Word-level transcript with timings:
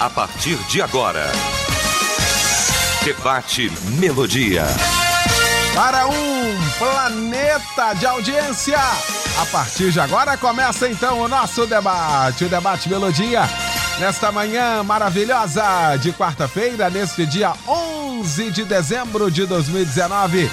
A 0.00 0.08
partir 0.08 0.56
de 0.66 0.80
agora, 0.80 1.30
Debate 3.04 3.70
Melodia. 3.98 4.64
Para 5.74 6.06
um 6.06 6.70
planeta 6.78 7.92
de 7.92 8.06
audiência. 8.06 8.78
A 8.78 9.44
partir 9.52 9.92
de 9.92 10.00
agora 10.00 10.38
começa 10.38 10.88
então 10.88 11.20
o 11.20 11.28
nosso 11.28 11.66
debate, 11.66 12.46
o 12.46 12.48
Debate 12.48 12.88
Melodia 12.88 13.42
nesta 13.98 14.32
manhã 14.32 14.82
maravilhosa 14.82 15.98
de 16.00 16.14
quarta-feira, 16.14 16.88
neste 16.88 17.26
dia 17.26 17.52
11 17.68 18.52
de 18.52 18.64
dezembro 18.64 19.30
de 19.30 19.44
2019. 19.44 20.50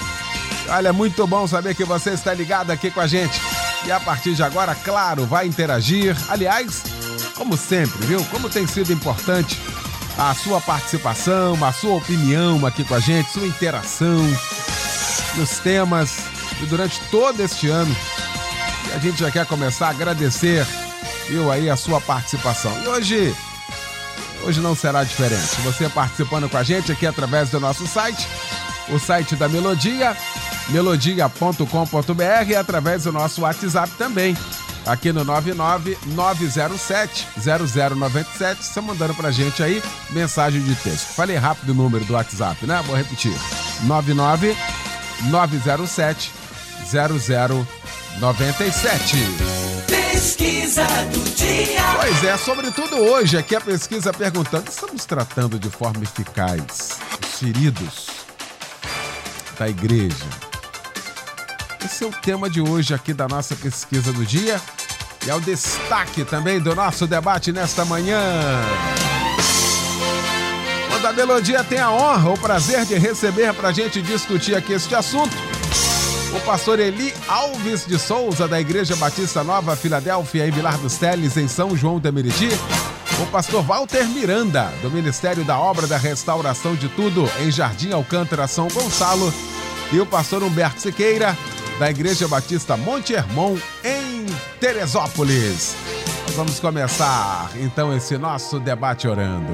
Olha, 0.67 0.91
muito 0.91 1.25
bom 1.25 1.47
saber 1.47 1.73
que 1.73 1.85
você 1.85 2.09
está 2.09 2.33
ligado 2.33 2.71
aqui 2.71 2.91
com 2.91 2.99
a 2.99 3.07
gente. 3.07 3.39
E 3.85 3.91
a 3.93 3.99
partir 4.01 4.33
de 4.33 4.43
agora, 4.43 4.75
claro, 4.75 5.25
vai 5.25 5.47
interagir. 5.47 6.17
Aliás, 6.29 6.83
como 7.37 7.55
sempre, 7.55 8.05
viu? 8.05 8.23
Como 8.25 8.49
tem 8.49 8.65
sido 8.65 8.91
importante 8.91 9.59
a 10.17 10.33
sua 10.33 10.59
participação, 10.59 11.63
a 11.63 11.71
sua 11.71 11.95
opinião 11.95 12.65
aqui 12.65 12.83
com 12.83 12.95
a 12.95 12.99
gente, 12.99 13.31
sua 13.31 13.45
interação 13.45 14.17
nos 15.35 15.59
temas 15.59 16.17
e 16.61 16.65
durante 16.65 16.99
todo 17.11 17.39
este 17.41 17.69
ano. 17.69 17.95
E 18.89 18.93
a 18.93 18.99
gente 18.99 19.19
já 19.19 19.29
quer 19.29 19.45
começar 19.45 19.87
a 19.87 19.91
agradecer 19.91 20.65
viu 21.27 21.51
aí 21.51 21.69
a 21.69 21.75
sua 21.75 21.99
participação. 22.01 22.71
E 22.83 22.87
hoje, 22.87 23.35
hoje 24.43 24.59
não 24.59 24.75
será 24.75 25.03
diferente. 25.03 25.61
Você 25.63 25.89
participando 25.89 26.49
com 26.49 26.57
a 26.57 26.63
gente 26.63 26.91
aqui 26.91 27.05
através 27.05 27.49
do 27.49 27.59
nosso 27.59 27.85
site, 27.85 28.27
o 28.89 28.97
site 28.97 29.35
da 29.35 29.47
Melodia, 29.47 30.15
melodia.com.br 30.69 32.49
e 32.49 32.55
através 32.55 33.03
do 33.03 33.11
nosso 33.11 33.41
WhatsApp 33.41 33.91
também. 33.97 34.35
Aqui 34.87 35.11
no 35.11 35.25
99907 35.25 37.27
0097, 37.37 38.63
você 38.63 38.79
mandando 38.79 39.13
pra 39.13 39.31
gente 39.31 39.61
aí 39.61 39.83
mensagem 40.11 40.61
de 40.61 40.73
texto. 40.75 41.13
Falei 41.13 41.35
rápido 41.35 41.71
o 41.71 41.75
número 41.75 42.05
do 42.05 42.13
WhatsApp, 42.13 42.65
né? 42.65 42.81
Vou 42.87 42.95
repetir. 42.95 43.33
99907 43.83 46.31
0097. 46.89 49.17
Pesquisa 49.87 50.85
do 51.11 51.19
dia. 51.35 51.81
Pois 51.99 52.23
é, 52.23 52.37
sobretudo 52.37 52.95
hoje, 52.95 53.37
aqui 53.37 53.53
a 53.55 53.61
pesquisa 53.61 54.13
perguntando: 54.13 54.69
estamos 54.69 55.05
tratando 55.05 55.59
de 55.59 55.69
forma 55.69 56.01
eficaz 56.03 56.97
os 57.21 57.39
feridos 57.39 58.07
da 59.59 59.67
igreja? 59.67 60.46
Esse 61.87 62.03
é 62.03 62.07
o 62.07 62.11
tema 62.11 62.49
de 62.49 62.59
hoje 62.59 62.93
aqui 62.93 63.13
da 63.13 63.29
nossa 63.29 63.55
pesquisa 63.55 64.11
do 64.11 64.25
dia 64.25 64.59
e 65.25 65.29
é 65.29 65.33
o 65.33 65.39
destaque 65.39 66.25
também 66.25 66.59
do 66.59 66.75
nosso 66.75 67.07
debate 67.07 67.53
nesta 67.53 67.85
manhã. 67.85 68.21
Quando 70.89 71.05
a 71.05 71.13
Melodia 71.13 71.63
tem 71.63 71.79
a 71.79 71.89
honra, 71.89 72.29
o 72.31 72.37
prazer 72.37 72.83
de 72.83 72.95
receber 72.95 73.53
para 73.53 73.69
a 73.69 73.71
gente 73.71 74.01
discutir 74.01 74.53
aqui 74.53 74.73
este 74.73 74.93
assunto 74.93 75.33
o 76.35 76.41
pastor 76.41 76.77
Eli 76.77 77.13
Alves 77.25 77.85
de 77.85 77.97
Souza, 77.97 78.49
da 78.49 78.59
Igreja 78.59 78.93
Batista 78.97 79.41
Nova 79.41 79.73
Filadélfia, 79.77 80.45
em 80.45 80.51
Vilar 80.51 80.77
dos 80.79 80.97
Teles, 80.97 81.37
em 81.37 81.47
São 81.47 81.73
João 81.73 82.01
da 82.01 82.11
Meriti. 82.11 82.49
O 83.23 83.25
pastor 83.27 83.63
Walter 83.63 84.05
Miranda, 84.09 84.73
do 84.81 84.91
Ministério 84.91 85.45
da 85.45 85.57
Obra 85.57 85.87
da 85.87 85.95
Restauração 85.97 86.75
de 86.75 86.89
Tudo, 86.89 87.31
em 87.39 87.49
Jardim 87.49 87.93
Alcântara, 87.93 88.45
São 88.45 88.67
Gonçalo. 88.67 89.33
E 89.89 90.01
o 90.01 90.05
pastor 90.05 90.43
Humberto 90.43 90.81
Siqueira, 90.81 91.35
da 91.79 91.91
Igreja 91.91 92.27
Batista 92.27 92.75
Monte 92.75 93.13
Hermon, 93.13 93.55
em 93.83 94.25
Teresópolis. 94.59 95.75
Vamos 96.35 96.59
começar 96.59 97.51
então 97.55 97.95
esse 97.95 98.17
nosso 98.17 98.59
debate 98.59 99.07
orando. 99.07 99.53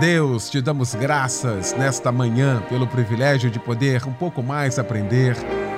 Deus, 0.00 0.50
te 0.50 0.60
damos 0.60 0.92
graças 0.94 1.72
nesta 1.74 2.10
manhã 2.10 2.60
pelo 2.68 2.86
privilégio 2.86 3.48
de 3.48 3.60
poder 3.60 4.04
um 4.08 4.12
pouco 4.12 4.42
mais 4.42 4.76
aprender 4.76 5.36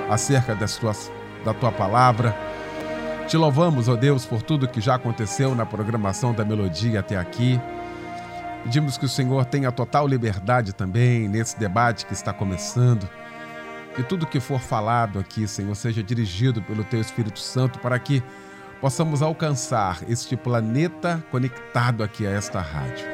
acerca 0.09 0.55
das 0.55 0.75
tuas, 0.75 1.11
da 1.45 1.53
tua 1.53 1.71
palavra. 1.71 2.35
Te 3.27 3.37
louvamos, 3.37 3.87
ó 3.87 3.95
Deus, 3.95 4.25
por 4.25 4.41
tudo 4.41 4.67
que 4.67 4.81
já 4.81 4.95
aconteceu 4.95 5.53
na 5.53 5.67
programação 5.67 6.33
da 6.33 6.43
Melodia 6.43 6.99
até 6.99 7.15
aqui. 7.15 7.61
Pedimos 8.63 8.97
que 8.97 9.05
o 9.05 9.09
Senhor 9.09 9.45
tenha 9.45 9.71
total 9.71 10.07
liberdade 10.07 10.73
também 10.73 11.27
nesse 11.27 11.59
debate 11.59 12.07
que 12.07 12.13
está 12.13 12.33
começando. 12.33 13.07
Que 13.97 14.03
tudo 14.03 14.27
que 14.27 14.39
for 14.39 14.61
falado 14.61 15.17
aqui, 15.17 15.47
Senhor, 15.47 15.73
seja 15.73 16.03
dirigido 16.03 16.61
pelo 16.61 16.83
Teu 16.83 17.01
Espírito 17.01 17.39
Santo 17.39 17.79
para 17.79 17.97
que 17.97 18.21
possamos 18.79 19.23
alcançar 19.23 20.03
este 20.07 20.37
planeta 20.37 21.25
conectado 21.31 22.03
aqui 22.03 22.27
a 22.27 22.29
esta 22.29 22.61
rádio. 22.61 23.07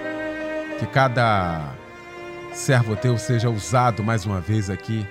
Que 0.78 0.86
cada 0.86 1.74
servo 2.52 2.98
teu 2.98 3.18
seja 3.18 3.50
usado 3.50 4.04
mais 4.04 4.26
uma 4.26 4.42
vez 4.42 4.70
aqui 4.70 5.08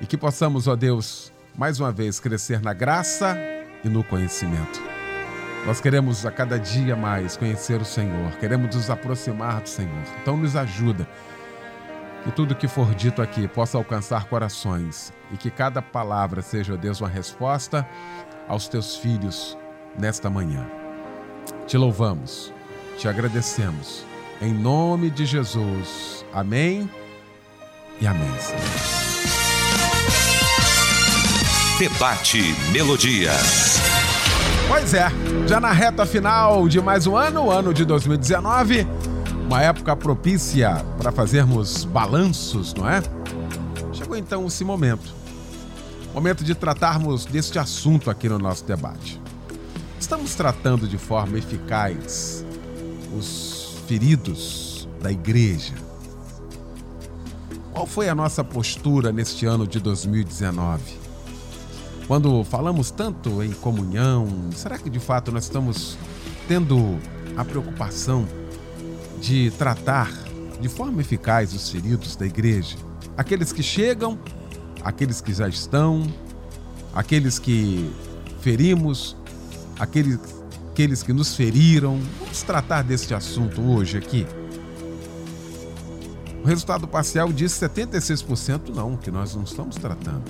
e 0.00 0.06
que 0.06 0.16
possamos, 0.16 0.66
ó 0.66 0.74
Deus, 0.74 1.32
mais 1.56 1.78
uma 1.78 1.92
vez 1.92 2.18
crescer 2.18 2.60
na 2.60 2.72
graça 2.72 3.38
e 3.84 3.88
no 3.88 4.02
conhecimento. 4.02 4.82
Nós 5.64 5.80
queremos 5.80 6.26
a 6.26 6.32
cada 6.32 6.58
dia 6.58 6.96
mais 6.96 7.36
conhecer 7.36 7.80
o 7.80 7.84
Senhor, 7.84 8.32
queremos 8.40 8.74
nos 8.74 8.90
aproximar 8.90 9.60
do 9.60 9.68
Senhor. 9.68 10.02
Então 10.20 10.36
nos 10.36 10.56
ajuda 10.56 11.06
que 12.24 12.30
tudo 12.30 12.54
que 12.54 12.68
for 12.68 12.94
dito 12.94 13.22
aqui 13.22 13.46
possa 13.48 13.78
alcançar 13.78 14.24
corações 14.24 15.12
e 15.32 15.36
que 15.36 15.50
cada 15.50 15.80
palavra 15.80 16.42
seja, 16.42 16.76
Deus, 16.76 17.00
uma 17.00 17.08
resposta 17.08 17.86
aos 18.46 18.68
teus 18.68 18.96
filhos 18.96 19.56
nesta 19.98 20.28
manhã. 20.28 20.66
Te 21.66 21.76
louvamos, 21.76 22.52
te 22.96 23.08
agradecemos 23.08 24.04
em 24.40 24.52
nome 24.52 25.10
de 25.10 25.26
Jesus. 25.26 26.24
Amém 26.32 26.88
e 28.00 28.06
amém. 28.06 28.28
Debate 31.78 32.54
Melodia. 32.72 33.32
Pois 34.68 34.92
é, 34.94 35.08
já 35.46 35.58
na 35.58 35.72
reta 35.72 36.04
final 36.04 36.68
de 36.68 36.80
mais 36.80 37.06
um 37.06 37.16
ano, 37.16 37.46
o 37.46 37.50
ano 37.50 37.72
de 37.72 37.84
2019, 37.84 38.86
uma 39.48 39.62
época 39.62 39.96
propícia 39.96 40.84
para 40.98 41.10
fazermos 41.10 41.86
balanços, 41.86 42.74
não 42.74 42.86
é? 42.86 43.02
Chegou 43.94 44.14
então 44.14 44.46
esse 44.46 44.62
momento. 44.62 45.14
Momento 46.12 46.44
de 46.44 46.54
tratarmos 46.54 47.24
deste 47.24 47.58
assunto 47.58 48.10
aqui 48.10 48.28
no 48.28 48.38
nosso 48.38 48.62
debate. 48.66 49.18
Estamos 49.98 50.34
tratando 50.34 50.86
de 50.86 50.98
forma 50.98 51.38
eficaz 51.38 52.44
os 53.16 53.78
feridos 53.86 54.86
da 55.00 55.10
igreja. 55.10 55.72
Qual 57.72 57.86
foi 57.86 58.10
a 58.10 58.14
nossa 58.14 58.44
postura 58.44 59.10
neste 59.10 59.46
ano 59.46 59.66
de 59.66 59.80
2019? 59.80 60.82
Quando 62.06 62.44
falamos 62.44 62.90
tanto 62.90 63.42
em 63.42 63.52
comunhão, 63.52 64.28
será 64.54 64.76
que 64.76 64.90
de 64.90 65.00
fato 65.00 65.32
nós 65.32 65.44
estamos 65.44 65.96
tendo 66.46 66.98
a 67.34 67.46
preocupação 67.46 68.28
de 69.20 69.50
tratar 69.52 70.10
de 70.60 70.68
forma 70.68 71.00
eficaz 71.00 71.52
os 71.52 71.70
feridos 71.70 72.16
da 72.16 72.26
igreja? 72.26 72.76
Aqueles 73.16 73.52
que 73.52 73.62
chegam, 73.62 74.18
aqueles 74.82 75.20
que 75.20 75.32
já 75.32 75.48
estão, 75.48 76.06
aqueles 76.94 77.38
que 77.38 77.90
ferimos, 78.40 79.16
aqueles 79.78 80.18
aqueles 80.78 81.02
que 81.02 81.12
nos 81.12 81.34
feriram. 81.34 82.00
Vamos 82.20 82.42
tratar 82.42 82.82
deste 82.82 83.12
assunto 83.12 83.60
hoje 83.60 83.98
aqui. 83.98 84.24
O 86.40 86.46
resultado 86.46 86.86
parcial 86.86 87.32
diz 87.32 87.50
76% 87.50 88.68
não, 88.72 88.96
que 88.96 89.10
nós 89.10 89.34
não 89.34 89.42
estamos 89.42 89.74
tratando. 89.74 90.22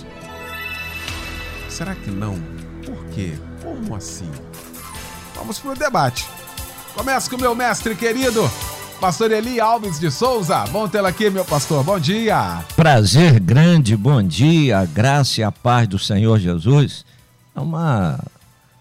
Será 1.68 1.94
que 1.94 2.10
não? 2.10 2.40
Por 2.82 3.04
quê? 3.14 3.34
Como 3.62 3.94
assim? 3.94 4.30
Vamos 5.34 5.58
para 5.58 5.72
o 5.72 5.76
debate. 5.76 6.26
Começa 6.94 7.28
com 7.28 7.36
o 7.36 7.40
meu 7.40 7.54
mestre 7.54 7.94
querido, 7.94 8.50
Pastor 9.00 9.30
Eli 9.30 9.60
Alves 9.60 10.00
de 10.00 10.10
Souza. 10.10 10.64
Bom 10.72 10.88
tê-lo 10.88 11.06
aqui, 11.06 11.30
meu 11.30 11.44
pastor. 11.44 11.84
Bom 11.84 12.00
dia. 12.00 12.64
Prazer 12.74 13.38
grande, 13.38 13.96
bom 13.96 14.20
dia, 14.20 14.80
a 14.80 14.84
graça 14.84 15.40
e 15.40 15.44
a 15.44 15.52
paz 15.52 15.86
do 15.86 16.00
Senhor 16.00 16.40
Jesus. 16.40 17.04
É 17.54 17.60
uma 17.60 18.18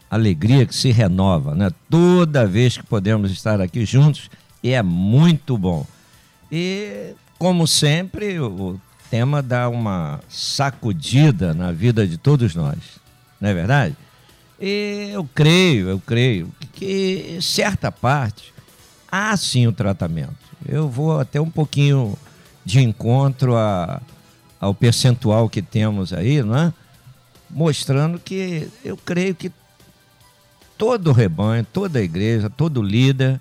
alegria 0.10 0.66
que 0.66 0.76
se 0.76 0.90
renova, 0.90 1.54
né? 1.54 1.70
Toda 1.88 2.48
vez 2.48 2.76
que 2.76 2.84
podemos 2.84 3.30
estar 3.32 3.62
aqui 3.62 3.86
juntos, 3.86 4.28
e 4.64 4.72
é 4.72 4.82
muito 4.82 5.56
bom. 5.56 5.86
E, 6.52 7.14
como 7.38 7.68
sempre, 7.68 8.40
o 8.40 8.82
tema 9.12 9.44
dá 9.44 9.70
uma 9.70 10.20
sacudida 10.28 11.54
na 11.54 11.72
vida 11.72 12.08
de 12.08 12.18
todos 12.18 12.56
nós, 12.56 12.80
não 13.40 13.50
é 13.50 13.54
verdade? 13.54 13.96
E 14.60 15.12
eu 15.14 15.30
creio, 15.36 15.90
eu 15.90 16.02
creio 16.04 16.52
que 16.74 17.38
certa 17.40 17.92
parte 17.92 18.57
há 19.12 19.36
sim 19.38 19.68
o 19.68 19.72
tratamento. 19.72 20.36
Eu 20.68 20.90
vou 20.90 21.20
até 21.20 21.40
um 21.40 21.50
pouquinho 21.50 22.18
de 22.66 22.82
encontro 22.82 23.56
a, 23.56 24.02
ao 24.60 24.74
percentual 24.74 25.50
que 25.50 25.62
temos 25.62 26.12
aí, 26.12 26.44
não 26.44 26.58
é? 26.58 26.74
Mostrando 27.50 28.20
que 28.20 28.68
eu 28.84 28.98
creio 28.98 29.34
que 29.34 29.52
todo 30.78 31.12
rebanho, 31.12 31.66
toda 31.72 32.02
igreja, 32.02 32.50
todo 32.50 32.82
líder, 32.82 33.40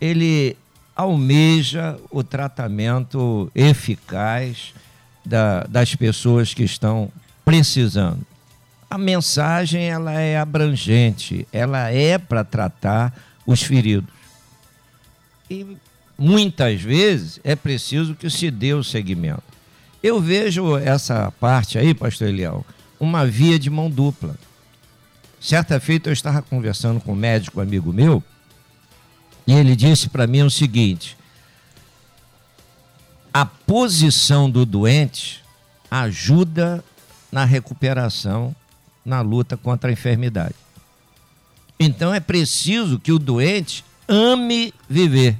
ele 0.00 0.56
almeja 0.96 1.96
o 2.10 2.22
tratamento 2.22 3.50
eficaz 3.54 4.72
da, 5.24 5.64
das 5.64 5.94
pessoas 5.94 6.52
que 6.52 6.64
estão 6.64 7.10
precisando. 7.44 8.20
A 8.90 8.98
mensagem 8.98 9.84
ela 9.84 10.12
é 10.12 10.36
abrangente, 10.36 11.46
ela 11.52 11.90
é 11.90 12.18
para 12.18 12.44
tratar 12.44 13.14
os 13.46 13.62
feridos. 13.62 14.08
E 15.50 15.76
muitas 16.18 16.80
vezes 16.80 17.40
é 17.42 17.56
preciso 17.56 18.14
que 18.14 18.28
se 18.30 18.50
dê 18.50 18.74
o 18.74 18.84
segmento. 18.84 19.42
Eu 20.02 20.20
vejo 20.20 20.76
essa 20.76 21.30
parte 21.38 21.78
aí, 21.78 21.94
pastor 21.94 22.28
Eliel, 22.28 22.66
uma 22.98 23.26
via 23.26 23.58
de 23.58 23.70
mão 23.70 23.90
dupla. 23.90 24.36
Certa 25.40 25.78
feita 25.80 26.08
eu 26.08 26.12
estava 26.12 26.42
conversando 26.42 27.00
com 27.00 27.12
um 27.12 27.16
médico 27.16 27.60
amigo 27.60 27.92
meu 27.92 28.22
e 29.46 29.52
ele 29.52 29.74
disse 29.74 30.08
para 30.08 30.26
mim 30.26 30.42
o 30.42 30.50
seguinte: 30.50 31.16
a 33.32 33.44
posição 33.44 34.50
do 34.50 34.64
doente 34.64 35.42
ajuda 35.90 36.84
na 37.30 37.44
recuperação, 37.44 38.54
na 39.04 39.20
luta 39.20 39.56
contra 39.56 39.90
a 39.90 39.92
enfermidade. 39.92 40.54
Então 41.78 42.14
é 42.14 42.20
preciso 42.20 42.98
que 42.98 43.10
o 43.10 43.18
doente 43.18 43.84
ame 44.12 44.74
viver, 44.86 45.38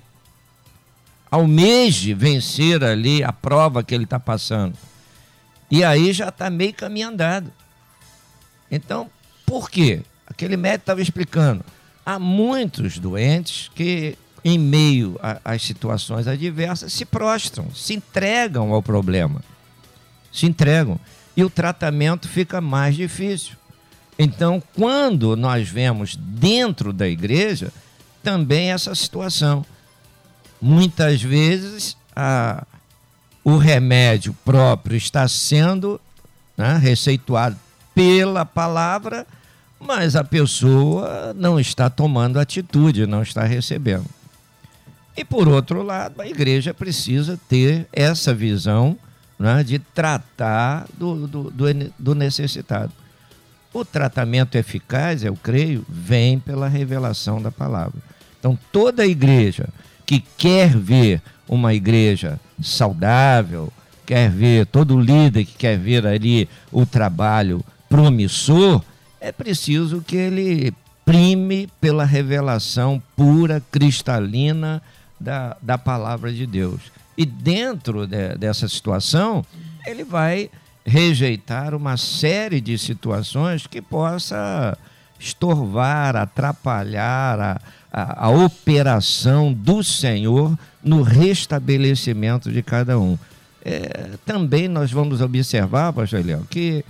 almeje 1.30 2.14
vencer 2.14 2.82
ali 2.82 3.22
a 3.22 3.32
prova 3.32 3.84
que 3.84 3.94
ele 3.94 4.04
está 4.04 4.18
passando. 4.18 4.74
E 5.70 5.84
aí 5.84 6.12
já 6.12 6.28
está 6.28 6.48
meio 6.48 6.72
caminho 6.72 7.08
andado. 7.08 7.52
Então, 8.70 9.10
por 9.44 9.70
quê? 9.70 10.00
Aquele 10.26 10.56
médico 10.56 10.84
estava 10.84 11.02
explicando. 11.02 11.62
Há 12.04 12.18
muitos 12.18 12.98
doentes 12.98 13.70
que, 13.74 14.16
em 14.42 14.58
meio 14.58 15.20
às 15.44 15.62
situações 15.62 16.26
adversas, 16.26 16.92
se 16.92 17.04
prostram, 17.04 17.70
se 17.74 17.94
entregam 17.94 18.72
ao 18.72 18.82
problema. 18.82 19.42
Se 20.32 20.46
entregam. 20.46 20.98
E 21.36 21.44
o 21.44 21.50
tratamento 21.50 22.26
fica 22.26 22.60
mais 22.60 22.96
difícil. 22.96 23.56
Então, 24.18 24.62
quando 24.74 25.36
nós 25.36 25.68
vemos 25.68 26.16
dentro 26.16 26.92
da 26.92 27.08
igreja, 27.08 27.72
também 28.22 28.70
essa 28.72 28.94
situação. 28.94 29.64
Muitas 30.60 31.20
vezes 31.22 31.96
a, 32.14 32.64
o 33.44 33.56
remédio 33.56 34.34
próprio 34.44 34.96
está 34.96 35.26
sendo 35.26 36.00
né, 36.56 36.76
receituado 36.76 37.56
pela 37.94 38.44
palavra, 38.44 39.26
mas 39.78 40.14
a 40.14 40.22
pessoa 40.22 41.34
não 41.34 41.58
está 41.58 41.90
tomando 41.90 42.38
atitude, 42.38 43.06
não 43.06 43.22
está 43.22 43.44
recebendo. 43.44 44.06
E 45.16 45.24
por 45.24 45.48
outro 45.48 45.82
lado, 45.82 46.22
a 46.22 46.26
igreja 46.26 46.72
precisa 46.72 47.38
ter 47.48 47.86
essa 47.92 48.32
visão 48.32 48.96
né, 49.38 49.62
de 49.62 49.78
tratar 49.78 50.86
do, 50.96 51.26
do, 51.26 51.50
do, 51.50 51.92
do 51.98 52.14
necessitado. 52.14 52.92
O 53.74 53.84
tratamento 53.84 54.56
eficaz, 54.56 55.24
eu 55.24 55.34
creio, 55.34 55.84
vem 55.88 56.38
pela 56.38 56.68
revelação 56.68 57.42
da 57.42 57.50
palavra. 57.50 58.00
Então, 58.42 58.58
toda 58.72 59.06
igreja 59.06 59.68
que 60.04 60.18
quer 60.18 60.76
ver 60.76 61.22
uma 61.48 61.74
igreja 61.74 62.40
saudável, 62.60 63.72
quer 64.04 64.28
ver 64.28 64.66
todo 64.66 64.98
líder 64.98 65.44
que 65.44 65.54
quer 65.54 65.78
ver 65.78 66.04
ali 66.04 66.48
o 66.72 66.84
trabalho 66.84 67.64
promissor, 67.88 68.82
é 69.20 69.30
preciso 69.30 70.02
que 70.04 70.16
ele 70.16 70.74
prime 71.04 71.68
pela 71.80 72.04
revelação 72.04 73.00
pura, 73.14 73.62
cristalina 73.70 74.82
da, 75.20 75.56
da 75.62 75.78
palavra 75.78 76.32
de 76.32 76.44
Deus. 76.44 76.80
E 77.16 77.24
dentro 77.24 78.08
de, 78.08 78.34
dessa 78.34 78.66
situação, 78.66 79.44
ele 79.86 80.02
vai 80.02 80.50
rejeitar 80.84 81.76
uma 81.76 81.96
série 81.96 82.60
de 82.60 82.76
situações 82.76 83.68
que 83.68 83.80
possa 83.80 84.76
estorvar, 85.16 86.16
atrapalhar 86.16 87.38
a, 87.38 87.60
a, 87.92 88.26
a, 88.26 88.30
operação 88.30 89.52
do 89.52 89.84
Senhor 89.84 90.58
no 90.82 91.02
restabelecimento 91.02 92.50
de 92.50 92.62
cada 92.62 92.98
um. 92.98 93.18
É, 93.64 94.10
também 94.24 94.66
nós 94.66 94.90
vamos 94.90 95.20
observar, 95.20 95.92
pastor 95.92 96.24
Léo, 96.24 96.46
que 96.48 96.84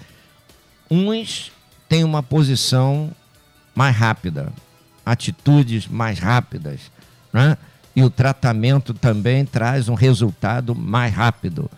Uns 0.91 1.51
têm 1.89 2.05
uma 2.05 2.23
posição 2.23 3.11
mais 3.75 3.97
rápida, 3.97 4.53
atitudes 5.07 5.89
mais 5.89 6.19
rápidas, 6.19 6.81
né? 7.33 7.57
e 7.97 8.03
o 8.03 8.11
tratamento 8.11 8.93
também 8.93 9.47
traz 9.47 9.89
um 9.89 9.95
resultado 9.95 10.75
mais 10.75 11.15
rápido. 11.15 11.71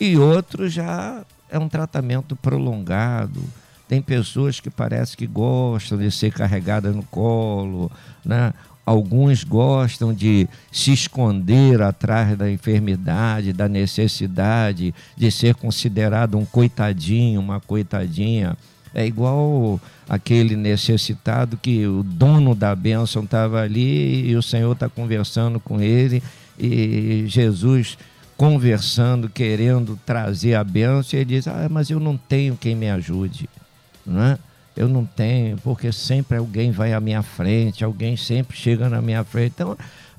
E 0.00 0.16
outros 0.16 0.72
já 0.72 1.22
é 1.48 1.58
um 1.58 1.68
tratamento 1.68 2.34
prolongado. 2.34 3.40
Tem 3.88 4.02
pessoas 4.02 4.58
que 4.58 4.68
parece 4.68 5.16
que 5.16 5.26
gostam 5.26 5.98
de 5.98 6.10
ser 6.10 6.32
carregadas 6.32 6.94
no 6.94 7.04
colo, 7.04 7.90
né? 8.24 8.52
Alguns 8.84 9.42
gostam 9.42 10.14
de 10.14 10.48
se 10.70 10.92
esconder 10.92 11.82
atrás 11.82 12.38
da 12.38 12.50
enfermidade, 12.50 13.52
da 13.52 13.68
necessidade 13.68 14.94
de 15.16 15.30
ser 15.30 15.56
considerado 15.56 16.38
um 16.38 16.44
coitadinho, 16.44 17.40
uma 17.40 17.60
coitadinha. 17.60 18.56
É 18.94 19.04
igual 19.04 19.80
aquele 20.08 20.54
necessitado 20.54 21.56
que 21.56 21.84
o 21.86 22.02
dono 22.04 22.54
da 22.54 22.74
bênção 22.76 23.24
estava 23.24 23.60
ali 23.60 24.30
e 24.30 24.36
o 24.36 24.42
Senhor 24.42 24.72
está 24.72 24.88
conversando 24.88 25.58
com 25.58 25.80
ele 25.80 26.22
e 26.58 27.24
Jesus 27.26 27.98
conversando, 28.36 29.28
querendo 29.28 29.98
trazer 30.04 30.54
a 30.54 30.62
bênção, 30.62 31.18
e 31.18 31.22
ele 31.22 31.36
diz: 31.36 31.48
Ah, 31.48 31.68
mas 31.70 31.90
eu 31.90 31.98
não 31.98 32.16
tenho 32.16 32.56
quem 32.56 32.74
me 32.74 32.88
ajude. 32.88 33.48
Não 34.06 34.22
é? 34.22 34.38
eu 34.76 34.88
não 34.88 35.06
tenho, 35.06 35.56
porque 35.58 35.90
sempre 35.90 36.36
alguém 36.36 36.70
vai 36.70 36.92
à 36.92 37.00
minha 37.00 37.22
frente, 37.22 37.82
alguém 37.82 38.16
sempre 38.16 38.56
chega 38.56 38.90
na 38.90 39.00
minha 39.00 39.24
frente. 39.24 39.54
Então, 39.54 39.76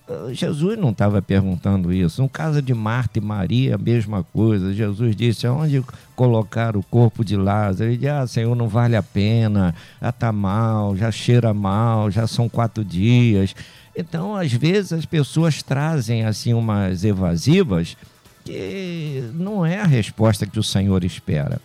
eh, 0.10 0.34
Jesus 0.34 0.77
não 0.79 0.89
estava 0.89 1.22
perguntando 1.22 1.94
isso. 1.94 2.24
No 2.24 2.27
caso 2.27 2.60
de 2.60 2.74
Marta 2.74 3.20
e 3.20 3.22
Maria, 3.22 3.75
a 3.75 3.77
mesma 3.77 4.24
coisa. 4.24 4.74
Jesus 4.74 5.15
disse: 5.15 5.48
onde 5.48 5.84
colocar 6.15 6.75
o 6.75 6.82
corpo 6.82 7.24
de 7.24 7.38
Lázaro? 7.38 7.91
Ele 7.91 7.98
disse: 7.98 8.10
Ah, 8.10 8.25
Senhor, 8.25 8.56
não 8.56 8.67
vale 8.67 8.96
a 8.96 9.03
pena, 9.03 9.75
já 10.01 10.10
está 10.10 10.32
mal, 10.32 10.96
já 10.96 11.12
cheira 11.12 11.53
mal, 11.53 12.10
já 12.10 12.25
são 12.25 12.50
quatro 12.50 12.84
dias. 12.84 13.56
Então, 13.96 14.36
às 14.36 14.51
vezes, 14.51 14.91
as 14.91 15.06
pessoas 15.06 15.62
trazem 15.62 16.25
assim 16.25 16.53
umas 16.53 17.03
evasivas 17.03 17.96
que 18.44 19.29
não 19.36 19.63
é 19.65 19.79
a 19.79 19.86
resposta 19.86 20.48
que 20.48 20.60
o 20.60 20.63
Senhor 20.63 21.03
espera. 21.03 21.60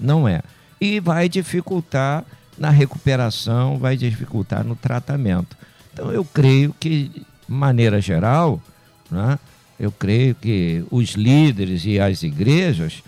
Não 0.00 0.26
é 0.26 0.40
e 0.82 0.98
vai 0.98 1.28
dificultar 1.28 2.24
na 2.58 2.68
recuperação, 2.68 3.78
vai 3.78 3.96
dificultar 3.96 4.64
no 4.64 4.74
tratamento. 4.74 5.56
Então, 5.92 6.10
eu 6.10 6.24
creio 6.24 6.74
que, 6.80 7.04
de 7.04 7.24
maneira 7.46 8.00
geral, 8.00 8.60
né, 9.08 9.38
eu 9.78 9.92
creio 9.92 10.34
que 10.34 10.84
os 10.90 11.10
líderes 11.10 11.84
e 11.84 12.00
as 12.00 12.24
igrejas 12.24 13.00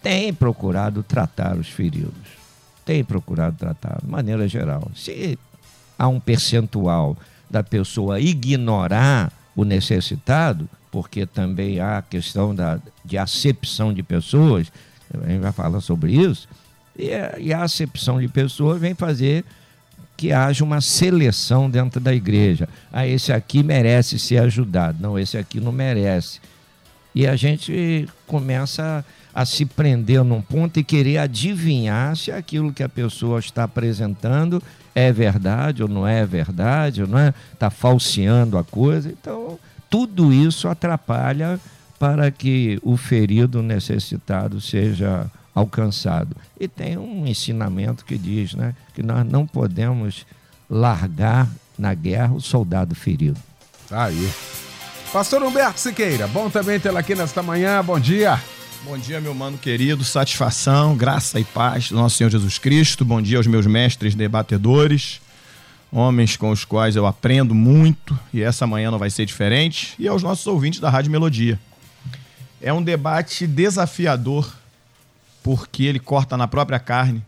têm 0.00 0.32
procurado 0.32 1.02
tratar 1.02 1.56
os 1.56 1.68
feridos. 1.68 2.38
Têm 2.84 3.02
procurado 3.02 3.56
tratar, 3.56 3.98
de 4.00 4.08
maneira 4.08 4.46
geral. 4.46 4.88
Se 4.94 5.36
há 5.98 6.06
um 6.06 6.20
percentual 6.20 7.16
da 7.50 7.64
pessoa 7.64 8.20
ignorar 8.20 9.32
o 9.56 9.64
necessitado, 9.64 10.68
porque 10.92 11.26
também 11.26 11.80
há 11.80 11.98
a 11.98 12.02
questão 12.02 12.54
da, 12.54 12.78
de 13.04 13.18
acepção 13.18 13.92
de 13.92 14.04
pessoas, 14.04 14.70
a 15.12 15.28
gente 15.28 15.40
vai 15.40 15.52
falar 15.52 15.80
sobre 15.80 16.12
isso, 16.12 16.48
e 16.98 17.10
e 17.38 17.52
a 17.52 17.62
acepção 17.62 18.20
de 18.20 18.28
pessoas 18.28 18.80
vem 18.80 18.94
fazer 18.94 19.44
que 20.16 20.32
haja 20.32 20.64
uma 20.64 20.80
seleção 20.80 21.70
dentro 21.70 22.00
da 22.00 22.12
igreja. 22.12 22.68
Ah, 22.92 23.06
esse 23.06 23.32
aqui 23.32 23.62
merece 23.62 24.18
ser 24.18 24.38
ajudado. 24.38 24.98
Não, 25.00 25.16
esse 25.16 25.38
aqui 25.38 25.60
não 25.60 25.70
merece. 25.70 26.40
E 27.14 27.24
a 27.24 27.36
gente 27.36 28.08
começa 28.26 29.04
a 29.32 29.44
se 29.44 29.64
prender 29.64 30.24
num 30.24 30.42
ponto 30.42 30.80
e 30.80 30.82
querer 30.82 31.18
adivinhar 31.18 32.16
se 32.16 32.32
aquilo 32.32 32.72
que 32.72 32.82
a 32.82 32.88
pessoa 32.88 33.38
está 33.38 33.62
apresentando 33.62 34.60
é 34.92 35.12
verdade 35.12 35.84
ou 35.84 35.88
não 35.88 36.04
é 36.04 36.26
verdade, 36.26 37.06
não 37.06 37.18
é? 37.18 37.32
Está 37.52 37.70
falseando 37.70 38.58
a 38.58 38.64
coisa. 38.64 39.08
Então, 39.08 39.56
tudo 39.88 40.32
isso 40.32 40.66
atrapalha 40.66 41.60
para 41.96 42.30
que 42.32 42.80
o 42.82 42.96
ferido 42.96 43.62
necessitado 43.62 44.60
seja 44.60 45.30
alcançado. 45.58 46.36
E 46.58 46.66
tem 46.66 46.96
um 46.96 47.26
ensinamento 47.26 48.04
que 48.04 48.16
diz 48.16 48.54
né, 48.54 48.74
que 48.94 49.02
nós 49.02 49.26
não 49.26 49.46
podemos 49.46 50.26
largar 50.68 51.48
na 51.78 51.94
guerra 51.94 52.34
o 52.34 52.40
soldado 52.40 52.94
ferido. 52.94 53.38
Aí. 53.90 54.30
Pastor 55.12 55.42
Humberto 55.42 55.80
Siqueira, 55.80 56.26
bom 56.26 56.50
também 56.50 56.78
tê-lo 56.78 56.98
aqui 56.98 57.14
nesta 57.14 57.42
manhã. 57.42 57.82
Bom 57.82 57.98
dia. 57.98 58.40
Bom 58.84 58.96
dia, 58.96 59.20
meu 59.20 59.34
mano 59.34 59.56
querido. 59.58 60.04
Satisfação, 60.04 60.96
graça 60.96 61.40
e 61.40 61.44
paz 61.44 61.88
do 61.88 61.96
nosso 61.96 62.16
Senhor 62.16 62.30
Jesus 62.30 62.58
Cristo. 62.58 63.04
Bom 63.04 63.20
dia 63.20 63.38
aos 63.38 63.46
meus 63.46 63.66
mestres 63.66 64.14
debatedores, 64.14 65.20
homens 65.90 66.36
com 66.36 66.50
os 66.50 66.64
quais 66.64 66.94
eu 66.94 67.06
aprendo 67.06 67.54
muito 67.54 68.18
e 68.32 68.42
essa 68.42 68.66
manhã 68.66 68.90
não 68.90 68.98
vai 68.98 69.10
ser 69.10 69.24
diferente. 69.24 69.94
E 69.98 70.06
aos 70.06 70.22
nossos 70.22 70.46
ouvintes 70.46 70.78
da 70.78 70.90
Rádio 70.90 71.10
Melodia. 71.10 71.58
É 72.60 72.72
um 72.72 72.82
debate 72.82 73.46
desafiador 73.46 74.57
porque 75.42 75.84
ele 75.84 75.98
corta 75.98 76.36
na 76.36 76.48
própria 76.48 76.78
carne 76.78 77.22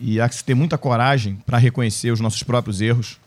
e 0.00 0.20
há 0.20 0.28
que 0.28 0.34
se 0.34 0.44
ter 0.44 0.54
muita 0.54 0.78
coragem 0.78 1.36
para 1.44 1.58
reconhecer 1.58 2.10
os 2.10 2.20
nossos 2.20 2.42
próprios 2.42 2.80
erros. 2.80 3.18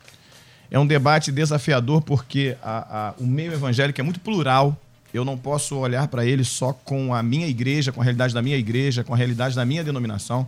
É 0.71 0.79
um 0.79 0.87
debate 0.87 1.31
desafiador 1.31 2.01
porque 2.01 2.57
a, 2.63 3.09
a, 3.09 3.13
o 3.19 3.25
meio 3.25 3.53
evangélico 3.53 4.01
é 4.01 4.03
muito 4.03 4.19
plural. 4.19 4.75
Eu 5.13 5.23
não 5.23 5.37
posso 5.37 5.77
olhar 5.77 6.07
para 6.07 6.25
ele 6.25 6.43
só 6.43 6.73
com 6.73 7.13
a 7.13 7.21
minha 7.21 7.47
igreja, 7.47 7.91
com 7.91 8.01
a 8.01 8.03
realidade 8.03 8.33
da 8.33 8.41
minha 8.41 8.57
igreja, 8.57 9.03
com 9.03 9.13
a 9.13 9.17
realidade 9.17 9.55
da 9.55 9.63
minha 9.63 9.83
denominação. 9.83 10.47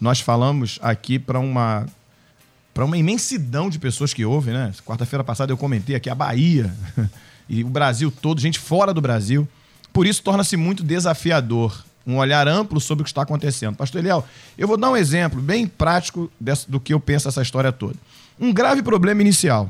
Nós 0.00 0.20
falamos 0.20 0.78
aqui 0.80 1.18
para 1.18 1.40
uma 1.40 1.86
para 2.72 2.84
uma 2.84 2.98
imensidão 2.98 3.70
de 3.70 3.78
pessoas 3.78 4.12
que 4.12 4.22
ouvem, 4.22 4.52
né? 4.52 4.70
Quarta-feira 4.84 5.24
passada 5.24 5.50
eu 5.50 5.56
comentei 5.56 5.96
aqui 5.96 6.10
a 6.10 6.14
Bahia 6.14 6.72
e 7.48 7.64
o 7.64 7.68
Brasil 7.68 8.12
todo, 8.12 8.38
gente 8.38 8.58
fora 8.58 8.92
do 8.92 9.00
Brasil. 9.00 9.48
Por 9.94 10.06
isso 10.06 10.22
torna-se 10.22 10.58
muito 10.58 10.84
desafiador 10.84 11.82
um 12.06 12.16
olhar 12.18 12.46
amplo 12.46 12.80
sobre 12.80 13.02
o 13.02 13.04
que 13.04 13.10
está 13.10 13.22
acontecendo. 13.22 13.76
Pastor 13.76 14.00
Eliel, 14.00 14.24
eu 14.56 14.68
vou 14.68 14.76
dar 14.76 14.90
um 14.90 14.96
exemplo 14.96 15.40
bem 15.40 15.66
prático 15.66 16.30
desse, 16.38 16.70
do 16.70 16.78
que 16.78 16.94
eu 16.94 17.00
penso 17.00 17.28
essa 17.28 17.42
história 17.42 17.72
toda. 17.72 17.96
Um 18.38 18.52
grave 18.52 18.82
problema 18.82 19.22
inicial 19.22 19.68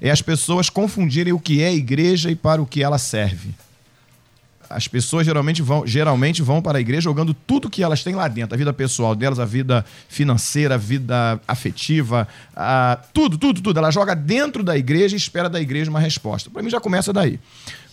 é 0.00 0.10
as 0.10 0.22
pessoas 0.22 0.70
confundirem 0.70 1.32
o 1.32 1.40
que 1.40 1.62
é 1.62 1.74
igreja 1.74 2.30
e 2.30 2.36
para 2.36 2.62
o 2.62 2.66
que 2.66 2.82
ela 2.82 2.98
serve. 2.98 3.54
As 4.74 4.88
pessoas 4.88 5.24
geralmente 5.24 5.62
vão, 5.62 5.86
geralmente 5.86 6.42
vão 6.42 6.60
para 6.60 6.78
a 6.78 6.80
igreja 6.80 7.02
jogando 7.02 7.32
tudo 7.32 7.70
que 7.70 7.82
elas 7.82 8.02
têm 8.02 8.14
lá 8.14 8.26
dentro, 8.26 8.54
a 8.54 8.58
vida 8.58 8.72
pessoal 8.72 9.14
delas, 9.14 9.38
a 9.38 9.44
vida 9.44 9.84
financeira, 10.08 10.74
a 10.74 10.78
vida 10.78 11.40
afetiva, 11.46 12.26
a, 12.54 12.98
tudo, 13.12 13.38
tudo, 13.38 13.60
tudo. 13.60 13.78
Ela 13.78 13.90
joga 13.90 14.14
dentro 14.14 14.62
da 14.64 14.76
igreja 14.76 15.14
e 15.14 15.18
espera 15.18 15.48
da 15.48 15.60
igreja 15.60 15.90
uma 15.90 16.00
resposta. 16.00 16.50
Para 16.50 16.62
mim 16.62 16.70
já 16.70 16.80
começa 16.80 17.12
daí. 17.12 17.38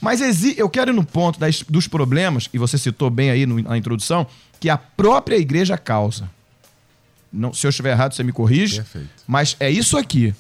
Mas 0.01 0.21
eu 0.57 0.67
quero 0.67 0.91
ir 0.91 0.95
no 0.95 1.05
ponto 1.05 1.39
das, 1.39 1.61
dos 1.61 1.88
problemas, 1.88 2.50
e 2.51 2.57
você 2.57 2.77
citou 2.77 3.09
bem 3.09 3.29
aí 3.29 3.45
no, 3.45 3.61
na 3.61 3.77
introdução, 3.77 4.25
que 4.59 4.69
a 4.69 4.77
própria 4.77 5.38
igreja 5.38 5.77
causa. 5.77 6.29
Não, 7.31 7.53
se 7.53 7.65
eu 7.65 7.69
estiver 7.69 7.91
errado, 7.91 8.13
você 8.13 8.23
me 8.23 8.31
corrige. 8.31 8.77
Perfeito. 8.77 9.09
Mas 9.27 9.55
é 9.59 9.69
isso 9.69 9.97
aqui. 9.97 10.33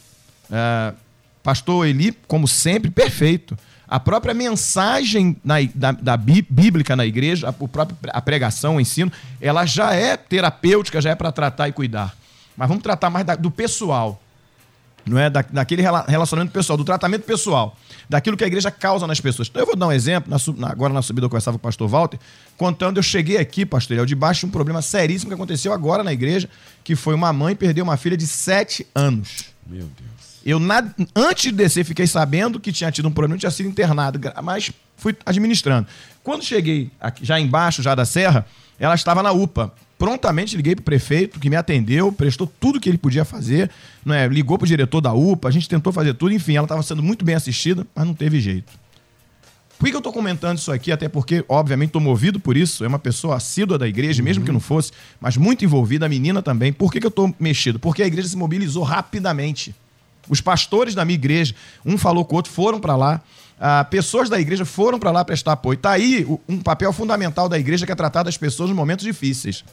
É, 0.51 0.93
pastor 1.43 1.87
Eli, 1.87 2.11
como 2.27 2.47
sempre, 2.47 2.89
perfeito. 2.91 3.57
A 3.91 3.99
própria 3.99 4.33
mensagem 4.33 5.35
na, 5.43 5.55
da, 5.75 5.91
da, 5.91 6.15
bíblica 6.15 6.95
na 6.95 7.05
igreja, 7.05 7.49
a, 7.49 7.51
próprio, 7.51 7.97
a 8.07 8.21
pregação, 8.21 8.77
o 8.77 8.79
ensino, 8.79 9.11
ela 9.41 9.65
já 9.65 9.93
é 9.93 10.15
terapêutica, 10.15 11.01
já 11.01 11.09
é 11.09 11.15
para 11.15 11.29
tratar 11.29 11.67
e 11.67 11.73
cuidar. 11.73 12.15
Mas 12.55 12.69
vamos 12.69 12.81
tratar 12.81 13.09
mais 13.09 13.25
da, 13.25 13.35
do 13.35 13.51
pessoal. 13.51 14.23
Não 15.05 15.19
é 15.19 15.29
da, 15.29 15.41
daquele 15.41 15.81
relacionamento 15.81 16.53
pessoal, 16.53 16.77
do 16.77 16.85
tratamento 16.85 17.23
pessoal, 17.23 17.77
daquilo 18.07 18.37
que 18.37 18.45
a 18.45 18.47
igreja 18.47 18.71
causa 18.71 19.05
nas 19.05 19.19
pessoas. 19.19 19.49
Então 19.49 19.61
eu 19.61 19.65
vou 19.65 19.75
dar 19.75 19.87
um 19.87 19.91
exemplo, 19.91 20.33
na, 20.55 20.69
agora 20.69 20.93
na 20.93 21.01
subida 21.01 21.25
eu 21.25 21.29
conversava 21.29 21.57
com 21.57 21.61
o 21.61 21.67
pastor 21.67 21.89
Walter, 21.89 22.17
contando, 22.55 22.95
eu 22.95 23.03
cheguei 23.03 23.39
aqui, 23.39 23.65
pastor, 23.65 23.97
eu 23.97 24.05
debaixo 24.05 24.39
de 24.39 24.45
um 24.45 24.51
problema 24.51 24.81
seríssimo 24.81 25.31
que 25.31 25.35
aconteceu 25.35 25.73
agora 25.73 26.01
na 26.01 26.13
igreja, 26.13 26.49
que 26.81 26.95
foi 26.95 27.13
uma 27.13 27.33
mãe 27.33 27.57
perder 27.57 27.81
uma 27.81 27.97
filha 27.97 28.15
de 28.15 28.25
sete 28.25 28.87
anos. 28.95 29.51
Meu 29.67 29.81
Deus. 29.83 30.30
Eu, 30.45 30.59
na, 30.59 30.83
antes 31.15 31.43
de 31.43 31.51
descer, 31.51 31.83
fiquei 31.83 32.07
sabendo 32.07 32.59
que 32.59 32.71
tinha 32.71 32.91
tido 32.91 33.07
um 33.07 33.11
problema, 33.11 33.37
tinha 33.37 33.51
sido 33.51 33.69
internado, 33.69 34.19
mas 34.43 34.71
fui 34.97 35.15
administrando. 35.25 35.87
Quando 36.23 36.43
cheguei 36.43 36.89
aqui, 36.99 37.25
já 37.25 37.39
embaixo, 37.39 37.81
já 37.83 37.93
da 37.93 38.05
serra, 38.05 38.45
ela 38.79 38.95
estava 38.95 39.21
na 39.21 39.31
UPA. 39.31 39.71
Prontamente 39.97 40.57
liguei 40.57 40.75
para 40.75 40.81
o 40.81 40.85
prefeito, 40.85 41.39
que 41.39 41.47
me 41.47 41.55
atendeu, 41.55 42.11
prestou 42.11 42.51
tudo 42.59 42.79
que 42.79 42.89
ele 42.89 42.97
podia 42.97 43.23
fazer, 43.23 43.69
não 44.03 44.15
é? 44.15 44.27
ligou 44.27 44.57
para 44.57 44.65
o 44.65 44.67
diretor 44.67 44.99
da 44.99 45.13
UPA, 45.13 45.47
a 45.47 45.51
gente 45.51 45.69
tentou 45.69 45.93
fazer 45.93 46.15
tudo, 46.15 46.33
enfim, 46.33 46.55
ela 46.55 46.65
estava 46.65 46.81
sendo 46.81 47.03
muito 47.03 47.23
bem 47.23 47.35
assistida, 47.35 47.85
mas 47.93 48.07
não 48.07 48.15
teve 48.15 48.39
jeito. 48.41 48.81
Por 49.81 49.89
que 49.89 49.95
eu 49.95 49.97
estou 49.97 50.13
comentando 50.13 50.59
isso 50.59 50.71
aqui? 50.71 50.91
Até 50.91 51.09
porque, 51.09 51.43
obviamente, 51.49 51.89
estou 51.89 51.99
movido 51.99 52.39
por 52.39 52.55
isso. 52.55 52.85
É 52.85 52.87
uma 52.87 52.99
pessoa 52.99 53.37
assídua 53.37 53.79
da 53.79 53.87
igreja, 53.87 54.21
mesmo 54.21 54.45
que 54.45 54.51
não 54.51 54.59
fosse, 54.59 54.91
mas 55.19 55.37
muito 55.37 55.65
envolvida, 55.65 56.05
a 56.05 56.09
menina 56.09 56.39
também. 56.39 56.71
Por 56.71 56.91
que, 56.91 56.99
que 56.99 57.05
eu 57.07 57.09
estou 57.09 57.33
mexido? 57.39 57.79
Porque 57.79 58.03
a 58.03 58.05
igreja 58.05 58.27
se 58.27 58.37
mobilizou 58.37 58.83
rapidamente. 58.83 59.73
Os 60.31 60.39
pastores 60.39 60.95
da 60.95 61.03
minha 61.03 61.15
igreja, 61.15 61.53
um 61.85 61.97
falou 61.97 62.23
com 62.23 62.35
o 62.35 62.37
outro, 62.37 62.49
foram 62.49 62.79
para 62.79 62.95
lá. 62.95 63.21
Ah, 63.59 63.83
pessoas 63.83 64.29
da 64.29 64.39
igreja 64.39 64.63
foram 64.63 64.97
para 64.97 65.11
lá 65.11 65.25
prestar 65.25 65.51
apoio. 65.51 65.75
Está 65.75 65.91
aí 65.91 66.25
um 66.47 66.57
papel 66.59 66.93
fundamental 66.93 67.49
da 67.49 67.59
igreja 67.59 67.85
que 67.85 67.91
é 67.91 67.95
tratar 67.95 68.23
das 68.23 68.37
pessoas 68.37 68.69
nos 68.69 68.77
momentos 68.77 69.03
difíceis. 69.03 69.65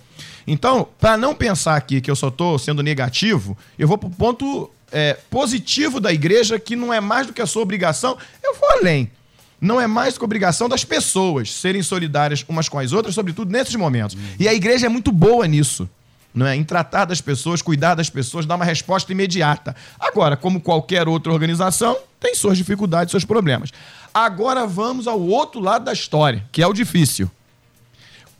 Então, 0.48 0.88
para 0.98 1.16
não 1.16 1.32
pensar 1.32 1.76
aqui 1.76 2.00
que 2.00 2.10
eu 2.10 2.16
só 2.16 2.26
estou 2.26 2.58
sendo 2.58 2.82
negativo, 2.82 3.56
eu 3.78 3.86
vou 3.86 3.96
para 3.96 4.08
o 4.08 4.10
ponto 4.10 4.68
é, 4.90 5.16
positivo 5.30 6.00
da 6.00 6.12
igreja, 6.12 6.58
que 6.58 6.74
não 6.74 6.92
é 6.92 7.00
mais 7.00 7.28
do 7.28 7.32
que 7.32 7.40
a 7.40 7.46
sua 7.46 7.62
obrigação. 7.62 8.18
Eu 8.42 8.56
vou 8.56 8.68
além. 8.72 9.08
Não 9.60 9.80
é 9.80 9.86
mais 9.86 10.14
do 10.14 10.18
que 10.18 10.24
a 10.24 10.26
obrigação 10.26 10.68
das 10.68 10.84
pessoas 10.84 11.52
serem 11.52 11.84
solidárias 11.84 12.44
umas 12.48 12.68
com 12.68 12.80
as 12.80 12.92
outras, 12.92 13.14
sobretudo 13.14 13.52
nesses 13.52 13.76
momentos. 13.76 14.18
E 14.40 14.48
a 14.48 14.52
igreja 14.52 14.86
é 14.86 14.88
muito 14.88 15.12
boa 15.12 15.46
nisso 15.46 15.88
não 16.34 16.46
é? 16.46 16.54
em 16.54 16.64
tratar 16.64 17.04
das 17.04 17.20
pessoas, 17.20 17.62
cuidar 17.62 17.94
das 17.94 18.10
pessoas, 18.10 18.46
dar 18.46 18.56
uma 18.56 18.64
resposta 18.64 19.10
imediata. 19.12 19.74
Agora, 19.98 20.36
como 20.36 20.60
qualquer 20.60 21.08
outra 21.08 21.32
organização, 21.32 21.96
tem 22.20 22.34
suas 22.34 22.56
dificuldades, 22.56 23.10
seus 23.10 23.24
problemas. 23.24 23.72
Agora 24.12 24.66
vamos 24.66 25.06
ao 25.06 25.20
outro 25.20 25.60
lado 25.60 25.84
da 25.84 25.92
história, 25.92 26.44
que 26.52 26.62
é 26.62 26.66
o 26.66 26.72
difícil. 26.72 27.30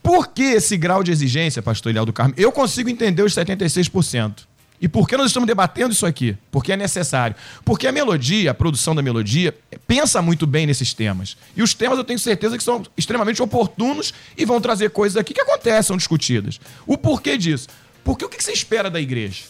Por 0.02 0.28
que 0.28 0.42
esse 0.42 0.76
grau 0.76 1.02
de 1.02 1.10
exigência, 1.10 1.62
pastor 1.62 1.90
Eliel 1.90 2.06
do 2.06 2.12
Carmo? 2.12 2.34
Eu 2.36 2.52
consigo 2.52 2.88
entender 2.88 3.22
os 3.22 3.34
76%. 3.34 4.46
E 4.80 4.88
por 4.88 5.08
que 5.08 5.16
nós 5.16 5.26
estamos 5.26 5.46
debatendo 5.46 5.92
isso 5.92 6.06
aqui? 6.06 6.36
Porque 6.50 6.72
é 6.72 6.76
necessário. 6.76 7.34
Porque 7.64 7.86
a 7.86 7.92
melodia, 7.92 8.52
a 8.52 8.54
produção 8.54 8.94
da 8.94 9.02
melodia, 9.02 9.54
pensa 9.86 10.22
muito 10.22 10.46
bem 10.46 10.66
nesses 10.66 10.94
temas. 10.94 11.36
E 11.56 11.62
os 11.62 11.74
temas 11.74 11.98
eu 11.98 12.04
tenho 12.04 12.18
certeza 12.18 12.56
que 12.56 12.62
são 12.62 12.84
extremamente 12.96 13.42
oportunos 13.42 14.14
e 14.36 14.44
vão 14.44 14.60
trazer 14.60 14.90
coisas 14.90 15.16
aqui 15.16 15.34
que 15.34 15.40
acontecem, 15.40 15.82
são 15.82 15.96
discutidas. 15.96 16.60
O 16.86 16.96
porquê 16.96 17.36
disso? 17.36 17.68
Porque 18.04 18.24
o 18.24 18.28
que 18.28 18.42
você 18.42 18.52
espera 18.52 18.88
da 18.88 19.00
igreja? 19.00 19.42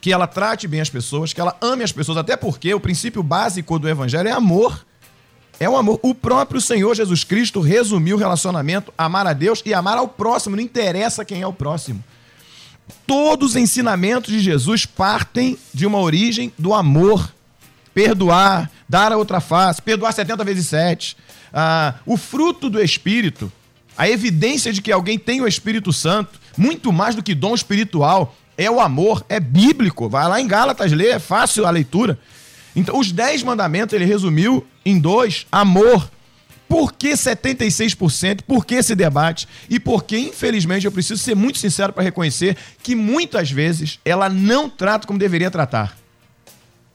Que 0.00 0.12
ela 0.12 0.26
trate 0.26 0.66
bem 0.66 0.80
as 0.80 0.90
pessoas, 0.90 1.32
que 1.32 1.40
ela 1.40 1.56
ame 1.60 1.84
as 1.84 1.92
pessoas, 1.92 2.18
até 2.18 2.36
porque 2.36 2.72
o 2.72 2.80
princípio 2.80 3.22
básico 3.22 3.78
do 3.78 3.88
evangelho 3.88 4.28
é 4.28 4.32
amor. 4.32 4.84
É 5.60 5.68
o 5.68 5.76
amor. 5.76 6.00
O 6.02 6.14
próprio 6.14 6.60
Senhor 6.60 6.94
Jesus 6.94 7.24
Cristo 7.24 7.60
resumiu 7.60 8.16
o 8.16 8.18
relacionamento, 8.18 8.92
amar 8.96 9.26
a 9.26 9.32
Deus 9.32 9.62
e 9.64 9.74
amar 9.74 9.98
ao 9.98 10.08
próximo. 10.08 10.56
Não 10.56 10.62
interessa 10.62 11.24
quem 11.24 11.42
é 11.42 11.46
o 11.46 11.52
próximo. 11.52 12.02
Todos 13.06 13.50
os 13.50 13.56
ensinamentos 13.56 14.32
de 14.32 14.40
Jesus 14.40 14.86
partem 14.86 15.58
de 15.72 15.86
uma 15.86 15.98
origem 16.00 16.52
do 16.58 16.74
amor. 16.74 17.32
Perdoar, 17.92 18.70
dar 18.88 19.12
a 19.12 19.16
outra 19.16 19.40
face, 19.40 19.80
perdoar 19.80 20.12
70 20.12 20.44
vezes 20.44 20.66
7. 20.66 21.16
Ah, 21.52 21.94
o 22.04 22.16
fruto 22.16 22.68
do 22.68 22.82
Espírito, 22.82 23.52
a 23.96 24.08
evidência 24.08 24.72
de 24.72 24.82
que 24.82 24.90
alguém 24.90 25.18
tem 25.18 25.40
o 25.40 25.46
Espírito 25.46 25.92
Santo, 25.92 26.40
muito 26.56 26.92
mais 26.92 27.14
do 27.14 27.22
que 27.22 27.34
dom 27.34 27.54
espiritual, 27.54 28.34
é 28.56 28.70
o 28.70 28.80
amor, 28.80 29.24
é 29.28 29.38
bíblico. 29.38 30.08
Vai 30.08 30.28
lá 30.28 30.40
em 30.40 30.46
Gálatas 30.46 30.92
ler, 30.92 31.14
é 31.14 31.18
fácil 31.18 31.66
a 31.66 31.70
leitura. 31.70 32.18
Então, 32.74 32.98
os 32.98 33.12
dez 33.12 33.42
mandamentos 33.42 33.92
ele 33.92 34.04
resumiu 34.04 34.66
em 34.84 34.98
dois: 34.98 35.46
amor. 35.50 36.10
Por 36.74 36.92
que 36.92 37.10
76%? 37.10 38.42
Por 38.42 38.66
que 38.66 38.74
esse 38.74 38.96
debate? 38.96 39.46
E 39.70 39.78
porque, 39.78 40.18
infelizmente, 40.18 40.84
eu 40.84 40.90
preciso 40.90 41.22
ser 41.22 41.36
muito 41.36 41.60
sincero 41.60 41.92
para 41.92 42.02
reconhecer 42.02 42.56
que 42.82 42.96
muitas 42.96 43.48
vezes 43.48 44.00
ela 44.04 44.28
não 44.28 44.68
trata 44.68 45.06
como 45.06 45.16
deveria 45.16 45.52
tratar. 45.52 45.96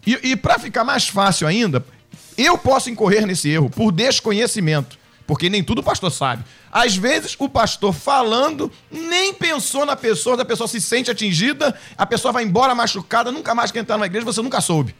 E, 0.06 0.32
e 0.32 0.36
para 0.36 0.60
ficar 0.60 0.84
mais 0.84 1.08
fácil 1.08 1.48
ainda, 1.48 1.86
eu 2.38 2.58
posso 2.58 2.90
incorrer 2.90 3.26
nesse 3.26 3.48
erro 3.48 3.70
por 3.70 3.94
desconhecimento. 3.94 5.00
Porque 5.26 5.50
nem 5.50 5.64
tudo 5.64 5.80
o 5.80 5.84
pastor 5.84 6.12
sabe. 6.12 6.44
Às 6.70 6.98
vezes, 6.98 7.38
o 7.40 7.48
pastor 7.48 7.94
falando 7.94 8.70
nem 8.92 9.34
pensou 9.34 9.86
na 9.86 9.96
pessoa, 9.96 10.42
a 10.42 10.44
pessoa 10.44 10.68
se 10.68 10.82
sente 10.82 11.10
atingida, 11.10 11.74
a 11.98 12.06
pessoa 12.06 12.34
vai 12.34 12.44
embora 12.44 12.76
machucada, 12.76 13.32
nunca 13.32 13.56
mais 13.56 13.72
quer 13.72 13.80
entrar 13.80 13.96
numa 13.96 14.08
igreja, 14.08 14.26
você 14.26 14.42
nunca 14.42 14.60
soube. 14.60 14.94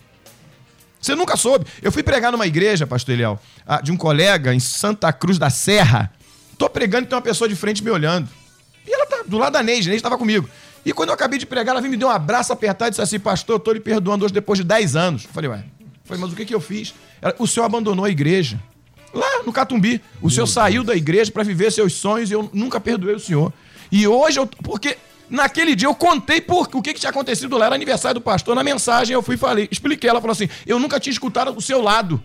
Você 1.02 1.16
nunca 1.16 1.38
soube. 1.38 1.66
Eu 1.82 1.92
fui 1.92 2.04
pregar 2.04 2.32
numa 2.32 2.46
igreja, 2.46 2.86
pastor 2.86 3.14
Eliel, 3.14 3.40
de 3.84 3.92
um 3.92 3.98
colega 3.98 4.54
em 4.54 4.60
Santa 4.60 5.12
Cruz 5.14 5.38
da 5.38 5.50
Serra. 5.50 6.12
Tô 6.58 6.70
pregando 6.70 7.06
e 7.06 7.08
tem 7.08 7.16
uma 7.16 7.22
pessoa 7.22 7.48
de 7.48 7.56
frente 7.56 7.84
me 7.84 7.90
olhando. 7.90 8.28
E 8.86 8.94
ela 8.94 9.06
tá 9.06 9.24
do 9.26 9.38
lado 9.38 9.54
da 9.54 9.64
Neide, 9.64 9.88
a 9.88 9.92
Neide 9.92 10.00
estava 10.00 10.18
comigo. 10.18 10.50
E 10.86 10.92
quando 10.92 11.10
eu 11.10 11.16
acabei 11.16 11.38
de 11.40 11.46
pregar, 11.46 11.76
ela 11.76 11.88
me 11.88 11.96
deu 11.96 12.08
um 12.08 12.12
abraço 12.12 12.52
apertado 12.52 12.90
e 12.90 12.92
disse 12.92 13.02
assim: 13.02 13.20
Pastor, 13.20 13.56
eu 13.56 13.60
tô 13.60 13.72
lhe 13.72 13.80
perdoando 13.80 14.26
hoje 14.26 14.34
depois 14.34 14.60
de 14.60 14.66
10 14.66 14.96
anos. 14.96 15.26
Eu 15.26 15.30
falei, 15.32 15.50
ué. 15.50 15.58
Eu 15.80 15.86
falei, 16.04 16.22
mas 16.22 16.34
o 16.34 16.36
que, 16.36 16.46
que 16.46 16.56
eu 16.56 16.60
fiz? 16.62 16.94
Ela, 17.22 17.36
o 17.38 17.48
senhor 17.48 17.66
abandonou 17.66 18.04
a 18.06 18.10
igreja. 18.10 18.60
Lá 19.14 19.44
no 19.46 19.54
Catumbi. 19.54 20.02
O 20.22 20.26
Meu 20.26 20.30
senhor 20.30 20.46
Deus. 20.46 20.52
saiu 20.52 20.84
da 20.84 20.96
igreja 20.96 21.32
para 21.32 21.44
viver 21.44 21.72
seus 21.72 21.94
sonhos 21.94 22.30
e 22.30 22.34
eu 22.34 22.50
nunca 22.54 22.80
perdoei 22.80 23.16
o 23.16 23.20
senhor. 23.20 23.54
E 23.92 24.08
hoje 24.08 24.40
eu. 24.40 24.48
Porque 24.48 24.98
naquele 25.30 25.76
dia 25.76 25.88
eu 25.88 25.96
contei 25.96 26.42
por, 26.42 26.68
o 26.74 26.82
que, 26.82 26.94
que 26.94 27.00
tinha 27.00 27.10
acontecido 27.10 27.58
lá. 27.58 27.68
Era 27.68 27.76
aniversário 27.76 28.20
do 28.20 28.24
pastor. 28.24 28.56
Na 28.56 28.64
mensagem 28.64 29.14
eu 29.14 29.22
fui 29.22 29.36
e 29.36 29.38
falei, 29.38 29.68
expliquei. 29.72 30.10
Ela 30.10 30.22
falou 30.22 30.34
assim: 30.34 30.50
Eu 30.66 30.80
nunca 30.80 31.00
tinha 31.00 31.12
escutado 31.12 31.56
o 31.56 31.62
seu 31.62 31.82
lado. 31.82 32.22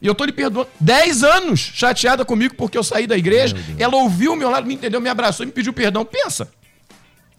E 0.00 0.06
eu 0.06 0.14
tô 0.14 0.24
lhe 0.24 0.32
perdoando. 0.32 0.68
Dez 0.78 1.22
anos 1.22 1.60
chateada 1.74 2.24
comigo 2.24 2.54
porque 2.56 2.76
eu 2.76 2.84
saí 2.84 3.06
da 3.06 3.16
igreja. 3.16 3.56
Ela 3.78 3.96
ouviu 3.96 4.32
o 4.32 4.36
meu 4.36 4.50
lado, 4.50 4.66
me 4.66 4.74
entendeu, 4.74 5.00
me 5.00 5.08
abraçou 5.08 5.44
e 5.44 5.46
me 5.46 5.52
pediu 5.52 5.72
perdão. 5.72 6.04
Pensa. 6.04 6.48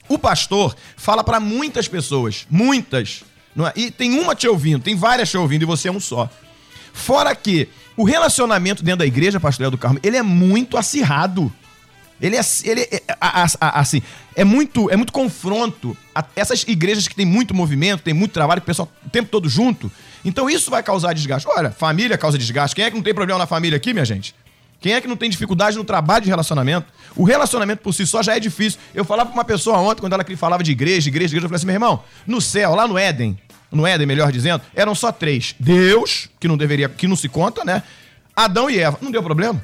O 0.08 0.18
pastor 0.18 0.76
fala 0.96 1.24
para 1.24 1.40
muitas 1.40 1.88
pessoas. 1.88 2.46
Muitas. 2.50 3.24
É? 3.58 3.80
E 3.80 3.92
tem 3.92 4.20
uma 4.20 4.36
te 4.36 4.48
ouvindo, 4.48 4.82
tem 4.82 4.96
várias 4.96 5.30
te 5.30 5.38
ouvindo 5.38 5.62
e 5.62 5.66
você 5.66 5.88
é 5.88 5.92
um 5.92 6.00
só. 6.00 6.30
Fora 6.94 7.34
que 7.36 7.70
o 7.96 8.04
relacionamento 8.04 8.84
dentro 8.84 9.00
da 9.00 9.06
igreja, 9.06 9.40
pastor 9.40 9.72
do 9.72 9.78
Carmo, 9.78 10.00
ele 10.04 10.18
é 10.18 10.22
muito 10.22 10.78
acirrado. 10.78 11.52
Ele 12.22 12.38
é, 12.38 12.42
ele 12.64 12.82
é, 12.82 13.02
assim, 13.60 14.02
é 14.36 14.44
muito, 14.44 14.90
é 14.90 14.96
muito 14.96 15.12
confronto. 15.12 15.98
Essas 16.36 16.64
igrejas 16.68 17.08
que 17.08 17.16
tem 17.16 17.26
muito 17.26 17.54
movimento, 17.54 18.04
tem 18.04 18.14
muito 18.14 18.32
trabalho, 18.32 18.60
o 18.60 18.64
pessoal 18.64 18.90
o 19.06 19.10
tempo 19.10 19.30
todo 19.30 19.50
junto. 19.50 19.92
Então 20.24 20.50
isso 20.50 20.72
vai 20.72 20.82
causar 20.82 21.14
desgaste. 21.14 21.48
Olha, 21.48 21.72
família 21.72 22.18
causa 22.18 22.38
desgaste. 22.38 22.76
Quem 22.76 22.86
é 22.86 22.90
que 22.90 22.96
não 22.96 23.04
tem 23.04 23.14
problema 23.14 23.38
na 23.38 23.46
família 23.46 23.76
aqui, 23.76 23.94
minha 23.94 24.06
gente? 24.06 24.34
Quem 24.80 24.94
é 24.94 25.02
que 25.02 25.08
não 25.08 25.18
tem 25.18 25.30
dificuldade 25.30 25.78
no 25.78 25.84
trabalho 25.84 26.24
de 26.24 26.30
relacionamento? 26.30 26.88
O 27.16 27.24
relacionamento 27.24 27.82
por 27.82 27.94
si 27.94 28.06
só 28.06 28.22
já 28.24 28.36
é 28.36 28.40
difícil. 28.40 28.80
Eu 28.94 29.04
falava 29.04 29.30
pra 29.30 29.38
uma 29.38 29.46
pessoa 29.46 29.78
ontem, 29.80 30.00
quando 30.00 30.14
ela 30.14 30.26
falava 30.38 30.64
de 30.64 30.72
igreja, 30.72 31.10
igreja, 31.10 31.34
igreja, 31.34 31.46
eu 31.46 31.50
falei 31.50 31.58
assim, 31.58 31.66
meu 31.66 31.76
irmão, 31.76 32.04
no 32.26 32.40
céu, 32.40 32.76
lá 32.76 32.88
no 32.88 32.98
Éden, 32.98 33.38
no 33.72 33.86
Éden, 33.86 34.06
melhor 34.06 34.32
dizendo, 34.32 34.62
eram 34.76 34.94
só 34.94 35.12
três. 35.12 35.56
Deus, 35.60 36.30
que 36.40 36.48
não 36.48 36.56
deveria, 36.56 36.88
que 36.88 37.08
não 37.08 37.16
se 37.16 37.28
conta, 37.28 37.66
né? 37.66 37.84
Adão 38.36 38.70
e 38.70 38.80
Eva. 38.80 38.98
Não 39.02 39.12
deu 39.12 39.24
problema 39.24 39.64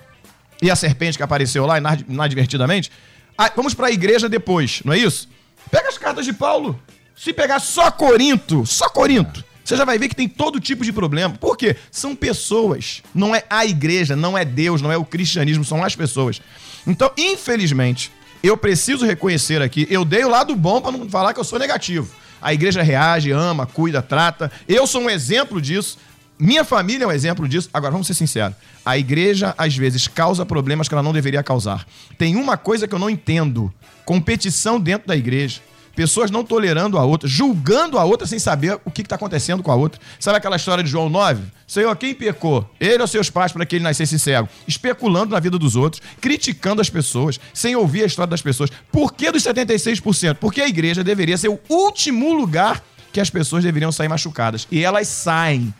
e 0.61 0.69
a 0.69 0.75
serpente 0.75 1.17
que 1.17 1.23
apareceu 1.23 1.65
lá, 1.65 1.77
inadvertidamente. 2.07 2.91
Ah, 3.37 3.51
vamos 3.55 3.73
para 3.73 3.87
a 3.87 3.91
igreja 3.91 4.29
depois, 4.29 4.81
não 4.85 4.93
é 4.93 4.97
isso? 4.97 5.27
Pega 5.69 5.89
as 5.89 5.97
cartas 5.97 6.25
de 6.25 6.33
Paulo. 6.33 6.79
Se 7.15 7.33
pegar 7.33 7.59
só 7.59 7.89
Corinto, 7.91 8.65
só 8.65 8.89
Corinto, 8.89 9.43
você 9.63 9.77
já 9.77 9.85
vai 9.85 9.97
ver 9.97 10.09
que 10.09 10.15
tem 10.15 10.27
todo 10.27 10.59
tipo 10.59 10.83
de 10.83 10.91
problema. 10.91 11.35
Por 11.35 11.55
quê? 11.55 11.75
São 11.89 12.15
pessoas. 12.15 13.01
Não 13.13 13.35
é 13.35 13.43
a 13.49 13.65
igreja, 13.65 14.15
não 14.15 14.37
é 14.37 14.43
Deus, 14.43 14.81
não 14.81 14.91
é 14.91 14.97
o 14.97 15.05
cristianismo, 15.05 15.63
são 15.63 15.83
as 15.83 15.95
pessoas. 15.95 16.41
Então, 16.85 17.11
infelizmente, 17.17 18.11
eu 18.43 18.57
preciso 18.57 19.05
reconhecer 19.05 19.61
aqui, 19.61 19.87
eu 19.89 20.03
dei 20.03 20.23
o 20.23 20.29
lado 20.29 20.55
bom 20.55 20.81
para 20.81 20.91
não 20.91 21.09
falar 21.09 21.33
que 21.33 21.39
eu 21.39 21.43
sou 21.43 21.59
negativo. 21.59 22.09
A 22.41 22.53
igreja 22.53 22.81
reage, 22.81 23.31
ama, 23.31 23.67
cuida, 23.67 24.01
trata. 24.01 24.51
Eu 24.67 24.87
sou 24.87 25.01
um 25.01 25.09
exemplo 25.09 25.61
disso. 25.61 25.97
Minha 26.41 26.63
família 26.63 27.05
é 27.05 27.07
um 27.07 27.11
exemplo 27.11 27.47
disso. 27.47 27.69
Agora, 27.71 27.91
vamos 27.91 28.07
ser 28.07 28.15
sinceros. 28.15 28.55
A 28.83 28.97
igreja, 28.97 29.53
às 29.55 29.77
vezes, 29.77 30.07
causa 30.07 30.43
problemas 30.43 30.87
que 30.87 30.93
ela 30.95 31.03
não 31.03 31.13
deveria 31.13 31.43
causar. 31.43 31.85
Tem 32.17 32.35
uma 32.35 32.57
coisa 32.57 32.87
que 32.87 32.95
eu 32.95 32.97
não 32.97 33.11
entendo: 33.11 33.71
competição 34.03 34.79
dentro 34.79 35.07
da 35.07 35.15
igreja. 35.15 35.61
Pessoas 35.95 36.31
não 36.31 36.43
tolerando 36.43 36.97
a 36.97 37.05
outra, 37.05 37.29
julgando 37.29 37.99
a 37.99 38.03
outra 38.05 38.25
sem 38.25 38.39
saber 38.39 38.79
o 38.83 38.89
que 38.89 39.03
está 39.03 39.17
acontecendo 39.17 39.61
com 39.61 39.71
a 39.71 39.75
outra. 39.75 40.01
Sabe 40.19 40.37
aquela 40.39 40.55
história 40.55 40.83
de 40.83 40.89
João 40.89 41.09
9? 41.09 41.43
Senhor, 41.67 41.95
quem 41.95 42.15
pecou? 42.15 42.67
Ele 42.79 43.01
ou 43.03 43.07
seus 43.07 43.29
pais 43.29 43.51
para 43.51 43.63
que 43.63 43.75
ele 43.75 43.83
nascesse 43.83 44.17
cego? 44.17 44.49
Especulando 44.67 45.33
na 45.33 45.39
vida 45.39 45.59
dos 45.59 45.75
outros, 45.75 46.01
criticando 46.19 46.81
as 46.81 46.89
pessoas, 46.89 47.39
sem 47.53 47.75
ouvir 47.75 48.01
a 48.01 48.07
história 48.07 48.31
das 48.31 48.41
pessoas. 48.41 48.71
Por 48.91 49.13
que 49.13 49.29
dos 49.29 49.43
76%? 49.43 50.37
Porque 50.37 50.61
a 50.61 50.67
igreja 50.67 51.03
deveria 51.03 51.37
ser 51.37 51.49
o 51.49 51.59
último 51.69 52.33
lugar 52.33 52.83
que 53.13 53.19
as 53.19 53.29
pessoas 53.29 53.63
deveriam 53.63 53.91
sair 53.91 54.07
machucadas. 54.07 54.67
E 54.71 54.83
elas 54.83 55.07
saem 55.07 55.71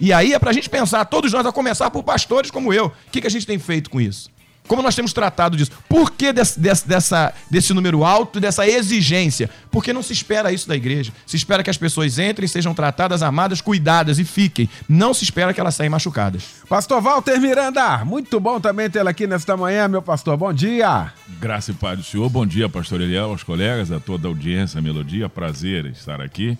e 0.00 0.12
aí 0.12 0.32
é 0.32 0.38
para 0.38 0.50
a 0.50 0.52
gente 0.52 0.70
pensar, 0.70 1.04
todos 1.04 1.32
nós, 1.32 1.44
a 1.44 1.52
começar 1.52 1.90
por 1.90 2.02
pastores 2.02 2.50
como 2.50 2.72
eu. 2.72 2.86
O 2.86 2.92
que, 3.12 3.20
que 3.20 3.26
a 3.26 3.30
gente 3.30 3.46
tem 3.46 3.58
feito 3.58 3.90
com 3.90 4.00
isso? 4.00 4.30
Como 4.70 4.82
nós 4.82 4.94
temos 4.94 5.12
tratado 5.12 5.56
disso? 5.56 5.72
Por 5.88 6.12
que 6.12 6.32
desse, 6.32 6.60
desse, 6.60 6.86
dessa, 6.86 7.34
desse 7.50 7.74
número 7.74 8.04
alto, 8.04 8.38
dessa 8.38 8.64
exigência? 8.68 9.50
Porque 9.68 9.92
não 9.92 10.00
se 10.00 10.12
espera 10.12 10.52
isso 10.52 10.68
da 10.68 10.76
igreja. 10.76 11.12
Se 11.26 11.36
espera 11.36 11.64
que 11.64 11.70
as 11.70 11.76
pessoas 11.76 12.20
entrem, 12.20 12.46
sejam 12.46 12.72
tratadas, 12.72 13.20
amadas, 13.20 13.60
cuidadas 13.60 14.20
e 14.20 14.24
fiquem. 14.24 14.70
Não 14.88 15.12
se 15.12 15.24
espera 15.24 15.52
que 15.52 15.60
elas 15.60 15.74
saiam 15.74 15.90
machucadas. 15.90 16.44
Pastor 16.68 17.02
Walter 17.02 17.40
Miranda, 17.40 18.04
muito 18.04 18.38
bom 18.38 18.60
também 18.60 18.88
tê-lo 18.88 19.08
aqui 19.08 19.26
nesta 19.26 19.56
manhã, 19.56 19.88
meu 19.88 20.02
pastor. 20.02 20.36
Bom 20.36 20.52
dia. 20.52 21.12
Graça 21.40 21.72
e 21.72 21.74
paz 21.74 21.98
do 21.98 22.04
Senhor. 22.04 22.28
Bom 22.30 22.46
dia, 22.46 22.68
pastor 22.68 23.00
Eliel, 23.00 23.30
aos 23.30 23.42
colegas, 23.42 23.90
a 23.90 23.98
toda 23.98 24.28
a 24.28 24.30
audiência, 24.30 24.78
a 24.78 24.82
melodia. 24.82 25.28
Prazer 25.28 25.86
estar 25.86 26.20
aqui. 26.20 26.56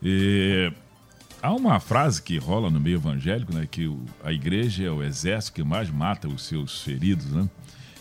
E 0.00 0.72
Há 1.40 1.52
uma 1.54 1.78
frase 1.78 2.20
que 2.20 2.36
rola 2.36 2.68
no 2.70 2.80
meio 2.80 2.96
evangélico, 2.96 3.54
né, 3.54 3.66
que 3.70 3.86
o, 3.86 4.04
a 4.24 4.32
igreja 4.32 4.84
é 4.84 4.90
o 4.90 5.02
exército 5.02 5.54
que 5.54 5.62
mais 5.62 5.88
mata 5.88 6.26
os 6.28 6.42
seus 6.42 6.82
feridos, 6.82 7.26
né? 7.26 7.48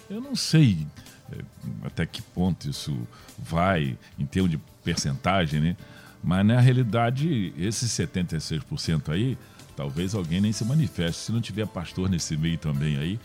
Eu 0.09 0.19
não 0.21 0.35
sei 0.35 0.87
é, 1.31 1.37
até 1.83 2.05
que 2.05 2.21
ponto 2.21 2.69
isso 2.69 2.97
vai 3.37 3.97
em 4.17 4.25
termos 4.25 4.51
de 4.51 4.57
percentagem, 4.83 5.59
né? 5.59 5.77
Mas 6.23 6.45
na 6.45 6.59
realidade, 6.59 7.53
esses 7.57 7.91
76% 7.91 9.09
aí, 9.09 9.37
talvez 9.75 10.15
alguém 10.15 10.41
nem 10.41 10.51
se 10.51 10.65
manifeste, 10.65 11.21
se 11.25 11.31
não 11.31 11.39
tiver 11.39 11.67
pastor 11.67 12.09
nesse 12.09 12.35
meio 12.35 12.57
também 12.57 12.97
aí, 12.97 13.19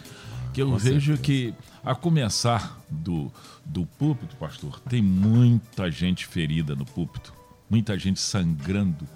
que 0.53 0.61
eu 0.61 0.71
Com 0.71 0.77
vejo 0.77 1.17
certeza. 1.17 1.23
que 1.23 1.55
a 1.83 1.95
começar 1.95 2.79
do, 2.91 3.33
do 3.65 3.87
púlpito, 3.87 4.37
pastor, 4.37 4.79
tem 4.81 5.01
muita 5.01 5.91
gente 5.91 6.27
ferida 6.27 6.77
no 6.77 6.85
púlpito, 6.85 7.33
muita 7.71 7.99
gente 7.99 8.21
sangrando 8.21 9.09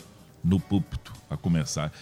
no 0.46 0.60
púlpito, 0.60 1.12
a 1.28 1.36
começar. 1.36 1.92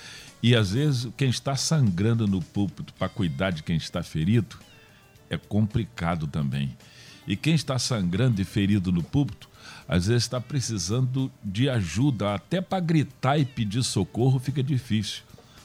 E 0.43 0.55
às 0.55 0.73
vezes 0.73 1.09
quem 1.17 1.31
está 1.31 1.57
sangrando 1.57 2.29
no 2.29 2.43
púlpito 2.43 2.93
para 2.95 3.09
cuidar 3.09 3.51
de 3.51 3.63
quem 3.63 3.77
está 3.77 4.03
ferido 4.03 4.57
é 5.31 5.39
complicado 5.39 6.27
também. 6.27 6.77
E 7.27 7.35
quem 7.35 7.55
está 7.55 7.79
sangrando 7.79 8.43
e 8.43 8.45
ferido 8.45 8.93
no 8.93 9.03
púlpito, 9.03 9.49
às 9.89 10.07
vezes 10.07 10.25
está 10.25 10.39
precisando 10.39 11.33
de 11.43 11.71
ajuda, 11.71 12.35
até 12.35 12.61
para 12.61 12.81
gritar 12.81 13.39
e 13.39 13.47
pedir 13.47 13.83
socorro 13.83 14.39
fica 14.39 14.63
difícil. 14.63 15.23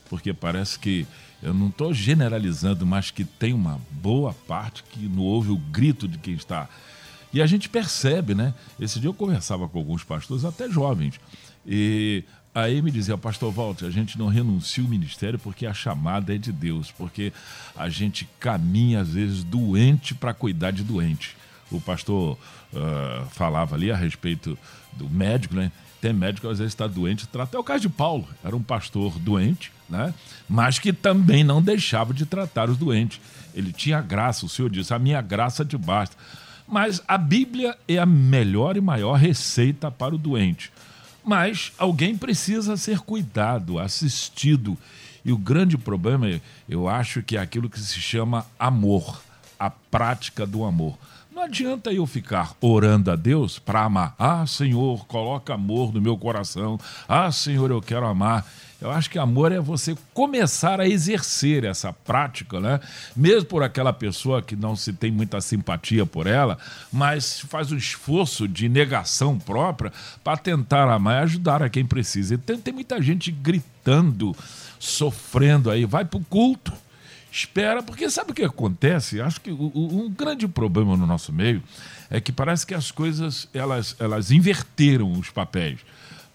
Porque 0.10 0.34
parece 0.34 0.80
que, 0.80 1.06
eu 1.44 1.54
não 1.54 1.68
estou 1.68 1.94
generalizando, 1.94 2.86
mas 2.86 3.12
que 3.12 3.24
tem 3.24 3.54
uma 3.54 3.80
boa 3.92 4.34
parte 4.34 4.84
que 4.84 5.00
não 5.08 5.24
ouve 5.24 5.52
o 5.52 5.58
grito 5.58 6.08
de 6.08 6.18
quem 6.18 6.34
está. 6.34 6.70
E 7.32 7.42
a 7.42 7.46
gente 7.46 7.70
percebe, 7.70 8.34
né? 8.34 8.54
Esse 8.80 9.00
dia 9.00 9.10
eu 9.10 9.14
conversava 9.14 9.68
com 9.70 9.78
alguns 9.78 10.04
pastores, 10.04 10.44
até 10.44 10.70
jovens, 10.70 11.20
e 11.66 12.24
Aí 12.54 12.82
me 12.82 12.90
dizia, 12.90 13.18
pastor 13.18 13.54
Walter, 13.54 13.86
a 13.86 13.92
gente 13.92 14.18
não 14.18 14.28
renuncia 14.28 14.84
o 14.84 14.88
ministério 14.88 15.38
porque 15.38 15.66
a 15.66 15.74
chamada 15.74 16.34
é 16.34 16.38
de 16.38 16.52
Deus, 16.52 16.92
porque 16.92 17.32
a 17.76 17.90
gente 17.90 18.28
caminha, 18.40 19.02
às 19.02 19.10
vezes, 19.10 19.44
doente 19.44 20.16
para 20.16 20.34
cuidar 20.34 20.72
de 20.72 20.84
doente. 20.84 21.38
O 21.72 21.80
pastor 21.80 22.38
uh, 22.74 23.26
falava 23.30 23.76
ali 23.76 23.92
a 23.92 23.96
respeito 23.96 24.58
do 24.94 25.08
médico, 25.08 25.56
né? 25.56 25.72
Tem 26.02 26.14
médico 26.14 26.48
que 26.48 26.52
às 26.52 26.60
vezes 26.60 26.74
está 26.74 26.88
doente, 26.88 27.28
trata. 27.28 27.56
É 27.56 27.60
o 27.60 27.64
caso 27.64 27.82
de 27.82 27.90
Paulo, 27.90 28.28
era 28.44 28.56
um 28.56 28.64
pastor 28.64 29.20
doente, 29.20 29.72
né? 29.88 30.14
Mas 30.48 30.80
que 30.80 30.92
também 30.92 31.44
não 31.44 31.62
deixava 31.62 32.14
de 32.14 32.26
tratar 32.26 32.70
os 32.70 32.78
doentes. 32.78 33.20
Ele 33.54 33.72
tinha 33.72 34.02
graça, 34.02 34.46
o 34.46 34.50
Senhor 34.50 34.70
disse: 34.70 34.94
a 34.94 35.00
minha 35.00 35.22
graça 35.22 35.64
te 35.64 35.78
basta. 35.78 36.16
Mas 36.68 37.02
a 37.08 37.18
Bíblia 37.18 37.78
é 37.88 37.98
a 37.98 38.06
melhor 38.06 38.78
e 38.78 38.82
maior 38.82 39.14
receita 39.14 39.92
para 39.92 40.16
o 40.16 40.18
doente. 40.18 40.72
Mas 41.30 41.72
alguém 41.78 42.18
precisa 42.18 42.76
ser 42.76 43.02
cuidado, 43.02 43.78
assistido. 43.78 44.76
E 45.24 45.32
o 45.32 45.38
grande 45.38 45.78
problema, 45.78 46.42
eu 46.68 46.90
acho 46.90 47.22
que 47.22 47.38
é 47.38 47.40
aquilo 47.40 47.70
que 47.70 47.80
se 47.80 48.02
chama 48.02 48.48
amor, 48.58 49.22
a 49.60 49.70
prática 49.70 50.44
do 50.44 50.66
amor. 50.66 50.98
Não 51.32 51.44
adianta 51.44 51.94
eu 51.94 52.08
ficar 52.08 52.56
orando 52.60 53.12
a 53.12 53.16
Deus 53.16 53.60
para 53.60 53.84
amar. 53.84 54.16
Ah, 54.18 54.48
Senhor, 54.48 55.06
coloca 55.06 55.54
amor 55.54 55.94
no 55.94 56.02
meu 56.02 56.18
coração. 56.18 56.80
Ah, 57.08 57.32
Senhor, 57.32 57.70
eu 57.70 57.82
quero 57.82 58.08
amar. 58.08 58.46
Eu 58.82 58.90
acho 58.90 59.10
que 59.12 59.20
amor 59.20 59.52
é 59.52 59.60
você 59.60 59.96
começar 60.14 60.82
a 60.82 60.88
exercer 60.88 61.66
essa 61.66 61.94
prática, 61.94 62.60
né? 62.60 62.80
Mesmo 63.16 63.46
por 63.46 63.62
aquela 63.62 63.94
pessoa 63.94 64.42
que 64.42 64.56
não 64.56 64.76
se 64.76 64.92
tem 64.92 65.12
muita 65.12 65.40
simpatia 65.40 66.06
por 66.06 66.26
ela, 66.26 66.58
mas 66.92 67.42
faz 67.42 67.72
um 67.72 67.78
esforço 67.78 68.48
de 68.48 68.68
negação 68.68 69.38
própria 69.38 69.94
para 70.24 70.38
tentar 70.38 70.90
amar 70.90 71.22
e 71.22 71.24
ajudar 71.26 71.62
a 71.62 71.70
quem 71.70 71.86
precisa. 71.86 72.34
E 72.34 72.38
tem, 72.38 72.58
tem 72.58 72.74
muita 72.74 73.00
gente 73.02 73.32
gritando, 73.32 74.36
sofrendo 74.80 75.70
aí, 75.70 75.86
vai 75.86 76.06
para 76.06 76.18
o 76.18 76.26
culto 76.26 76.74
espera, 77.32 77.84
porque 77.84 78.10
sabe 78.10 78.32
o 78.32 78.34
que 78.34 78.44
acontece? 78.44 79.22
Acho 79.22 79.42
que 79.42 79.52
o, 79.52 79.72
um 79.76 80.10
grande 80.10 80.48
problema 80.48 80.96
no 80.96 81.06
nosso 81.06 81.32
meio 81.32 81.62
é 82.10 82.20
que 82.20 82.32
parece 82.32 82.66
que 82.66 82.74
as 82.74 82.92
coisas 82.92 83.48
elas, 83.54 83.96
elas 84.00 84.32
inverteram 84.32 85.12
os 85.12 85.30
papéis. 85.30 85.80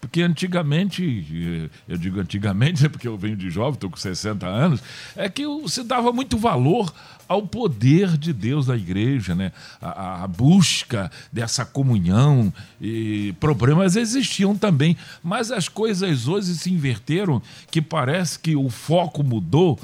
Porque 0.05 0.21
antigamente, 0.21 1.25
eh, 1.33 1.69
eu 1.87 1.97
digo 1.97 2.19
antigamente, 2.19 2.85
é 2.85 2.89
porque 2.89 3.07
eu 3.07 3.17
venho 3.17 3.35
de 3.35 3.49
jovem, 3.49 3.73
estou 3.73 3.89
com 3.89 3.97
60 3.97 4.45
anos, 4.45 4.79
é 5.15 5.27
que 5.27 5.43
se 5.67 5.83
dava 5.83 6.13
muito 6.13 6.37
valor 6.37 6.93
ao 7.27 7.41
poder 7.41 8.15
de 8.15 8.31
Deus 8.31 8.67
da 8.67 8.77
igreja, 8.77 9.33
né? 9.33 9.51
a, 9.81 10.23
a 10.23 10.27
busca 10.27 11.11
dessa 11.31 11.65
comunhão. 11.65 12.53
E 12.79 13.33
problemas 13.39 13.95
existiam 13.95 14.55
também, 14.55 14.95
mas 15.23 15.51
as 15.51 15.67
coisas 15.67 16.27
hoje 16.27 16.53
se 16.55 16.71
inverteram, 16.71 17.41
que 17.71 17.81
parece 17.81 18.37
que 18.37 18.55
o 18.55 18.69
foco 18.69 19.23
mudou. 19.23 19.79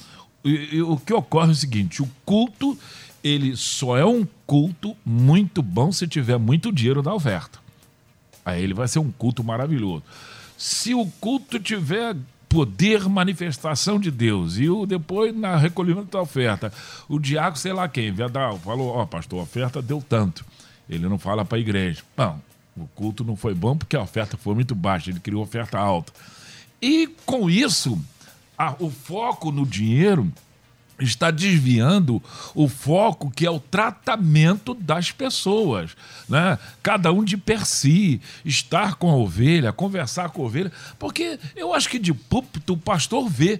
O 0.88 0.98
que 0.98 1.14
ocorre 1.14 1.50
é 1.50 1.52
o 1.52 1.56
seguinte: 1.56 2.02
o 2.02 2.10
culto 2.26 2.78
ele 3.24 3.56
só 3.56 3.98
é 3.98 4.06
um 4.06 4.28
culto 4.48 4.96
muito 5.06 5.62
bom 5.62 5.92
se 5.92 6.08
tiver 6.08 6.38
muito 6.38 6.72
dinheiro 6.72 7.04
na 7.04 7.14
oferta. 7.14 7.60
Aí 8.44 8.64
ele 8.64 8.74
vai 8.74 8.88
ser 8.88 9.00
um 9.00 9.12
culto 9.12 9.44
maravilhoso. 9.44 10.04
Se 10.58 10.94
o 10.94 11.06
culto 11.20 11.60
tiver 11.60 12.16
poder, 12.50 13.08
manifestação 13.08 14.00
de 14.00 14.12
Deus, 14.12 14.58
e 14.58 14.70
o, 14.70 14.86
depois, 14.86 15.36
na 15.36 15.56
recolhimento 15.56 16.12
da 16.12 16.22
oferta, 16.22 16.74
o 17.08 17.18
diácono, 17.18 17.58
sei 17.58 17.72
lá 17.72 17.88
quem, 17.88 18.12
vai 18.12 18.30
dar, 18.30 18.54
falou: 18.58 18.90
Ó, 18.90 19.04
oh, 19.04 19.08
pastor, 19.08 19.40
a 19.40 19.44
oferta 19.44 19.82
deu 19.82 20.04
tanto. 20.08 20.44
Ele 20.90 21.08
não 21.08 21.18
fala 21.18 21.46
para 21.46 21.58
a 21.58 21.62
igreja. 21.62 22.04
Não, 22.18 22.42
o 22.76 22.88
culto 22.88 23.24
não 23.24 23.36
foi 23.36 23.54
bom 23.54 23.78
porque 23.78 23.96
a 23.96 24.02
oferta 24.02 24.36
foi 24.36 24.56
muito 24.56 24.76
baixa, 24.76 25.10
ele 25.10 25.20
criou 25.20 25.44
oferta 25.44 25.78
alta. 25.78 26.12
E 26.82 27.08
com 27.26 27.50
isso, 27.50 28.00
a, 28.62 28.76
o 28.80 28.92
foco 28.92 29.52
no 29.52 29.66
dinheiro 29.66 30.32
está 31.00 31.32
desviando 31.32 32.22
o 32.54 32.68
foco 32.68 33.32
que 33.32 33.44
é 33.44 33.50
o 33.50 33.60
tratamento 33.60 34.76
das 34.76 35.12
pessoas, 35.12 35.98
né? 36.30 36.60
Cada 36.84 37.12
um 37.12 37.24
de 37.24 37.38
per 37.38 37.66
si, 37.66 38.22
estar 38.46 38.96
com 38.96 39.10
a 39.10 39.16
ovelha, 39.16 39.74
conversar 39.74 40.30
com 40.30 40.44
a 40.44 40.46
ovelha, 40.46 40.72
porque 41.00 41.40
eu 41.56 41.74
acho 41.74 41.90
que 41.90 41.98
de 41.98 42.14
púlpito 42.14 42.74
o 42.74 42.78
pastor 42.78 43.28
vê 43.28 43.60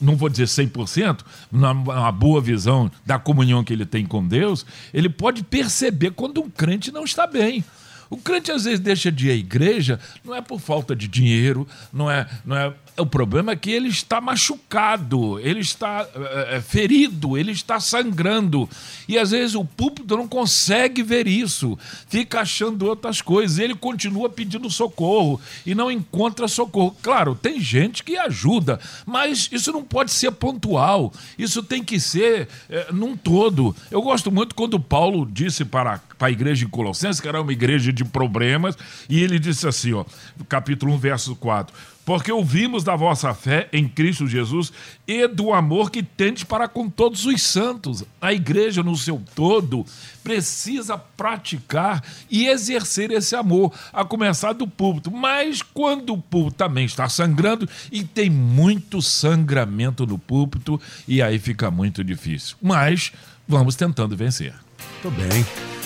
não 0.00 0.16
vou 0.16 0.28
dizer 0.28 0.46
100%, 0.46 1.20
numa 1.50 2.12
boa 2.12 2.40
visão 2.40 2.90
da 3.06 3.18
comunhão 3.18 3.64
que 3.64 3.72
ele 3.72 3.86
tem 3.86 4.04
com 4.04 4.26
Deus, 4.26 4.66
ele 4.92 5.08
pode 5.08 5.42
perceber 5.42 6.10
quando 6.10 6.42
um 6.42 6.50
crente 6.50 6.90
não 6.90 7.04
está 7.04 7.26
bem. 7.26 7.64
O 8.10 8.18
crente 8.18 8.50
às 8.50 8.64
vezes 8.64 8.80
deixa 8.80 9.10
de 9.10 9.28
ir 9.28 9.30
à 9.30 9.34
igreja, 9.34 9.98
não 10.22 10.34
é 10.34 10.42
por 10.42 10.60
falta 10.60 10.94
de 10.94 11.08
dinheiro, 11.08 11.66
não 11.92 12.10
é, 12.10 12.28
não 12.44 12.56
é 12.56 12.74
o 12.96 13.04
problema 13.04 13.52
é 13.52 13.56
que 13.56 13.70
ele 13.70 13.88
está 13.88 14.20
machucado, 14.20 15.40
ele 15.40 15.60
está 15.60 16.06
é, 16.48 16.60
ferido, 16.60 17.36
ele 17.36 17.50
está 17.50 17.80
sangrando. 17.80 18.68
E 19.08 19.18
às 19.18 19.32
vezes 19.32 19.56
o 19.56 19.64
púlpito 19.64 20.16
não 20.16 20.28
consegue 20.28 21.02
ver 21.02 21.26
isso, 21.26 21.76
fica 22.08 22.40
achando 22.40 22.86
outras 22.86 23.20
coisas. 23.20 23.58
Ele 23.58 23.74
continua 23.74 24.28
pedindo 24.28 24.70
socorro 24.70 25.40
e 25.66 25.74
não 25.74 25.90
encontra 25.90 26.46
socorro. 26.46 26.96
Claro, 27.02 27.34
tem 27.34 27.60
gente 27.60 28.04
que 28.04 28.16
ajuda, 28.16 28.78
mas 29.04 29.48
isso 29.50 29.72
não 29.72 29.82
pode 29.82 30.12
ser 30.12 30.30
pontual, 30.32 31.12
isso 31.36 31.62
tem 31.62 31.82
que 31.82 31.98
ser 31.98 32.48
é, 32.70 32.92
num 32.92 33.16
todo. 33.16 33.74
Eu 33.90 34.02
gosto 34.02 34.30
muito 34.30 34.54
quando 34.54 34.78
Paulo 34.78 35.28
disse 35.30 35.64
para, 35.64 35.98
para 36.16 36.28
a 36.28 36.30
igreja 36.30 36.64
de 36.64 36.70
Colossenses, 36.70 37.20
que 37.20 37.26
era 37.26 37.42
uma 37.42 37.52
igreja 37.52 37.92
de 37.92 38.04
problemas, 38.04 38.78
e 39.08 39.20
ele 39.20 39.38
disse 39.40 39.66
assim, 39.66 39.92
ó, 39.94 40.04
capítulo 40.48 40.92
1, 40.94 40.98
verso 40.98 41.34
4 41.36 41.93
porque 42.04 42.30
ouvimos 42.30 42.84
da 42.84 42.94
vossa 42.94 43.32
fé 43.32 43.68
em 43.72 43.88
Cristo 43.88 44.26
Jesus 44.26 44.72
e 45.06 45.26
do 45.26 45.52
amor 45.52 45.90
que 45.90 46.02
tendes 46.02 46.44
para 46.44 46.68
com 46.68 46.88
todos 46.88 47.24
os 47.24 47.42
santos. 47.42 48.04
A 48.20 48.32
igreja, 48.32 48.82
no 48.82 48.96
seu 48.96 49.22
todo, 49.34 49.86
precisa 50.22 50.98
praticar 50.98 52.02
e 52.30 52.46
exercer 52.46 53.10
esse 53.10 53.34
amor, 53.34 53.72
a 53.92 54.04
começar 54.04 54.52
do 54.52 54.66
púlpito. 54.66 55.10
Mas 55.10 55.62
quando 55.62 56.12
o 56.12 56.18
púlpito 56.18 56.56
também 56.56 56.84
está 56.84 57.08
sangrando, 57.08 57.68
e 57.90 58.04
tem 58.04 58.28
muito 58.28 59.00
sangramento 59.00 60.06
no 60.06 60.18
púlpito, 60.18 60.80
e 61.08 61.22
aí 61.22 61.38
fica 61.38 61.70
muito 61.70 62.04
difícil. 62.04 62.56
Mas 62.60 63.12
vamos 63.46 63.76
tentando 63.76 64.16
vencer. 64.16 64.54
Muito 65.02 65.10
bem. 65.10 65.83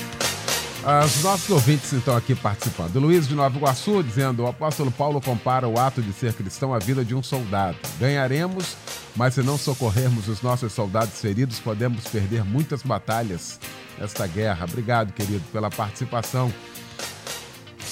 Os 0.81 1.23
nossos 1.23 1.51
ouvintes 1.51 1.93
estão 1.93 2.17
aqui 2.17 2.35
participando. 2.35 2.97
Luiz 3.01 3.27
de 3.27 3.35
Nova 3.35 3.57
Iguaçu 3.57 4.03
dizendo: 4.03 4.45
o 4.45 4.47
apóstolo 4.47 4.91
Paulo 4.91 5.21
compara 5.21 5.67
o 5.67 5.79
ato 5.79 6.01
de 6.01 6.13
ser 6.13 6.33
cristão 6.33 6.73
à 6.73 6.79
vida 6.79 7.05
de 7.05 7.15
um 7.15 7.23
soldado. 7.23 7.77
Ganharemos, 7.99 8.77
mas 9.17 9.35
se 9.35 9.43
não 9.43 9.59
socorrermos 9.59 10.29
os 10.29 10.41
nossos 10.41 10.73
soldados 10.73 11.21
feridos, 11.21 11.59
podemos 11.59 12.05
perder 12.05 12.45
muitas 12.45 12.83
batalhas 12.83 13.59
nesta 13.99 14.27
guerra. 14.27 14.65
Obrigado, 14.65 15.13
querido, 15.13 15.45
pela 15.53 15.69
participação 15.69 16.53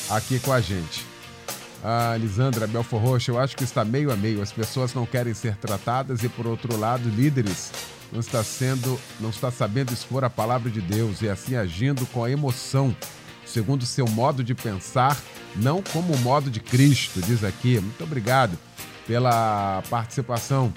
aqui 0.09 0.39
com 0.39 0.53
a 0.53 0.61
gente. 0.61 1.05
A 1.83 2.17
Lisandra 2.17 2.67
Belfor 2.67 3.21
eu 3.29 3.39
acho 3.39 3.57
que 3.57 3.65
está 3.65 3.85
meio 3.85 4.13
a 4.13 4.17
meio. 4.17 4.41
As 4.41 4.53
pessoas 4.53 4.95
não 4.95 5.05
querem 5.05 5.35
ser 5.35 5.57
tratadas 5.57 6.23
e, 6.23 6.29
por 6.29 6.47
outro 6.47 6.77
lado, 6.77 7.09
líderes 7.09 7.73
não 8.13 8.21
está 8.21 8.43
sendo, 8.43 8.99
não 9.21 9.31
está 9.31 9.51
sabendo 9.51 9.93
expor 9.93 10.25
a 10.25 10.31
palavra 10.31 10.71
de 10.71 10.81
Deus 10.81 11.23
e 11.23 11.29
assim 11.29 11.57
agindo 11.57 12.07
com 12.07 12.25
a 12.25 12.31
emoção, 12.31 12.97
segundo 13.45 13.85
seu 13.85 14.07
modo 14.07 14.43
de 14.45 14.55
pensar, 14.55 15.17
não 15.57 15.83
como 15.83 16.15
o 16.15 16.19
modo 16.19 16.51
de 16.51 16.61
Cristo, 16.61 17.21
diz 17.23 17.43
aqui. 17.45 17.81
Muito 17.81 18.05
obrigado 18.05 18.59
pela 19.07 19.83
participação 19.89 20.73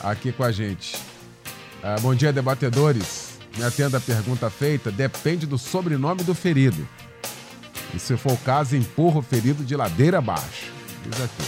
aqui 0.00 0.32
com 0.32 0.44
a 0.44 0.52
gente. 0.52 0.96
Ah, 1.82 1.96
bom 2.00 2.14
dia, 2.14 2.32
debatedores. 2.32 3.34
Me 3.56 3.62
atenda 3.62 3.98
a 3.98 4.00
pergunta 4.00 4.50
feita, 4.50 4.90
depende 4.90 5.46
do 5.46 5.56
sobrenome 5.56 6.22
do 6.24 6.34
ferido. 6.34 6.86
E 7.94 7.98
se 7.98 8.16
for 8.16 8.32
o 8.32 8.38
caso, 8.38 8.74
empurra 8.74 9.20
o 9.20 9.22
ferido 9.22 9.64
de 9.64 9.76
ladeira 9.76 10.18
abaixo. 10.18 10.72
Diz 11.04 11.20
aqui. 11.20 11.44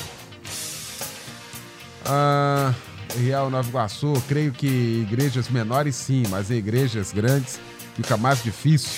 Ah, 2.04 2.72
Real 3.18 3.50
Nova 3.50 3.68
Iguaçu, 3.68 4.12
creio 4.28 4.52
que 4.52 4.66
igrejas 5.08 5.48
menores 5.48 5.96
sim, 5.96 6.24
mas 6.28 6.50
em 6.50 6.56
igrejas 6.56 7.12
grandes 7.12 7.58
fica 7.94 8.16
mais 8.16 8.42
difícil 8.42 8.90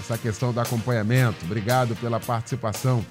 essa 0.00 0.16
questão 0.16 0.52
do 0.52 0.60
acompanhamento. 0.60 1.44
Obrigado 1.44 1.94
pela 1.96 2.18
participação 2.18 3.04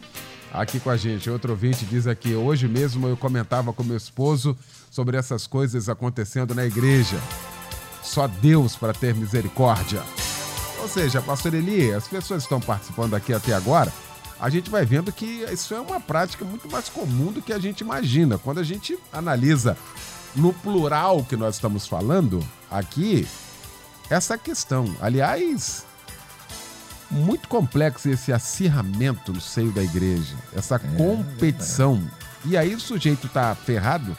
aqui 0.54 0.80
com 0.80 0.90
a 0.90 0.98
gente. 0.98 1.30
Outro 1.30 1.52
ouvinte 1.52 1.86
diz 1.86 2.08
aqui: 2.08 2.34
hoje 2.34 2.68
mesmo 2.68 3.08
eu 3.08 3.18
comentava 3.18 3.72
com 3.74 3.84
meu 3.84 3.98
esposo 3.98 4.58
sobre 4.90 5.18
essas 5.18 5.46
coisas 5.46 5.90
acontecendo 5.90 6.56
na 6.56 6.66
igreja. 6.66 7.18
Só 8.04 8.28
Deus 8.28 8.76
para 8.76 8.94
ter 8.94 9.14
misericórdia. 9.14 10.02
Ou 10.82 10.88
seja, 10.88 11.22
pastor 11.22 11.54
Eli, 11.54 11.92
as 11.92 12.08
pessoas 12.08 12.44
estão 12.44 12.60
participando 12.60 13.16
aqui 13.16 13.34
até 13.34 13.54
agora 13.54 13.92
a 14.40 14.50
gente 14.50 14.70
vai 14.70 14.86
vendo 14.86 15.12
que 15.12 15.46
isso 15.52 15.74
é 15.74 15.80
uma 15.80 16.00
prática 16.00 16.44
muito 16.44 16.70
mais 16.70 16.90
comum 16.90 17.32
do 17.32 17.42
que 17.42 17.54
a 17.54 17.60
gente 17.60 17.82
imagina. 17.82 18.38
Quando 18.38 18.60
a 18.60 18.64
gente 18.64 18.98
analisa 19.12 19.78
no 20.36 20.54
plural 20.54 21.24
que 21.24 21.36
nós 21.36 21.56
estamos 21.56 21.88
falando 21.88 22.46
aqui, 22.70 23.28
essa 24.10 24.38
questão. 24.38 24.94
Aliás, 25.02 25.86
muito 27.10 27.48
complexo 27.48 28.10
esse 28.10 28.34
acirramento 28.34 29.32
no 29.32 29.42
seio 29.42 29.72
da 29.72 29.84
igreja, 29.84 30.36
essa 30.54 30.76
é, 30.76 30.80
competição. 30.98 32.02
É. 32.22 32.26
E 32.50 32.58
aí 32.58 32.76
o 32.76 32.80
sujeito 32.80 33.28
tá 33.28 33.56
ferrado, 33.56 34.16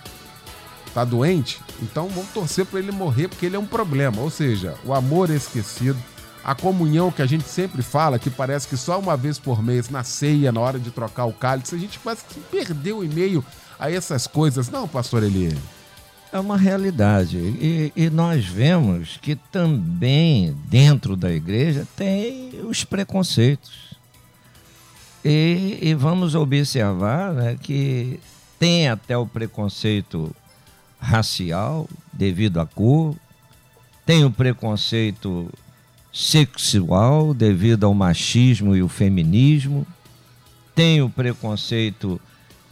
tá 0.92 1.04
doente, 1.04 1.60
então 1.82 2.08
vamos 2.08 2.30
torcer 2.30 2.64
para 2.66 2.78
ele 2.78 2.90
morrer 2.90 3.28
porque 3.28 3.46
ele 3.46 3.56
é 3.56 3.58
um 3.58 3.66
problema. 3.66 4.20
Ou 4.20 4.30
seja, 4.30 4.74
o 4.84 4.94
amor 4.94 5.30
esquecido, 5.30 5.98
a 6.42 6.54
comunhão 6.54 7.10
que 7.10 7.22
a 7.22 7.26
gente 7.26 7.48
sempre 7.48 7.82
fala, 7.82 8.18
que 8.18 8.30
parece 8.30 8.66
que 8.66 8.76
só 8.76 8.98
uma 8.98 9.16
vez 9.16 9.38
por 9.38 9.62
mês 9.62 9.88
na 9.90 10.02
ceia, 10.02 10.50
na 10.50 10.60
hora 10.60 10.78
de 10.78 10.90
trocar 10.90 11.26
o 11.26 11.32
cálice, 11.32 11.74
a 11.74 11.78
gente 11.78 11.98
parece 11.98 12.24
que 12.24 12.40
perdeu 12.40 13.04
em 13.04 13.08
meio 13.08 13.44
a 13.78 13.90
essas 13.90 14.26
coisas. 14.26 14.68
Não, 14.68 14.88
pastor 14.88 15.22
Eli? 15.22 15.56
É 16.36 16.40
uma 16.40 16.56
realidade. 16.56 17.38
E, 17.38 17.92
e, 17.96 18.10
nós 18.10 18.44
vemos 18.44 19.18
que 19.20 19.34
também 19.34 20.56
dentro 20.68 21.16
da 21.16 21.32
igreja 21.32 21.86
tem 21.96 22.50
os 22.64 22.84
preconceitos. 22.84 23.96
E, 25.24 25.78
e 25.82 25.94
vamos 25.94 26.34
observar 26.34 27.32
né, 27.32 27.58
que 27.60 28.20
tem 28.58 28.88
até 28.88 29.16
o 29.16 29.26
preconceito 29.26 30.34
racial 31.00 31.88
devido 32.12 32.60
à 32.60 32.66
cor, 32.66 33.16
tem 34.04 34.24
o 34.24 34.30
preconceito 34.30 35.50
sexual 36.12 37.34
devido 37.34 37.84
ao 37.84 37.92
machismo 37.92 38.76
e 38.76 38.82
o 38.82 38.88
feminismo, 38.88 39.86
tem 40.74 41.02
o 41.02 41.10
preconceito 41.10 42.20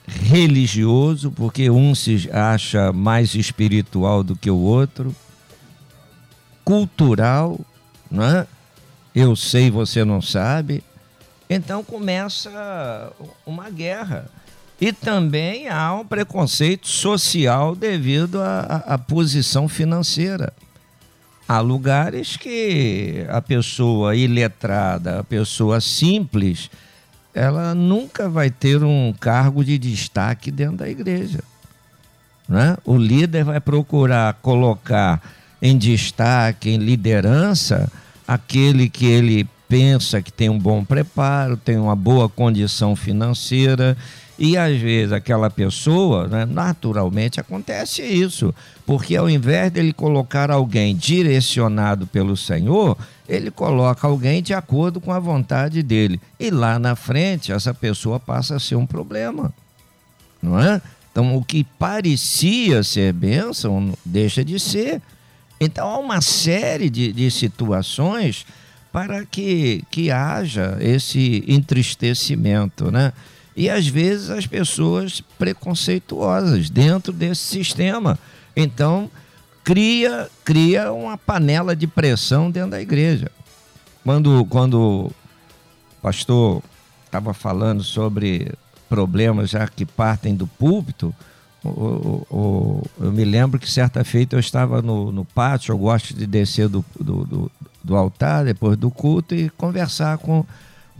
religioso, 0.07 1.31
porque 1.31 1.71
um 1.71 1.95
se 1.95 2.29
acha 2.33 2.93
mais 2.93 3.35
espiritual 3.35 4.23
do 4.23 4.37
que 4.37 4.51
o 4.51 4.59
outro, 4.59 5.14
cultural, 6.64 7.59
né? 8.11 8.47
eu 9.14 9.37
sei, 9.37 9.71
você 9.71 10.05
não 10.05 10.21
sabe. 10.21 10.83
Então 11.49 11.85
começa 11.85 13.12
uma 13.47 13.71
guerra. 13.71 14.31
E 14.81 14.93
também 14.93 15.69
há 15.69 15.95
um 15.95 16.05
preconceito 16.05 16.88
social 16.88 17.77
devido 17.77 18.40
à, 18.40 18.83
à 18.87 18.99
posição 18.99 19.69
financeira. 19.69 20.53
Há 21.47 21.61
lugares 21.61 22.37
que 22.37 23.25
a 23.29 23.40
pessoa 23.40 24.17
iletrada, 24.17 25.21
a 25.21 25.25
pessoa 25.25 25.81
simples, 25.81 26.71
ela 27.35 27.75
nunca 27.75 28.29
vai 28.29 28.49
ter 28.51 28.83
um 28.85 29.12
cargo 29.18 29.64
de 29.64 29.77
destaque 29.77 30.51
dentro 30.51 30.77
da 30.77 30.88
igreja. 30.88 31.40
Né? 32.49 32.77
O 32.85 32.97
líder 32.97 33.44
vai 33.44 33.61
procurar 33.61 34.35
colocar 34.35 35.20
em 35.61 35.77
destaque, 35.77 36.70
em 36.70 36.77
liderança, 36.77 37.90
aquele 38.29 38.88
que 38.88 39.07
ele 39.07 39.49
pensa 39.68 40.23
que 40.23 40.33
tem 40.33 40.49
um 40.49 40.59
bom 40.59 40.85
preparo, 40.85 41.57
tem 41.57 41.77
uma 41.79 41.97
boa 41.97 42.29
condição 42.29 42.94
financeira. 42.94 43.97
E 44.38 44.57
às 44.57 44.77
vezes 44.79 45.12
aquela 45.12 45.49
pessoa, 45.49 46.29
né, 46.29 46.44
naturalmente 46.44 47.40
acontece 47.40 48.03
isso, 48.03 48.55
porque 48.85 49.16
ao 49.16 49.31
invés 49.31 49.70
dele 49.70 49.92
colocar 49.92 50.51
alguém 50.51 50.94
direcionado 50.94 52.07
pelo 52.07 52.37
Senhor, 52.37 52.97
ele 53.29 53.51
coloca 53.51 54.07
alguém 54.07 54.43
de 54.43 54.53
acordo 54.53 55.01
com 55.01 55.13
a 55.13 55.19
vontade 55.19 55.83
dele. 55.83 56.21
E 56.39 56.51
lá 56.51 56.79
na 56.79 56.95
frente, 56.95 57.53
essa 57.53 57.73
pessoa 57.73 58.21
passa 58.21 58.57
a 58.57 58.61
ser 58.61 58.77
um 58.77 58.87
problema. 58.87 59.53
Não 60.43 60.59
é? 60.59 60.81
Então, 61.11 61.37
o 61.37 61.45
que 61.45 61.65
parecia 61.79 62.83
ser 62.83 63.13
bênção 63.13 63.93
deixa 64.05 64.45
de 64.45 64.59
ser. 64.59 65.01
Então, 65.61 65.89
há 65.89 65.99
uma 65.99 66.21
série 66.21 66.91
de, 66.91 67.13
de 67.13 67.31
situações 67.31 68.45
para 68.93 69.25
que, 69.25 69.83
que 69.91 70.11
haja 70.11 70.77
esse 70.81 71.45
entristecimento, 71.49 72.91
né? 72.91 73.13
E 73.57 73.71
às 73.71 73.87
vezes 73.87 74.31
as 74.31 74.47
pessoas 74.47 75.21
preconceituosas 75.39 76.69
dentro 76.69 77.13
desse 77.13 77.43
sistema. 77.43 78.19
Então, 78.57 79.11
cria, 79.64 80.31
cria 80.44 80.92
uma 80.92 81.16
panela 81.16 81.74
de 81.74 81.87
pressão 81.87 82.50
dentro 82.50 82.72
da 82.72 82.83
igreja. 82.83 83.31
Quando, 84.05 84.44
quando 84.44 84.74
o 85.07 85.12
pastor 86.03 86.62
estava 87.07 87.33
falando 87.33 87.83
sobre 87.83 88.53
problemas 88.88 89.50
já 89.50 89.66
que 89.66 89.87
partem 89.87 90.37
do 90.37 90.46
púlpito, 90.46 91.14
o, 91.64 92.27
o, 92.31 92.83
eu 93.00 93.11
me 93.11 93.24
lembro 93.24 93.59
que 93.59 93.70
certa 93.70 94.05
feita 94.05 94.37
eu 94.37 94.40
estava 94.40 94.83
no, 94.83 95.11
no 95.11 95.24
pátio, 95.24 95.72
eu 95.72 95.79
gosto 95.79 96.12
de 96.12 96.27
descer 96.27 96.68
do, 96.68 96.85
do, 97.00 97.24
do, 97.24 97.53
do 97.83 97.96
altar 97.96 98.44
depois 98.44 98.77
do 98.77 98.90
culto 98.90 99.35
e 99.35 99.48
conversar 99.50 100.18
com 100.18 100.44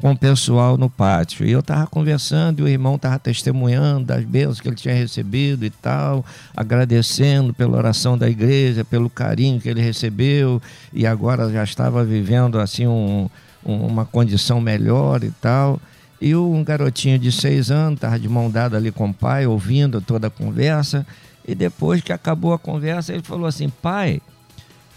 com 0.01 0.13
o 0.13 0.19
pessoal 0.19 0.77
no 0.77 0.91
pátio. 0.91 1.47
E 1.47 1.53
eu 1.53 1.61
estava 1.61 1.87
conversando 1.87 2.61
e 2.61 2.63
o 2.63 2.69
irmão 2.69 2.97
estava 2.97 3.19
testemunhando 3.19 4.07
das 4.07 4.25
bênçãos 4.25 4.61
que 4.61 4.69
ele 4.69 4.77
tinha 4.77 4.95
recebido 4.95 5.65
e 5.65 5.71
tal, 5.71 6.25
agradecendo 6.57 7.55
pela 7.55 7.77
oração 7.77 8.19
da 8.19 8.29
igreja, 8.29 8.85
pelo 8.85 9.09
carinho 9.09 9.61
que 9.61 9.69
ele 9.69 9.81
recebeu 9.81 10.61
e 10.93 11.07
agora 11.07 11.51
já 11.51 11.63
estava 11.63 12.05
vivendo 12.05 12.59
assim 12.59 12.87
um, 12.87 13.29
um, 13.65 13.87
uma 13.87 14.05
condição 14.05 14.61
melhor 14.61 15.23
e 15.23 15.31
tal. 15.31 15.81
E 16.21 16.35
um 16.35 16.65
garotinho 16.65 17.19
de 17.19 17.31
seis 17.31 17.71
anos 17.71 17.99
estava 17.99 18.19
de 18.19 18.29
mão 18.29 18.51
dada 18.51 18.77
ali 18.77 18.91
com 18.91 19.09
o 19.09 19.15
pai, 19.15 19.47
ouvindo 19.47 20.01
toda 20.01 20.29
a 20.29 20.31
conversa. 20.31 21.07
E 21.47 21.55
depois 21.55 22.01
que 22.01 22.13
acabou 22.13 22.55
a 22.55 22.59
conversa, 22.59 23.13
ele 23.13 23.23
falou 23.23 23.47
assim: 23.47 23.69
pai, 23.69 24.23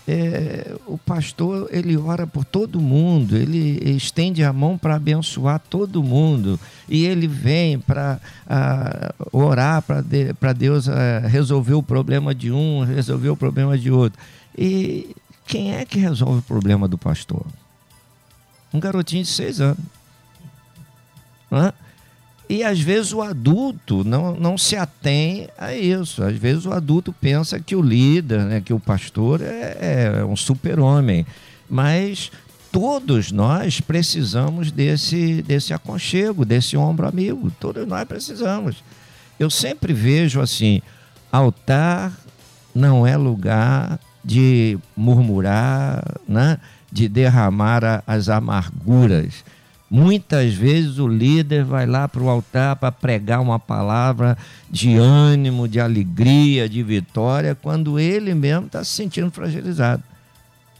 é, 0.07 0.73
o 0.85 0.97
pastor 0.97 1.67
ele 1.69 1.97
ora 1.97 2.25
por 2.25 2.45
todo 2.45 2.79
mundo, 2.79 3.35
ele 3.35 3.77
estende 3.91 4.41
a 4.41 4.53
mão 4.53 4.77
para 4.77 4.95
abençoar 4.95 5.59
todo 5.69 6.01
mundo 6.01 6.57
e 6.87 7.05
ele 7.05 7.27
vem 7.27 7.77
para 7.77 8.19
orar 9.33 9.81
para 9.81 10.01
de, 10.01 10.33
Deus 10.57 10.87
a, 10.87 11.19
resolver 11.19 11.73
o 11.73 11.83
problema 11.83 12.33
de 12.33 12.51
um, 12.51 12.85
resolver 12.85 13.29
o 13.29 13.35
problema 13.35 13.77
de 13.77 13.91
outro. 13.91 14.17
E 14.57 15.13
quem 15.45 15.73
é 15.75 15.83
que 15.83 15.99
resolve 15.99 16.39
o 16.39 16.43
problema 16.43 16.87
do 16.87 16.97
pastor? 16.97 17.45
Um 18.73 18.79
garotinho 18.79 19.23
de 19.23 19.29
seis 19.29 19.59
anos. 19.59 19.83
Não 21.51 21.65
é? 21.65 21.73
E 22.49 22.63
às 22.63 22.79
vezes 22.79 23.11
o 23.11 23.21
adulto 23.21 24.03
não, 24.05 24.35
não 24.35 24.57
se 24.57 24.75
atém 24.75 25.49
a 25.57 25.73
isso. 25.73 26.23
Às 26.23 26.37
vezes 26.37 26.65
o 26.65 26.71
adulto 26.71 27.11
pensa 27.11 27.59
que 27.59 27.75
o 27.75 27.81
líder, 27.81 28.39
né, 28.45 28.61
que 28.61 28.73
o 28.73 28.79
pastor 28.79 29.41
é, 29.41 30.13
é 30.19 30.25
um 30.25 30.35
super-homem. 30.35 31.25
Mas 31.69 32.31
todos 32.71 33.31
nós 33.31 33.81
precisamos 33.81 34.71
desse, 34.71 35.41
desse 35.41 35.73
aconchego, 35.73 36.45
desse 36.45 36.77
ombro 36.77 37.07
amigo. 37.07 37.51
Todos 37.59 37.85
nós 37.85 38.05
precisamos. 38.05 38.83
Eu 39.37 39.49
sempre 39.49 39.91
vejo 39.91 40.39
assim: 40.39 40.81
altar 41.29 42.17
não 42.73 43.05
é 43.05 43.17
lugar 43.17 43.99
de 44.23 44.77
murmurar, 44.95 46.01
né? 46.27 46.59
de 46.91 47.09
derramar 47.09 48.03
as 48.07 48.29
amarguras 48.29 49.43
Muitas 49.89 50.53
vezes 50.53 50.99
o 50.99 51.07
líder 51.07 51.63
vai 51.63 51.85
lá 51.85 52.07
para 52.07 52.21
o 52.21 52.29
altar 52.29 52.75
para 52.75 52.91
pregar 52.91 53.39
uma 53.39 53.57
palavra 53.57 54.37
de 54.69 54.97
ânimo, 54.97 55.67
de 55.67 55.79
alegria, 55.79 56.67
de 56.67 56.83
vitória, 56.83 57.55
quando 57.55 57.97
ele 57.97 58.33
mesmo 58.33 58.65
está 58.65 58.83
se 58.83 58.91
sentindo 58.91 59.31
fragilizado. 59.31 60.03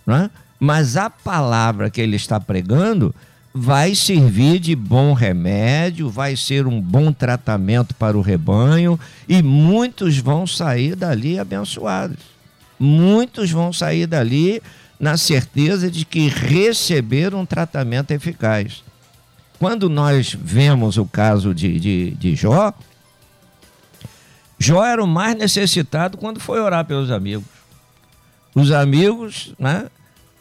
é? 0.08 0.30
Mas 0.60 0.98
a 0.98 1.10
palavra 1.10 1.90
que 1.90 2.02
ele 2.02 2.18
está 2.18 2.38
pregando 2.38 3.16
vai 3.54 3.96
servir 3.96 4.60
de 4.60 4.76
bom 4.76 5.14
remédio, 5.14 6.10
vai 6.10 6.36
ser 6.36 6.68
um 6.68 6.82
bom 6.82 7.12
tratamento 7.12 7.96
para 7.96 8.18
o 8.18 8.22
rebanho 8.22 9.00
e 9.28 9.42
muitos 9.42 10.18
vão 10.18 10.46
sair 10.46 10.96
dali 10.96 11.40
abençoados. 11.40 12.20
Muitos 12.78 13.50
vão 13.50 13.72
sair 13.72 14.06
dali 14.06 14.62
na 15.00 15.16
certeza 15.16 15.90
de 15.90 16.06
que 16.06 16.28
receberam 16.28 17.42
um 17.42 17.46
tratamento 17.46 18.12
eficaz. 18.12 18.84
Quando 19.60 19.90
nós 19.90 20.36
vemos 20.40 20.98
o 20.98 21.06
caso 21.06 21.54
de, 21.54 21.80
de, 21.80 22.12
de 22.12 22.36
Jó, 22.36 22.74
Jó 24.60 24.84
era 24.84 25.04
o 25.04 25.08
mais 25.08 25.36
necessitado 25.36 26.18
quando 26.18 26.40
foi 26.40 26.60
orar 26.60 26.86
pelos 26.86 27.12
amigos. 27.12 27.46
Os 28.54 28.72
amigos, 28.72 29.54
né, 29.58 29.88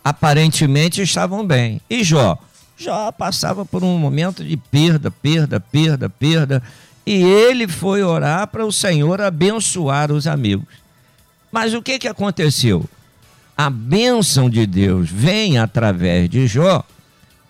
aparentemente 0.05 1.03
estavam 1.03 1.47
bem. 1.47 1.81
E 1.89 2.05
Jó? 2.05 2.39
Jó 2.77 3.11
passava 3.11 3.65
por 3.65 3.83
um 3.83 3.99
momento 3.99 4.45
de 4.45 4.57
perda, 4.57 5.11
perda, 5.11 5.59
perda, 5.61 6.11
perda. 6.11 6.63
E 7.07 7.23
ele 7.23 7.67
foi 7.67 8.03
orar 8.03 8.47
para 8.49 8.67
o 8.67 8.73
Senhor 8.73 9.21
abençoar 9.21 10.13
os 10.13 10.27
amigos. 10.27 10.67
Mas 11.51 11.73
o 11.73 11.81
que, 11.81 11.99
que 11.99 12.09
aconteceu? 12.09 12.85
A 13.57 13.71
bênção 13.71 14.51
de 14.51 14.67
Deus 14.67 15.09
vem 15.09 15.59
através 15.59 16.29
de 16.29 16.47
Jó 16.47 16.85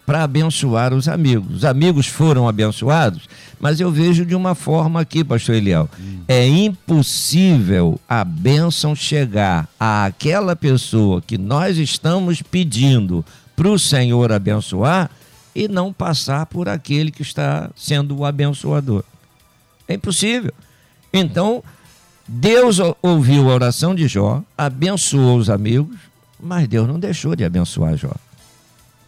para 0.07 0.23
abençoar 0.23 0.95
os 0.95 1.09
amigos. 1.09 1.57
Os 1.57 1.64
amigos 1.64 2.07
foram 2.07 2.49
abençoados, 2.49 3.29
mas 3.61 3.81
eu 3.81 3.90
vejo 3.90 4.25
de 4.25 4.37
uma 4.37 4.55
forma 4.55 5.01
aqui, 5.01 5.25
pastor 5.25 5.57
Eliel. 5.57 5.90
Hum. 5.99 6.21
É 6.29 6.47
impossível 6.47 8.01
a 8.09 8.25
bênção 8.25 8.95
chegar 8.95 9.69
àquela 9.79 10.55
pessoa 10.55 11.21
que 11.21 11.37
nós 11.37 11.77
estamos 11.77 12.40
pedindo 12.40 13.25
para 13.57 13.69
o 13.69 13.79
Senhor 13.79 14.31
abençoar 14.31 15.11
e 15.55 15.66
não 15.66 15.92
passar 15.92 16.47
por 16.47 16.69
aquele 16.69 17.11
que 17.11 17.23
está 17.23 17.71
sendo 17.75 18.16
o 18.19 18.25
abençoador. 18.25 19.03
É 19.88 19.95
impossível. 19.95 20.53
Então, 21.12 21.64
Deus 22.29 22.79
ouviu 23.03 23.51
a 23.51 23.55
oração 23.55 23.95
de 23.95 24.07
Jó, 24.07 24.42
abençoou 24.57 25.38
os 25.38 25.49
amigos, 25.49 25.97
mas 26.38 26.69
Deus 26.69 26.87
não 26.87 26.99
deixou 26.99 27.35
de 27.35 27.45
abençoar 27.45 27.97
Jó. 27.97 28.12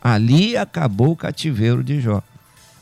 Ali 0.03 0.57
acabou 0.57 1.13
o 1.13 1.17
cativeiro 1.17 1.83
de 1.83 2.01
Jó. 2.01 2.23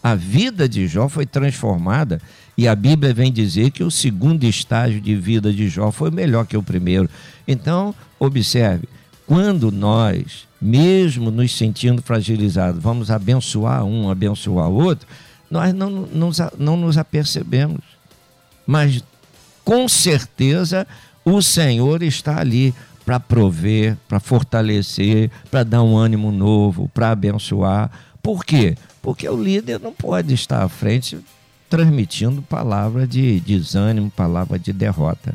A 0.02 0.14
vida 0.14 0.68
de 0.68 0.86
Jó 0.86 1.08
foi 1.08 1.26
transformada 1.26 2.20
e 2.56 2.68
a 2.68 2.74
Bíblia 2.74 3.12
vem 3.12 3.32
dizer 3.32 3.70
que 3.70 3.82
o 3.82 3.90
segundo 3.90 4.44
estágio 4.44 5.00
de 5.00 5.14
vida 5.16 5.52
de 5.52 5.68
Jó 5.68 5.90
foi 5.90 6.10
melhor 6.10 6.46
que 6.46 6.56
o 6.56 6.62
primeiro. 6.62 7.08
Então, 7.46 7.94
observe, 8.18 8.88
quando 9.26 9.72
nós, 9.72 10.46
mesmo 10.60 11.30
nos 11.30 11.56
sentindo 11.56 12.00
fragilizados, 12.00 12.80
vamos 12.80 13.10
abençoar 13.10 13.84
um, 13.84 14.08
abençoar 14.08 14.68
o 14.68 14.84
outro, 14.84 15.06
nós 15.50 15.74
não, 15.74 15.90
não, 15.90 16.30
não 16.58 16.76
nos 16.76 16.96
apercebemos. 16.96 17.80
Mas, 18.66 19.02
com 19.64 19.88
certeza, 19.88 20.86
o 21.24 21.42
Senhor 21.42 22.02
está 22.02 22.40
ali 22.40 22.72
para 23.06 23.20
prover, 23.20 23.96
para 24.08 24.18
fortalecer, 24.18 25.30
para 25.48 25.62
dar 25.62 25.84
um 25.84 25.96
ânimo 25.96 26.32
novo, 26.32 26.90
para 26.92 27.12
abençoar. 27.12 27.88
Por 28.20 28.44
quê? 28.44 28.74
Porque 29.00 29.28
o 29.28 29.40
líder 29.40 29.78
não 29.78 29.92
pode 29.92 30.34
estar 30.34 30.64
à 30.64 30.68
frente 30.68 31.16
transmitindo 31.70 32.42
palavra 32.42 33.06
de 33.06 33.38
desânimo, 33.40 34.10
palavra 34.10 34.58
de 34.58 34.72
derrota. 34.72 35.34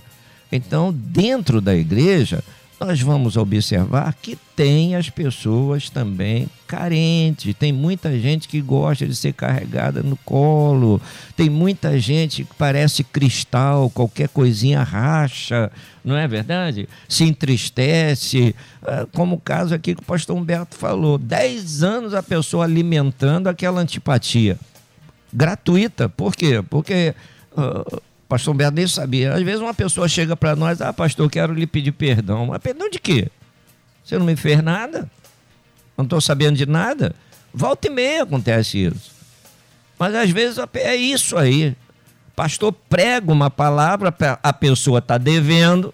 Então, 0.52 0.92
dentro 0.94 1.62
da 1.62 1.74
igreja, 1.74 2.44
nós 2.82 3.00
vamos 3.00 3.38
observar 3.38 4.12
que 4.20 4.36
tem 4.56 4.96
as 4.96 5.08
pessoas 5.08 5.88
também 5.88 6.48
carentes. 6.68 7.54
Tem 7.54 7.72
muita 7.72 8.20
gente 8.20 8.48
que 8.48 8.60
gosta 8.60 9.06
de 9.06 9.16
ser 9.16 9.34
carregada 9.34 10.02
no 10.02 10.18
colo. 10.18 11.00
Tem 11.36 11.48
muita 11.48 12.00
gente 12.00 12.44
que 12.44 12.56
parece 12.56 13.04
cristal, 13.04 13.88
qualquer 13.92 14.30
coisinha 14.30 14.82
racha, 14.82 15.72
não 16.04 16.18
é 16.18 16.28
verdade? 16.28 16.90
Se 17.08 17.24
entristece. 17.24 18.56
Ah, 18.82 19.06
como 19.14 19.36
o 19.36 19.40
caso 19.40 19.76
aqui 19.76 19.94
que 19.94 20.02
o 20.02 20.06
pastor 20.06 20.36
Humberto 20.36 20.76
falou: 20.76 21.20
dez 21.20 21.84
anos 21.84 22.16
a 22.16 22.24
pessoa 22.24 22.66
alimentando 22.66 23.48
aquela 23.48 23.80
antipatia. 23.80 24.58
gratuita. 25.32 26.10
Por 26.10 26.36
quê? 26.36 26.64
Porque 26.68 27.14
uh, 27.56 28.02
pastor 28.32 28.54
Humberto 28.54 28.76
nem 28.76 28.88
sabia. 28.88 29.34
Às 29.34 29.44
vezes 29.44 29.60
uma 29.60 29.74
pessoa 29.74 30.08
chega 30.08 30.38
para 30.38 30.56
nós, 30.56 30.80
ah, 30.80 30.94
pastor, 30.94 31.30
quero 31.30 31.54
lhe 31.54 31.68
pedir 31.68 31.92
perdão. 31.92 32.46
Mas 32.46 32.60
perdão 32.60 32.90
de 32.90 32.98
quê? 32.98 33.28
Você 34.06 34.18
não 34.18 34.26
me 34.26 34.38
fez 34.38 34.64
nada? 34.64 35.12
Não 35.98 36.06
estou 36.06 36.22
sabendo 36.22 36.56
de 36.56 36.66
nada? 36.66 37.14
Volta 37.54 37.88
e 37.88 37.90
meia 37.90 38.24
acontece 38.24 38.86
isso. 38.86 39.12
Mas 40.00 40.16
às 40.16 40.30
vezes 40.30 40.58
é 40.76 40.96
isso 40.96 41.38
aí. 41.38 41.76
Pastor 42.34 42.72
prega 42.72 43.30
uma 43.30 43.50
palavra, 43.50 44.16
a 44.42 44.54
pessoa 44.54 45.00
está 45.00 45.18
devendo, 45.18 45.94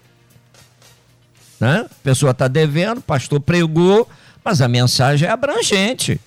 né? 1.58 1.86
A 1.90 2.02
pessoa 2.04 2.30
está 2.30 2.46
devendo, 2.46 3.00
pastor 3.00 3.40
pregou, 3.40 4.08
mas 4.44 4.60
a 4.62 4.68
mensagem 4.68 5.28
é 5.28 5.32
abrangente, 5.32 6.20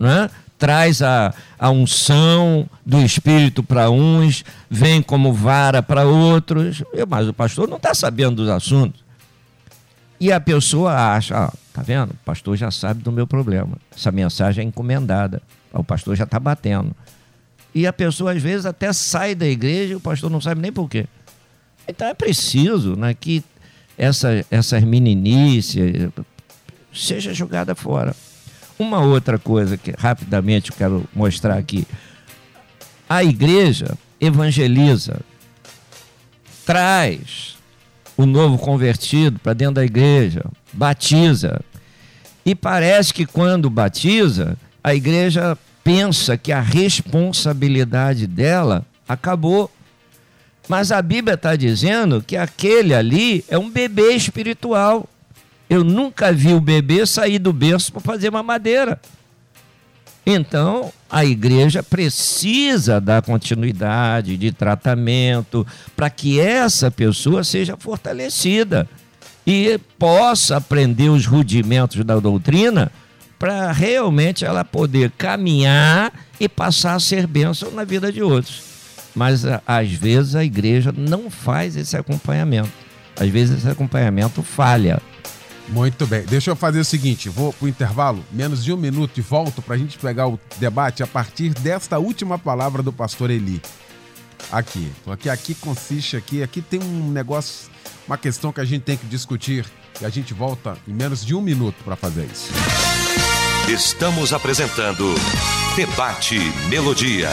né? 0.00 0.30
Traz 0.62 1.02
a, 1.02 1.34
a 1.58 1.70
unção 1.70 2.70
do 2.86 3.02
Espírito 3.02 3.64
para 3.64 3.90
uns, 3.90 4.44
vem 4.70 5.02
como 5.02 5.32
vara 5.32 5.82
para 5.82 6.04
outros, 6.04 6.84
mas 7.08 7.26
o 7.26 7.34
pastor 7.34 7.68
não 7.68 7.78
está 7.78 7.92
sabendo 7.92 8.36
dos 8.36 8.48
assuntos. 8.48 9.02
E 10.20 10.30
a 10.30 10.38
pessoa 10.38 11.16
acha, 11.16 11.36
ó, 11.36 11.50
tá 11.72 11.82
vendo? 11.82 12.12
O 12.12 12.24
pastor 12.24 12.56
já 12.56 12.70
sabe 12.70 13.02
do 13.02 13.10
meu 13.10 13.26
problema. 13.26 13.76
Essa 13.92 14.12
mensagem 14.12 14.64
é 14.64 14.68
encomendada. 14.68 15.42
O 15.72 15.82
pastor 15.82 16.14
já 16.14 16.22
está 16.22 16.38
batendo. 16.38 16.94
E 17.74 17.84
a 17.84 17.92
pessoa, 17.92 18.30
às 18.30 18.40
vezes, 18.40 18.64
até 18.64 18.92
sai 18.92 19.34
da 19.34 19.48
igreja 19.48 19.94
e 19.94 19.96
o 19.96 20.00
pastor 20.00 20.30
não 20.30 20.40
sabe 20.40 20.60
nem 20.60 20.70
por 20.70 20.88
quê. 20.88 21.08
Então 21.88 22.06
é 22.06 22.14
preciso 22.14 22.94
né, 22.94 23.14
que 23.14 23.42
essa, 23.98 24.46
essas 24.48 24.84
meninices 24.84 25.72
seja 26.94 27.34
jogada 27.34 27.74
fora. 27.74 28.14
Uma 28.78 29.00
outra 29.00 29.38
coisa 29.38 29.76
que 29.76 29.92
rapidamente 29.96 30.70
eu 30.70 30.76
quero 30.76 31.04
mostrar 31.14 31.56
aqui. 31.56 31.86
A 33.08 33.22
igreja 33.22 33.96
evangeliza, 34.20 35.20
traz 36.64 37.56
o 38.16 38.24
novo 38.24 38.56
convertido 38.58 39.38
para 39.38 39.52
dentro 39.52 39.74
da 39.74 39.84
igreja, 39.84 40.44
batiza. 40.72 41.60
E 42.44 42.54
parece 42.54 43.12
que 43.12 43.26
quando 43.26 43.68
batiza, 43.68 44.56
a 44.82 44.94
igreja 44.94 45.56
pensa 45.82 46.36
que 46.36 46.52
a 46.52 46.60
responsabilidade 46.60 48.26
dela 48.26 48.84
acabou. 49.08 49.70
Mas 50.68 50.92
a 50.92 51.02
Bíblia 51.02 51.34
está 51.34 51.56
dizendo 51.56 52.22
que 52.22 52.36
aquele 52.36 52.94
ali 52.94 53.44
é 53.48 53.58
um 53.58 53.68
bebê 53.68 54.12
espiritual. 54.12 55.08
Eu 55.72 55.82
nunca 55.82 56.30
vi 56.30 56.52
o 56.52 56.60
bebê 56.60 57.06
sair 57.06 57.38
do 57.38 57.50
berço 57.50 57.90
para 57.94 58.02
fazer 58.02 58.28
uma 58.28 58.42
madeira. 58.42 59.00
Então, 60.26 60.92
a 61.08 61.24
igreja 61.24 61.82
precisa 61.82 63.00
dar 63.00 63.22
continuidade 63.22 64.36
de 64.36 64.52
tratamento 64.52 65.66
para 65.96 66.10
que 66.10 66.38
essa 66.38 66.90
pessoa 66.90 67.42
seja 67.42 67.74
fortalecida 67.78 68.86
e 69.46 69.80
possa 69.98 70.58
aprender 70.58 71.08
os 71.08 71.24
rudimentos 71.24 72.04
da 72.04 72.20
doutrina 72.20 72.92
para 73.38 73.72
realmente 73.72 74.44
ela 74.44 74.66
poder 74.66 75.10
caminhar 75.16 76.12
e 76.38 76.50
passar 76.50 76.96
a 76.96 77.00
ser 77.00 77.26
bênção 77.26 77.70
na 77.70 77.82
vida 77.82 78.12
de 78.12 78.22
outros. 78.22 78.62
Mas 79.14 79.42
às 79.66 79.90
vezes 79.90 80.34
a 80.34 80.44
igreja 80.44 80.92
não 80.94 81.30
faz 81.30 81.76
esse 81.76 81.96
acompanhamento. 81.96 82.68
Às 83.18 83.30
vezes 83.30 83.56
esse 83.56 83.68
acompanhamento 83.70 84.42
falha. 84.42 85.00
Muito 85.68 86.06
bem. 86.06 86.22
Deixa 86.22 86.50
eu 86.50 86.56
fazer 86.56 86.80
o 86.80 86.84
seguinte: 86.84 87.28
vou 87.28 87.52
para 87.52 87.66
o 87.66 87.68
intervalo, 87.68 88.24
menos 88.30 88.64
de 88.64 88.72
um 88.72 88.76
minuto 88.76 89.18
e 89.18 89.20
volto 89.20 89.62
para 89.62 89.74
a 89.74 89.78
gente 89.78 89.98
pegar 89.98 90.28
o 90.28 90.38
debate 90.58 91.02
a 91.02 91.06
partir 91.06 91.50
desta 91.50 91.98
última 91.98 92.38
palavra 92.38 92.82
do 92.82 92.92
pastor 92.92 93.30
Eli. 93.30 93.60
Aqui. 94.50 94.90
Aqui, 95.06 95.30
aqui 95.30 95.54
consiste 95.54 96.16
aqui. 96.16 96.42
Aqui 96.42 96.60
tem 96.60 96.80
um 96.82 97.10
negócio, 97.10 97.70
uma 98.06 98.18
questão 98.18 98.52
que 98.52 98.60
a 98.60 98.64
gente 98.64 98.82
tem 98.82 98.96
que 98.96 99.06
discutir 99.06 99.64
e 100.00 100.04
a 100.04 100.08
gente 100.08 100.34
volta 100.34 100.76
em 100.86 100.92
menos 100.92 101.24
de 101.24 101.34
um 101.34 101.40
minuto 101.40 101.76
para 101.84 101.96
fazer 101.96 102.28
isso. 102.30 102.50
Estamos 103.68 104.32
apresentando 104.32 105.14
Debate 105.76 106.38
Melodia. 106.68 107.30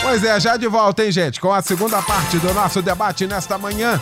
Pois 0.00 0.24
é, 0.24 0.38
já 0.40 0.56
de 0.56 0.66
volta, 0.68 1.04
hein, 1.04 1.12
gente? 1.12 1.40
Com 1.40 1.52
a 1.52 1.60
segunda 1.60 2.00
parte 2.00 2.38
do 2.38 2.54
nosso 2.54 2.80
debate 2.80 3.26
nesta 3.26 3.58
manhã. 3.58 4.00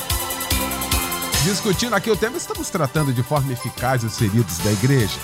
Discutindo 1.44 1.94
aqui 1.94 2.10
o 2.10 2.16
tema, 2.16 2.36
estamos 2.36 2.68
tratando 2.68 3.12
de 3.12 3.22
forma 3.22 3.52
eficaz 3.52 4.02
os 4.02 4.18
feridos 4.18 4.58
da 4.58 4.72
igreja. 4.72 5.18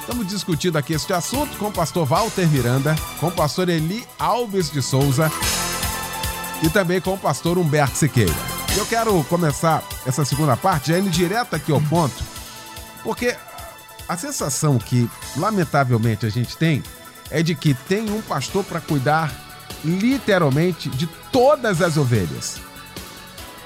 Estamos 0.00 0.26
discutindo 0.26 0.76
aqui 0.76 0.94
este 0.94 1.12
assunto 1.12 1.56
com 1.58 1.66
o 1.66 1.72
pastor 1.72 2.06
Walter 2.06 2.48
Miranda, 2.48 2.96
com 3.20 3.28
o 3.28 3.32
pastor 3.32 3.68
Eli 3.68 4.06
Alves 4.18 4.70
de 4.70 4.80
Souza 4.80 5.30
e 6.62 6.70
também 6.70 7.00
com 7.00 7.12
o 7.12 7.18
pastor 7.18 7.58
Humberto 7.58 7.96
Siqueira. 7.96 8.32
Eu 8.76 8.86
quero 8.86 9.22
começar 9.24 9.84
essa 10.06 10.24
segunda 10.24 10.56
parte 10.56 10.88
já 10.88 10.98
indo 10.98 11.10
direto 11.10 11.54
aqui 11.54 11.70
ao 11.70 11.80
ponto, 11.82 12.24
porque 13.04 13.36
a 14.08 14.16
sensação 14.16 14.78
que, 14.78 15.08
lamentavelmente, 15.36 16.24
a 16.24 16.30
gente 16.30 16.56
tem 16.56 16.82
é 17.30 17.42
de 17.42 17.54
que 17.54 17.74
tem 17.74 18.10
um 18.10 18.22
pastor 18.22 18.64
para 18.64 18.80
cuidar 18.80 19.30
literalmente 19.84 20.88
de 20.88 21.06
todas 21.30 21.82
as 21.82 21.98
ovelhas. 21.98 22.56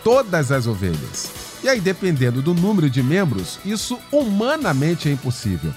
Todas 0.02 0.50
as 0.50 0.66
ovelhas. 0.66 1.41
E 1.62 1.68
aí, 1.68 1.80
dependendo 1.80 2.42
do 2.42 2.54
número 2.54 2.90
de 2.90 3.02
membros, 3.02 3.58
isso 3.64 3.98
humanamente 4.10 5.08
é 5.08 5.12
impossível. 5.12 5.72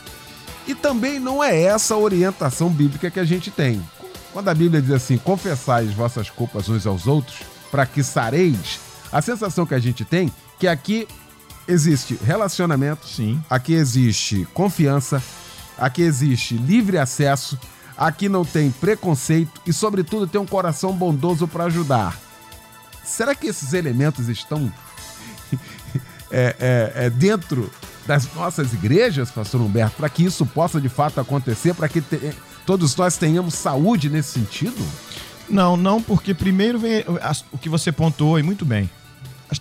E 0.68 0.74
também 0.74 1.20
não 1.20 1.44
é 1.44 1.62
essa 1.62 1.94
a 1.94 1.98
orientação 1.98 2.70
bíblica 2.70 3.12
que 3.12 3.20
a 3.20 3.26
gente 3.26 3.52
tem. 3.52 3.82
Quando 4.34 4.50
a 4.50 4.54
Bíblia 4.54 4.82
diz 4.82 4.92
assim: 4.92 5.18
confessais 5.18 5.94
vossas 5.94 6.30
culpas 6.30 6.68
uns 6.68 6.88
aos 6.88 7.06
outros, 7.06 7.38
para 7.70 7.86
que 7.86 8.04
sareis, 8.04 8.80
a 9.12 9.22
sensação 9.22 9.66
que 9.66 9.76
a 9.76 9.80
gente 9.80 10.04
tem 10.04 10.32
que 10.60 10.68
aqui 10.68 11.08
existe 11.68 12.18
relacionamento, 12.24 13.08
Sim. 13.08 13.42
aqui 13.50 13.74
existe 13.74 14.48
confiança, 14.54 15.22
aqui 15.78 16.02
existe 16.02 16.56
livre 16.58 16.98
acesso, 16.98 17.60
aqui 17.98 18.28
não 18.28 18.44
tem 18.44 18.72
preconceito 18.72 19.62
e, 19.66 19.74
sobretudo, 19.74 20.28
tem 20.28 20.40
um 20.42 20.46
coração 20.46 20.94
bondoso 20.94 21.48
para 21.48 21.66
ajudar. 21.66 22.20
Será 23.04 23.36
que 23.36 23.48
esses 23.48 23.74
elementos 23.74 24.30
estão 24.30 24.72
é, 26.32 26.56
é, 26.60 27.06
é, 27.06 27.10
dentro 27.10 27.72
das 28.06 28.32
nossas 28.34 28.74
igrejas, 28.74 29.32
pastor 29.32 29.62
Humberto, 29.62 29.96
para 29.98 30.10
que 30.10 30.24
isso 30.24 30.46
possa 30.46 30.80
de 30.80 30.90
fato 30.90 31.20
acontecer, 31.20 31.74
para 31.74 31.88
que 31.88 32.02
te, 32.02 32.34
todos 32.66 32.96
nós 32.96 33.18
tenhamos 33.18 33.56
saúde 33.56 34.10
nesse 34.10 34.34
sentido? 34.40 34.86
Não, 35.50 35.78
não, 35.78 36.02
porque 36.02 36.34
primeiro 36.34 36.80
vem 36.80 37.04
o 37.52 37.58
que 37.58 37.70
você 37.70 37.92
pontuou 37.92 38.40
e 38.40 38.44
muito 38.44 38.66
bem. 38.66 38.90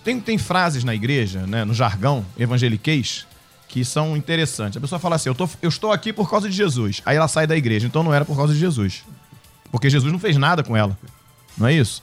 Tem, 0.02 0.18
tem 0.18 0.38
frases 0.38 0.82
na 0.82 0.94
igreja, 0.94 1.46
né, 1.46 1.64
no 1.64 1.74
jargão 1.74 2.24
evangeliquez, 2.38 3.26
que 3.68 3.84
são 3.84 4.16
interessantes. 4.16 4.76
A 4.76 4.80
pessoa 4.80 4.98
fala 4.98 5.16
assim: 5.16 5.28
eu, 5.28 5.34
tô, 5.34 5.48
eu 5.60 5.68
estou 5.68 5.92
aqui 5.92 6.12
por 6.12 6.28
causa 6.28 6.48
de 6.48 6.56
Jesus. 6.56 7.02
Aí 7.04 7.16
ela 7.16 7.28
sai 7.28 7.46
da 7.46 7.56
igreja, 7.56 7.86
então 7.86 8.02
não 8.02 8.14
era 8.14 8.24
por 8.24 8.36
causa 8.36 8.52
de 8.54 8.58
Jesus. 8.58 9.04
Porque 9.70 9.90
Jesus 9.90 10.12
não 10.12 10.18
fez 10.18 10.36
nada 10.36 10.62
com 10.62 10.76
ela. 10.76 10.96
Não 11.58 11.66
é 11.66 11.74
isso? 11.74 12.02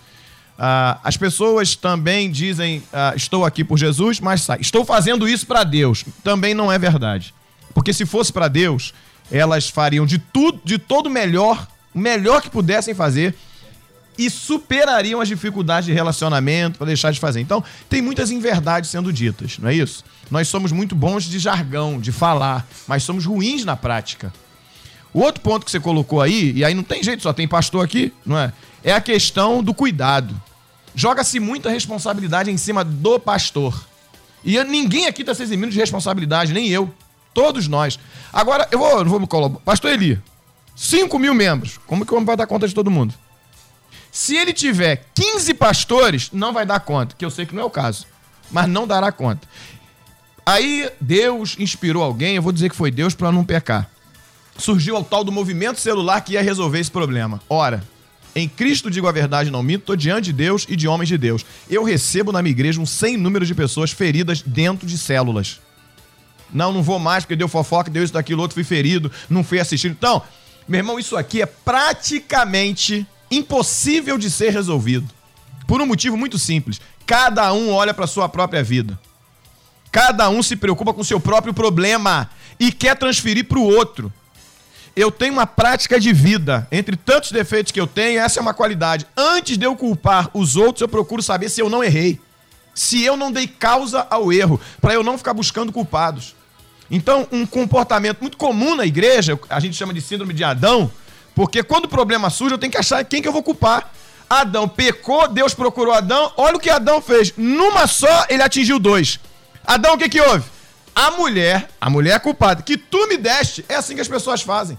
Ah, 0.63 0.99
as 1.03 1.17
pessoas 1.17 1.75
também 1.75 2.29
dizem: 2.29 2.83
ah, 2.93 3.13
estou 3.15 3.43
aqui 3.43 3.63
por 3.63 3.79
Jesus, 3.79 4.19
mas 4.19 4.41
sai. 4.41 4.59
Estou 4.61 4.85
fazendo 4.85 5.27
isso 5.27 5.47
para 5.47 5.63
Deus. 5.63 6.05
Também 6.23 6.53
não 6.53 6.71
é 6.71 6.77
verdade. 6.77 7.33
Porque 7.73 7.91
se 7.91 8.05
fosse 8.05 8.31
para 8.31 8.47
Deus, 8.47 8.93
elas 9.31 9.69
fariam 9.69 10.05
de 10.05 10.19
tudo, 10.19 10.61
de 10.63 10.77
todo 10.77 11.09
melhor, 11.09 11.67
o 11.95 11.97
melhor 11.97 12.43
que 12.43 12.49
pudessem 12.51 12.93
fazer 12.93 13.33
e 14.15 14.29
superariam 14.29 15.19
as 15.19 15.27
dificuldades 15.27 15.87
de 15.87 15.93
relacionamento 15.93 16.77
para 16.77 16.85
deixar 16.85 17.09
de 17.09 17.19
fazer. 17.19 17.39
Então, 17.39 17.63
tem 17.89 17.99
muitas 17.99 18.29
inverdades 18.29 18.91
sendo 18.91 19.11
ditas, 19.11 19.57
não 19.57 19.67
é 19.67 19.73
isso? 19.73 20.03
Nós 20.29 20.47
somos 20.47 20.71
muito 20.71 20.93
bons 20.93 21.23
de 21.23 21.39
jargão, 21.39 21.99
de 21.99 22.11
falar, 22.11 22.67
mas 22.87 23.01
somos 23.01 23.25
ruins 23.25 23.65
na 23.65 23.75
prática. 23.75 24.31
O 25.11 25.21
outro 25.21 25.41
ponto 25.41 25.65
que 25.65 25.71
você 25.71 25.79
colocou 25.79 26.21
aí, 26.21 26.51
e 26.55 26.63
aí 26.63 26.75
não 26.75 26.83
tem 26.83 27.01
jeito, 27.01 27.23
só 27.23 27.33
tem 27.33 27.47
pastor 27.47 27.83
aqui, 27.83 28.13
não 28.23 28.37
é? 28.37 28.53
É 28.83 28.93
a 28.93 29.01
questão 29.01 29.63
do 29.63 29.73
cuidado. 29.73 30.39
Joga-se 30.95 31.39
muita 31.39 31.69
responsabilidade 31.69 32.51
em 32.51 32.57
cima 32.57 32.83
do 32.83 33.19
pastor. 33.19 33.87
E 34.43 34.61
ninguém 34.63 35.05
aqui 35.05 35.21
está 35.21 35.33
se 35.33 35.43
eximindo 35.43 35.71
de 35.71 35.79
responsabilidade, 35.79 36.53
nem 36.53 36.67
eu. 36.67 36.93
Todos 37.33 37.67
nós. 37.67 37.97
Agora, 38.33 38.67
eu 38.71 38.79
vou, 38.79 39.05
vou 39.05 39.19
me 39.19 39.27
colocar. 39.27 39.59
Pastor 39.59 39.91
Eli, 39.91 40.21
5 40.75 41.17
mil 41.19 41.33
membros. 41.33 41.79
Como 41.87 42.05
que 42.05 42.11
o 42.11 42.15
homem 42.15 42.25
vai 42.25 42.35
dar 42.35 42.47
conta 42.47 42.67
de 42.67 42.73
todo 42.73 42.91
mundo? 42.91 43.13
Se 44.11 44.35
ele 44.35 44.51
tiver 44.51 45.05
15 45.13 45.53
pastores, 45.53 46.29
não 46.33 46.51
vai 46.51 46.65
dar 46.65 46.81
conta, 46.81 47.15
que 47.17 47.23
eu 47.23 47.29
sei 47.29 47.45
que 47.45 47.55
não 47.55 47.63
é 47.63 47.65
o 47.65 47.69
caso, 47.69 48.05
mas 48.51 48.67
não 48.67 48.85
dará 48.85 49.09
conta. 49.11 49.47
Aí 50.45 50.91
Deus 50.99 51.55
inspirou 51.57 52.03
alguém, 52.03 52.35
eu 52.35 52.41
vou 52.41 52.51
dizer 52.51 52.69
que 52.69 52.75
foi 52.75 52.91
Deus 52.91 53.15
para 53.15 53.31
não 53.31 53.45
pecar. 53.45 53.89
Surgiu 54.57 54.97
o 54.97 55.03
tal 55.03 55.23
do 55.23 55.31
movimento 55.31 55.79
celular 55.79 56.19
que 56.21 56.33
ia 56.33 56.41
resolver 56.41 56.79
esse 56.79 56.91
problema. 56.91 57.41
Ora, 57.47 57.81
em 58.35 58.47
Cristo 58.47 58.89
digo 58.89 59.07
a 59.07 59.11
verdade, 59.11 59.51
não 59.51 59.61
minto, 59.61 59.81
estou 59.81 59.95
diante 59.95 60.25
de 60.25 60.33
Deus 60.33 60.65
e 60.69 60.75
de 60.75 60.87
homens 60.87 61.09
de 61.09 61.17
Deus. 61.17 61.45
Eu 61.69 61.83
recebo 61.83 62.31
na 62.31 62.41
minha 62.41 62.51
igreja 62.51 62.79
um 62.79 62.85
sem 62.85 63.17
número 63.17 63.45
de 63.45 63.53
pessoas 63.53 63.91
feridas 63.91 64.41
dentro 64.41 64.87
de 64.87 64.97
células. 64.97 65.59
Não, 66.53 66.71
não 66.71 66.83
vou 66.83 66.99
mais 66.99 67.23
porque 67.23 67.35
deu 67.35 67.47
fofoca, 67.47 67.89
deu 67.89 68.03
isso, 68.03 68.13
daquilo, 68.13 68.41
outro, 68.41 68.55
fui 68.55 68.63
ferido, 68.63 69.11
não 69.29 69.43
fui 69.43 69.59
assistido. 69.59 69.91
Então, 69.91 70.21
meu 70.67 70.79
irmão, 70.79 70.99
isso 70.99 71.15
aqui 71.15 71.41
é 71.41 71.45
praticamente 71.45 73.05
impossível 73.29 74.17
de 74.17 74.29
ser 74.29 74.51
resolvido. 74.51 75.07
Por 75.67 75.81
um 75.81 75.85
motivo 75.85 76.17
muito 76.17 76.37
simples. 76.37 76.81
Cada 77.05 77.51
um 77.53 77.71
olha 77.71 77.93
para 77.93 78.07
sua 78.07 78.27
própria 78.27 78.63
vida. 78.63 78.99
Cada 79.91 80.29
um 80.29 80.41
se 80.41 80.55
preocupa 80.55 80.93
com 80.93 81.03
seu 81.03 81.19
próprio 81.19 81.53
problema 81.53 82.29
e 82.59 82.71
quer 82.71 82.95
transferir 82.95 83.45
para 83.45 83.59
o 83.59 83.63
outro. 83.63 84.11
Eu 84.95 85.09
tenho 85.09 85.33
uma 85.33 85.47
prática 85.47 85.99
de 85.99 86.11
vida. 86.11 86.67
Entre 86.71 86.95
tantos 86.95 87.31
defeitos 87.31 87.71
que 87.71 87.79
eu 87.79 87.87
tenho, 87.87 88.19
essa 88.19 88.39
é 88.39 88.41
uma 88.41 88.53
qualidade. 88.53 89.07
Antes 89.15 89.57
de 89.57 89.65
eu 89.65 89.75
culpar 89.75 90.29
os 90.33 90.55
outros, 90.55 90.81
eu 90.81 90.87
procuro 90.87 91.21
saber 91.21 91.49
se 91.49 91.61
eu 91.61 91.69
não 91.69 91.83
errei. 91.83 92.19
Se 92.73 93.03
eu 93.03 93.15
não 93.15 93.31
dei 93.31 93.47
causa 93.47 94.05
ao 94.09 94.31
erro, 94.31 94.59
para 94.81 94.93
eu 94.93 95.03
não 95.03 95.17
ficar 95.17 95.33
buscando 95.33 95.71
culpados. 95.71 96.35
Então, 96.89 97.25
um 97.31 97.45
comportamento 97.45 98.19
muito 98.19 98.35
comum 98.35 98.75
na 98.75 98.85
igreja, 98.85 99.39
a 99.49 99.59
gente 99.61 99.77
chama 99.77 99.93
de 99.93 100.01
síndrome 100.01 100.33
de 100.33 100.43
Adão, 100.43 100.91
porque 101.33 101.63
quando 101.63 101.85
o 101.85 101.89
problema 101.89 102.29
surge, 102.29 102.53
eu 102.53 102.57
tenho 102.57 102.71
que 102.71 102.77
achar 102.77 103.03
quem 103.05 103.21
que 103.21 103.27
eu 103.27 103.31
vou 103.31 103.43
culpar. 103.43 103.91
Adão 104.29 104.67
pecou, 104.67 105.27
Deus 105.27 105.53
procurou 105.53 105.93
Adão, 105.93 106.31
olha 106.35 106.57
o 106.57 106.59
que 106.59 106.69
Adão 106.69 107.01
fez. 107.01 107.33
Numa 107.37 107.87
só, 107.87 108.25
ele 108.29 108.43
atingiu 108.43 108.77
dois. 108.77 109.19
Adão, 109.65 109.95
o 109.95 109.97
que 109.97 110.09
que 110.09 110.19
houve? 110.19 110.43
A 110.95 111.11
mulher, 111.11 111.69
a 111.79 111.89
mulher 111.89 112.19
culpada, 112.19 112.61
que 112.61 112.77
tu 112.77 113.07
me 113.07 113.17
deste, 113.17 113.65
é 113.69 113.75
assim 113.75 113.95
que 113.95 114.01
as 114.01 114.07
pessoas 114.07 114.41
fazem. 114.41 114.77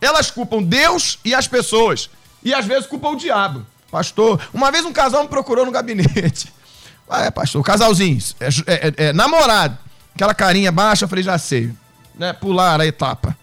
Elas 0.00 0.30
culpam 0.30 0.62
Deus 0.62 1.18
e 1.24 1.34
as 1.34 1.48
pessoas. 1.48 2.10
E 2.42 2.52
às 2.52 2.66
vezes 2.66 2.86
culpam 2.86 3.10
o 3.10 3.16
diabo. 3.16 3.66
Pastor, 3.90 4.40
uma 4.52 4.70
vez 4.70 4.84
um 4.84 4.92
casal 4.92 5.22
me 5.22 5.28
procurou 5.28 5.64
no 5.64 5.72
gabinete. 5.72 6.52
Ah, 7.06 7.26
é, 7.26 7.30
pastor, 7.30 7.62
casalzinho, 7.62 8.18
é, 8.40 8.48
é, 8.66 8.94
é, 9.08 9.12
namorado. 9.12 9.76
Aquela 10.14 10.32
carinha 10.34 10.72
baixa, 10.72 11.04
eu 11.04 11.08
falei, 11.08 11.22
já 11.22 11.36
sei. 11.36 11.70
Né, 12.14 12.32
pular 12.32 12.80
a 12.80 12.86
etapa. 12.86 13.36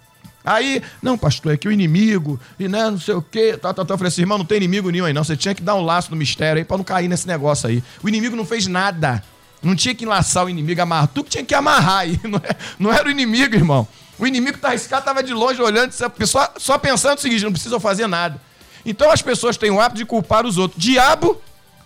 Aí, 0.44 0.82
não, 1.02 1.18
pastor, 1.18 1.54
é 1.54 1.58
que 1.58 1.68
o 1.68 1.72
inimigo, 1.72 2.40
e 2.60 2.68
né, 2.68 2.90
não 2.90 3.00
sei 3.00 3.14
o 3.14 3.22
quê, 3.22 3.56
tá, 3.62 3.72
tá, 3.74 3.86
tá. 3.86 3.94
Eu 3.94 3.98
falei 4.00 4.08
assim, 4.08 4.22
irmão, 4.22 4.40
não 4.40 4.46
tem 4.46 4.58
inimigo 4.58 4.90
nenhum 4.90 5.06
aí, 5.06 5.14
não. 5.14 5.24
Você 5.24 5.38
tinha 5.38 5.54
que 5.54 5.62
dar 5.62 5.76
um 5.76 5.82
laço 5.82 6.10
no 6.10 6.18
mistério 6.18 6.60
aí 6.60 6.66
pra 6.66 6.76
não 6.76 6.84
cair 6.84 7.08
nesse 7.08 7.28
negócio 7.28 7.70
aí. 7.70 7.84
O 8.02 8.10
inimigo 8.10 8.36
não 8.36 8.46
fez 8.46 8.66
nada. 8.66 9.24
Não 9.62 9.76
tinha 9.76 9.94
que 9.94 10.04
enlaçar 10.06 10.46
o 10.46 10.50
inimigo, 10.50 10.82
amarrar. 10.82 11.08
Tu 11.08 11.24
que 11.24 11.30
tinha 11.30 11.46
que 11.46 11.54
amarrar 11.54 12.00
aí. 12.00 12.20
Não, 12.24 12.40
é, 12.40 12.56
não 12.80 12.92
era 12.92 13.08
o 13.08 13.12
inimigo, 13.12 13.56
irmão. 13.56 13.88
O 14.18 14.26
inimigo 14.26 14.58
tá 14.58 14.70
arriscado, 14.70 15.06
tava 15.06 15.24
de 15.24 15.34
longe 15.34 15.62
olhando, 15.62 15.92
só, 15.92 16.54
só 16.58 16.78
pensando 16.78 17.18
o 17.18 17.22
seguinte: 17.22 17.44
não 17.44 17.52
precisa 17.52 17.80
fazer 17.80 18.08
nada. 18.08 18.40
Então 18.86 19.12
as 19.12 19.22
pessoas 19.22 19.58
têm 19.58 19.72
o 19.72 19.80
hábito 19.80 19.98
de 19.98 20.06
culpar 20.06 20.46
os 20.46 20.58
outros. 20.58 20.82
Diabo, 20.82 21.42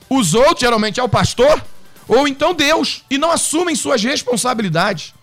os 0.09 0.34
outros, 0.34 0.59
geralmente 0.59 0.99
é 0.99 1.03
o 1.03 1.09
pastor, 1.09 1.63
ou 2.07 2.28
então 2.28 2.53
Deus, 2.53 3.03
e 3.09 3.17
não 3.17 3.32
assumem 3.32 3.76
suas 3.76 4.03
responsabilidades. 4.03 5.13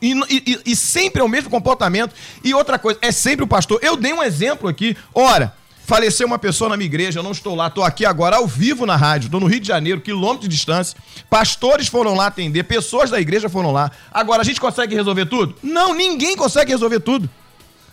E, 0.00 0.12
e, 0.28 0.60
e, 0.66 0.76
sempre 0.76 1.22
é 1.22 1.24
o 1.24 1.28
mesmo 1.28 1.48
comportamento. 1.48 2.14
E 2.44 2.52
outra 2.52 2.78
coisa, 2.78 2.98
é 3.00 3.10
sempre 3.10 3.44
o 3.44 3.48
pastor. 3.48 3.78
Eu 3.82 3.96
dei 3.96 4.12
um 4.12 4.22
exemplo 4.22 4.68
aqui. 4.68 4.96
Ora, 5.14 5.54
faleceu 5.86 6.26
uma 6.26 6.38
pessoa 6.38 6.68
na 6.68 6.76
minha 6.76 6.86
igreja, 6.86 7.20
eu 7.20 7.22
não 7.22 7.30
estou 7.30 7.54
lá, 7.54 7.68
estou 7.68 7.84
aqui 7.84 8.04
agora 8.04 8.36
ao 8.36 8.46
vivo 8.46 8.84
na 8.84 8.96
rádio, 8.96 9.26
estou 9.26 9.40
no 9.40 9.46
Rio 9.46 9.60
de 9.60 9.68
Janeiro, 9.68 10.00
quilômetro 10.00 10.48
de 10.48 10.56
distância. 10.56 10.98
Pastores 11.30 11.86
foram 11.86 12.14
lá 12.14 12.26
atender, 12.26 12.64
pessoas 12.64 13.08
da 13.08 13.20
igreja 13.20 13.48
foram 13.48 13.70
lá. 13.70 13.92
Agora, 14.12 14.42
a 14.42 14.44
gente 14.44 14.60
consegue 14.60 14.96
resolver 14.96 15.26
tudo? 15.26 15.54
Não, 15.62 15.94
ninguém 15.94 16.36
consegue 16.36 16.72
resolver 16.72 16.98
tudo. 16.98 17.30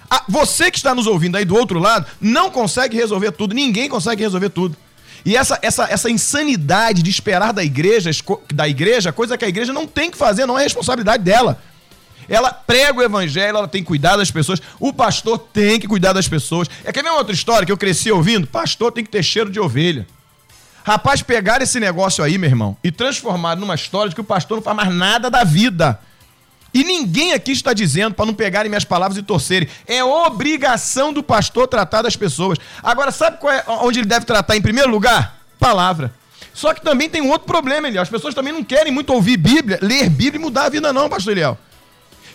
Ah, 0.10 0.24
você 0.28 0.72
que 0.72 0.78
está 0.78 0.96
nos 0.96 1.06
ouvindo 1.06 1.36
aí 1.36 1.46
do 1.46 1.56
outro 1.56 1.78
lado, 1.78 2.08
não 2.20 2.50
consegue 2.50 2.98
resolver 2.98 3.32
tudo, 3.32 3.54
ninguém 3.54 3.88
consegue 3.88 4.24
resolver 4.24 4.50
tudo. 4.50 4.76
E 5.24 5.38
essa, 5.38 5.60
essa, 5.62 5.86
essa 5.86 6.10
insanidade 6.10 7.04
de 7.04 7.12
esperar 7.12 7.54
da 7.54 7.64
igreja, 7.64 8.10
da 8.52 8.68
igreja, 8.68 9.14
coisa 9.14 9.38
que 9.38 9.46
a 9.46 9.48
igreja 9.48 9.72
não 9.72 9.86
tem 9.86 10.10
que 10.10 10.18
fazer, 10.18 10.48
não 10.48 10.58
é 10.58 10.64
responsabilidade 10.64 11.24
dela. 11.24 11.62
Ela 12.28 12.52
prega 12.52 13.00
o 13.00 13.04
evangelho, 13.04 13.58
ela 13.58 13.68
tem 13.68 13.82
que 13.82 13.88
cuidar 13.88 14.18
das 14.18 14.32
pessoas. 14.32 14.62
O 14.80 14.92
pastor 14.94 15.38
tem 15.38 15.80
que 15.80 15.88
cuidar 15.88 16.14
das 16.14 16.28
pessoas. 16.28 16.70
É 16.84 16.92
que 16.92 17.02
nem 17.02 17.12
outra 17.12 17.34
história 17.34 17.66
que 17.66 17.72
eu 17.72 17.78
cresci 17.78 18.12
ouvindo? 18.12 18.48
Pastor 18.48 18.92
tem 18.92 19.04
que 19.04 19.10
ter 19.10 19.24
cheiro 19.24 19.50
de 19.50 19.60
ovelha. 19.60 20.08
Rapaz, 20.84 21.22
pegar 21.22 21.62
esse 21.62 21.80
negócio 21.80 22.24
aí, 22.24 22.38
meu 22.38 22.50
irmão, 22.50 22.76
e 22.84 22.92
transformar 22.92 23.56
numa 23.56 23.76
história 23.76 24.10
de 24.10 24.16
que 24.16 24.22
o 24.22 24.24
pastor 24.24 24.58
não 24.58 24.64
faz 24.64 24.76
mais 24.76 24.94
nada 24.94 25.30
da 25.30 25.44
vida. 25.44 26.00
E 26.74 26.84
ninguém 26.84 27.34
aqui 27.34 27.52
está 27.52 27.72
dizendo 27.72 28.16
para 28.16 28.26
não 28.26 28.34
pegarem 28.34 28.68
minhas 28.68 28.84
palavras 28.84 29.18
e 29.18 29.22
torcerem. 29.22 29.70
É 29.88 30.04
obrigação 30.04 31.14
do 31.14 31.22
pastor 31.22 31.68
tratar 31.68 32.02
das 32.02 32.16
pessoas. 32.16 32.58
Agora, 32.82 33.12
sabe 33.12 33.38
é, 33.48 33.64
onde 33.68 34.00
ele 34.00 34.08
deve 34.08 34.26
tratar 34.26 34.58
em 34.58 34.62
primeiro 34.62 34.90
lugar? 34.90 35.40
Palavra. 35.60 36.12
Só 36.54 36.74
que 36.74 36.82
também 36.82 37.10
tem 37.10 37.22
um 37.22 37.30
outro 37.30 37.48
problema, 37.48 37.88
Eliel. 37.88 38.02
As 38.02 38.10
pessoas 38.10 38.34
também 38.34 38.52
não 38.52 38.64
querem 38.64 38.92
muito 38.92 39.14
ouvir 39.14 39.38
Bíblia, 39.38 39.80
ler 39.82 40.10
Bíblia 40.10 40.40
e 40.40 40.44
mudar 40.44 40.66
a 40.66 40.70
vida, 40.70 40.92
não, 40.92 41.08
pastor 41.08 41.34
Eliel. 41.34 41.58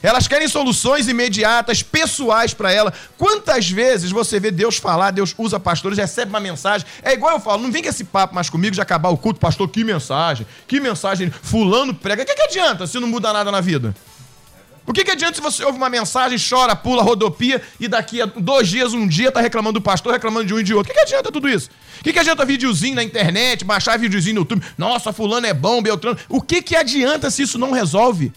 Elas 0.03 0.29
querem 0.29 0.49
soluções 0.49 1.09
imediatas, 1.09 1.83
pessoais 1.83 2.55
para 2.55 2.73
ela. 2.73 2.93
Quantas 3.17 3.69
vezes 3.71 4.11
você 4.11 4.39
vê 4.39 4.51
Deus 4.51 4.77
falar, 4.77 5.11
Deus 5.11 5.35
usa 5.37 5.59
pastores, 5.59 5.99
recebe 5.99 6.31
uma 6.31 6.41
mensagem. 6.41 6.87
É 7.03 7.13
igual 7.13 7.35
eu 7.35 7.41
falo, 7.41 7.63
não 7.63 7.73
vem 7.73 7.83
com 7.83 7.89
esse 7.89 8.05
papo 8.05 8.35
mais 8.35 8.49
comigo 8.49 8.75
de 8.75 8.81
acabar 8.81 9.09
o 9.09 9.17
culto, 9.17 9.41
pastor, 9.41 9.69
que 9.69 9.83
mensagem, 9.85 10.47
que 10.67 10.81
mensagem, 10.81 11.31
fulano 11.31 11.95
prega. 11.95 12.23
O 12.23 12.27
que, 12.27 12.35
que 12.35 12.43
adianta 12.43 12.87
se 12.87 12.99
não 12.99 13.09
muda 13.09 13.33
nada 13.33 13.51
na 13.51 13.61
vida? 13.61 13.95
O 14.89 14.93
que, 14.93 15.05
que 15.05 15.11
adianta 15.11 15.35
se 15.35 15.43
você 15.43 15.63
ouve 15.63 15.77
uma 15.77 15.91
mensagem, 15.91 16.39
chora, 16.39 16.75
pula, 16.75 17.03
rodopia 17.03 17.61
e 17.79 17.87
daqui 17.87 18.23
a 18.23 18.25
dois 18.25 18.69
dias, 18.69 18.95
um 18.95 19.07
dia, 19.07 19.31
tá 19.31 19.39
reclamando 19.39 19.79
do 19.79 19.83
pastor, 19.83 20.15
reclamando 20.15 20.47
de 20.47 20.55
um 20.55 20.61
e 20.61 20.63
de 20.63 20.73
outro? 20.73 20.91
O 20.91 20.95
que, 20.95 20.99
que 20.99 21.05
adianta 21.05 21.31
tudo 21.31 21.47
isso? 21.47 21.69
O 22.01 22.05
que, 22.05 22.11
que 22.11 22.19
adianta 22.19 22.43
videozinho 22.47 22.95
na 22.95 23.05
internet, 23.05 23.67
baixar 23.67 23.99
videozinho 23.99 24.37
no 24.37 24.41
YouTube? 24.41 24.65
Nossa, 24.79 25.13
fulano 25.13 25.47
é 25.47 25.53
bom, 25.53 25.83
Beltrano. 25.83 26.17
O 26.27 26.41
que, 26.41 26.63
que 26.63 26.75
adianta 26.75 27.31
se 27.31 27.43
isso 27.43 27.59
não 27.59 27.71
resolve? 27.71 28.33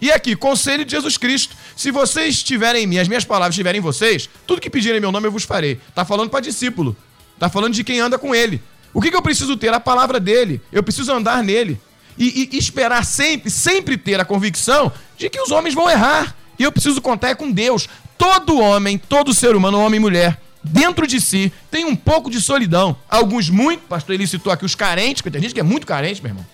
E 0.00 0.12
aqui, 0.12 0.36
conselho 0.36 0.84
de 0.84 0.92
Jesus 0.92 1.16
Cristo. 1.16 1.56
Se 1.76 1.90
vocês 1.90 2.36
estiverem 2.36 2.84
em 2.84 2.86
mim, 2.86 2.98
as 2.98 3.08
minhas 3.08 3.24
palavras 3.24 3.54
estiverem 3.54 3.80
em 3.80 3.82
vocês, 3.82 4.28
tudo 4.46 4.60
que 4.60 4.70
pedirem 4.70 4.98
em 4.98 5.00
meu 5.00 5.10
nome 5.10 5.26
eu 5.26 5.32
vos 5.32 5.42
farei. 5.42 5.80
Tá 5.94 6.04
falando 6.04 6.30
para 6.30 6.40
discípulo. 6.40 6.96
Tá 7.38 7.48
falando 7.48 7.74
de 7.74 7.82
quem 7.82 8.00
anda 8.00 8.18
com 8.18 8.34
ele. 8.34 8.62
O 8.92 9.00
que, 9.00 9.10
que 9.10 9.16
eu 9.16 9.22
preciso 9.22 9.56
ter? 9.56 9.72
A 9.72 9.80
palavra 9.80 10.20
dele. 10.20 10.60
Eu 10.72 10.82
preciso 10.82 11.12
andar 11.12 11.42
nele. 11.42 11.80
E, 12.16 12.48
e, 12.52 12.58
esperar 12.58 13.04
sempre, 13.04 13.48
sempre 13.48 13.96
ter 13.96 14.18
a 14.20 14.24
convicção 14.24 14.92
de 15.16 15.30
que 15.30 15.40
os 15.40 15.50
homens 15.50 15.74
vão 15.74 15.88
errar. 15.88 16.34
E 16.58 16.64
eu 16.64 16.72
preciso 16.72 17.00
contar 17.00 17.30
é 17.30 17.34
com 17.34 17.50
Deus. 17.50 17.88
Todo 18.16 18.58
homem, 18.58 18.98
todo 18.98 19.32
ser 19.32 19.54
humano, 19.54 19.78
homem 19.80 19.98
e 19.98 20.00
mulher, 20.00 20.40
dentro 20.62 21.06
de 21.06 21.20
si, 21.20 21.52
tem 21.70 21.84
um 21.84 21.94
pouco 21.94 22.28
de 22.28 22.40
solidão. 22.40 22.96
Alguns 23.08 23.48
muito, 23.48 23.82
pastor 23.82 24.16
ele 24.16 24.26
citou 24.26 24.52
aqui 24.52 24.64
os 24.64 24.74
carentes, 24.74 25.22
porque 25.22 25.30
tem 25.30 25.42
gente 25.42 25.54
que 25.54 25.60
é 25.60 25.64
muito 25.64 25.86
carente, 25.86 26.20
meu 26.20 26.30
irmão. 26.30 26.46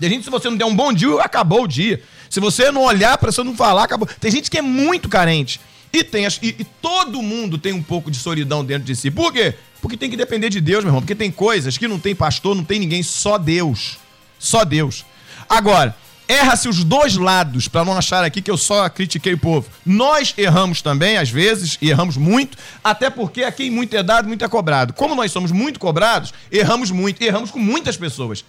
Tem 0.00 0.10
gente, 0.10 0.24
se 0.24 0.30
você 0.30 0.50
não 0.50 0.56
der 0.56 0.64
um 0.64 0.74
bom 0.74 0.92
dia, 0.92 1.20
acabou 1.20 1.62
o 1.62 1.68
dia. 1.68 2.02
Se 2.32 2.40
você 2.40 2.72
não 2.72 2.80
olhar 2.84 3.18
para 3.18 3.30
você 3.30 3.42
não 3.42 3.54
falar, 3.54 3.84
acabou. 3.84 4.08
Tem 4.18 4.30
gente 4.30 4.50
que 4.50 4.56
é 4.56 4.62
muito 4.62 5.06
carente. 5.06 5.60
E, 5.92 6.02
tem 6.02 6.24
e, 6.24 6.48
e, 6.48 6.64
todo 6.80 7.20
mundo 7.20 7.58
tem 7.58 7.74
um 7.74 7.82
pouco 7.82 8.10
de 8.10 8.16
solidão 8.16 8.64
dentro 8.64 8.84
de 8.84 8.96
si. 8.96 9.10
Por 9.10 9.30
quê? 9.30 9.52
Porque 9.82 9.98
tem 9.98 10.08
que 10.08 10.16
depender 10.16 10.48
de 10.48 10.58
Deus, 10.58 10.82
meu 10.82 10.88
irmão. 10.88 11.02
Porque 11.02 11.14
tem 11.14 11.30
coisas 11.30 11.76
que 11.76 11.86
não 11.86 11.98
tem 11.98 12.14
pastor, 12.14 12.56
não 12.56 12.64
tem 12.64 12.80
ninguém, 12.80 13.02
só 13.02 13.36
Deus. 13.36 13.98
Só 14.38 14.64
Deus. 14.64 15.04
Agora, 15.46 15.94
erra-se 16.26 16.70
os 16.70 16.82
dois 16.82 17.18
lados, 17.18 17.68
para 17.68 17.84
não 17.84 17.94
achar 17.94 18.24
aqui 18.24 18.40
que 18.40 18.50
eu 18.50 18.56
só 18.56 18.88
critiquei 18.88 19.34
o 19.34 19.38
povo. 19.38 19.68
Nós 19.84 20.32
erramos 20.38 20.80
também, 20.80 21.18
às 21.18 21.28
vezes, 21.28 21.76
e 21.82 21.90
erramos 21.90 22.16
muito, 22.16 22.56
até 22.82 23.10
porque 23.10 23.42
a 23.42 23.52
quem 23.52 23.70
muito 23.70 23.94
é 23.94 24.02
dado, 24.02 24.26
muito 24.26 24.42
é 24.42 24.48
cobrado. 24.48 24.94
Como 24.94 25.14
nós 25.14 25.30
somos 25.30 25.52
muito 25.52 25.78
cobrados, 25.78 26.32
erramos 26.50 26.90
muito, 26.90 27.20
erramos 27.20 27.50
com 27.50 27.58
muitas 27.58 27.98
pessoas. 27.98 28.42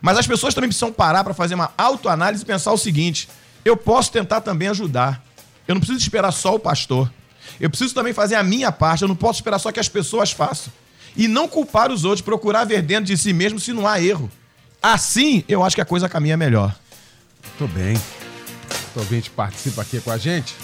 Mas 0.00 0.18
as 0.18 0.26
pessoas 0.26 0.54
também 0.54 0.68
precisam 0.68 0.92
parar 0.92 1.24
para 1.24 1.34
fazer 1.34 1.54
uma 1.54 1.72
autoanálise 1.76 2.42
e 2.42 2.46
pensar 2.46 2.72
o 2.72 2.78
seguinte: 2.78 3.28
eu 3.64 3.76
posso 3.76 4.10
tentar 4.10 4.40
também 4.40 4.68
ajudar. 4.68 5.22
Eu 5.66 5.74
não 5.74 5.80
preciso 5.80 6.00
esperar 6.00 6.32
só 6.32 6.54
o 6.54 6.58
pastor. 6.58 7.10
Eu 7.60 7.68
preciso 7.68 7.94
também 7.94 8.12
fazer 8.12 8.34
a 8.34 8.42
minha 8.42 8.72
parte. 8.72 9.02
Eu 9.02 9.08
não 9.08 9.16
posso 9.16 9.40
esperar 9.40 9.58
só 9.58 9.70
que 9.70 9.80
as 9.80 9.88
pessoas 9.88 10.32
façam. 10.32 10.72
E 11.16 11.28
não 11.28 11.48
culpar 11.48 11.90
os 11.90 12.04
outros, 12.04 12.22
procurar 12.22 12.64
ver 12.64 12.82
dentro 12.82 13.04
de 13.06 13.16
si 13.16 13.32
mesmo 13.32 13.60
se 13.60 13.72
não 13.72 13.86
há 13.86 14.00
erro. 14.00 14.30
Assim, 14.82 15.44
eu 15.48 15.62
acho 15.62 15.76
que 15.76 15.82
a 15.82 15.84
coisa 15.84 16.08
caminha 16.08 16.36
melhor. 16.36 16.74
Muito 17.58 17.74
bem. 17.74 18.00
O 18.96 19.00
ouvinte 19.00 19.30
participa 19.30 19.82
aqui 19.82 20.00
com 20.00 20.10
a 20.10 20.16
gente. 20.16 20.54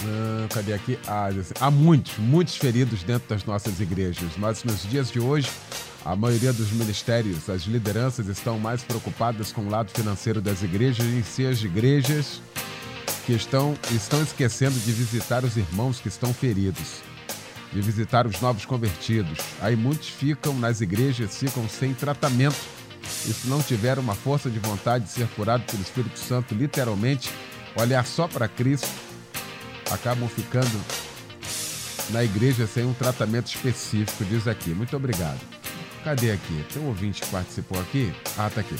Ah, 0.00 0.46
cadê 0.50 0.72
aqui? 0.72 0.98
Ah, 1.06 1.28
há 1.60 1.70
muitos, 1.70 2.18
muitos 2.18 2.56
feridos 2.56 3.02
dentro 3.02 3.28
das 3.28 3.44
nossas 3.44 3.80
igrejas. 3.80 4.30
Mas 4.36 4.64
nos 4.64 4.82
dias 4.82 5.10
de 5.10 5.20
hoje, 5.20 5.48
a 6.04 6.14
maioria 6.14 6.52
dos 6.52 6.70
ministérios, 6.70 7.48
as 7.48 7.62
lideranças 7.62 8.26
estão 8.28 8.58
mais 8.58 8.82
preocupadas 8.82 9.50
com 9.50 9.62
o 9.62 9.70
lado 9.70 9.90
financeiro 9.90 10.40
das 10.40 10.62
igrejas 10.62 11.06
e 11.06 11.22
se 11.22 11.46
as 11.46 11.62
igrejas 11.62 12.42
que 13.24 13.32
estão, 13.32 13.74
estão 13.90 14.22
esquecendo 14.22 14.78
de 14.80 14.92
visitar 14.92 15.44
os 15.44 15.56
irmãos 15.56 16.00
que 16.00 16.08
estão 16.08 16.34
feridos, 16.34 17.00
de 17.72 17.80
visitar 17.80 18.26
os 18.26 18.38
novos 18.38 18.66
convertidos. 18.66 19.38
Aí 19.62 19.74
muitos 19.74 20.10
ficam 20.10 20.52
nas 20.54 20.82
igrejas, 20.82 21.38
ficam 21.38 21.66
sem 21.68 21.94
tratamento. 21.94 22.56
E 23.26 23.32
se 23.32 23.48
não 23.48 23.62
tiver 23.62 23.98
uma 23.98 24.14
força 24.14 24.50
de 24.50 24.58
vontade 24.58 25.04
de 25.04 25.10
ser 25.10 25.26
curado 25.28 25.62
pelo 25.64 25.82
Espírito 25.82 26.18
Santo, 26.18 26.54
literalmente, 26.54 27.30
olhar 27.76 28.04
só 28.04 28.28
para 28.28 28.46
Cristo, 28.46 28.88
acabam 29.90 30.28
ficando 30.28 30.80
na 32.10 32.22
igreja 32.22 32.66
sem 32.66 32.84
um 32.84 32.92
tratamento 32.92 33.46
específico, 33.46 34.24
diz 34.24 34.46
aqui. 34.46 34.70
Muito 34.70 34.94
obrigado. 34.96 35.63
Cadê 36.04 36.32
aqui? 36.32 36.64
Tem 36.70 36.82
um 36.82 36.88
ouvinte 36.88 37.22
que 37.22 37.28
participou 37.28 37.80
aqui? 37.80 38.12
Ah, 38.36 38.50
tá 38.54 38.60
aqui. 38.60 38.76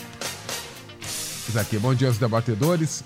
Aqui, 1.59 1.79
bom 1.79 1.95
dia 1.95 2.09
aos 2.09 2.19
debatedores. 2.19 3.03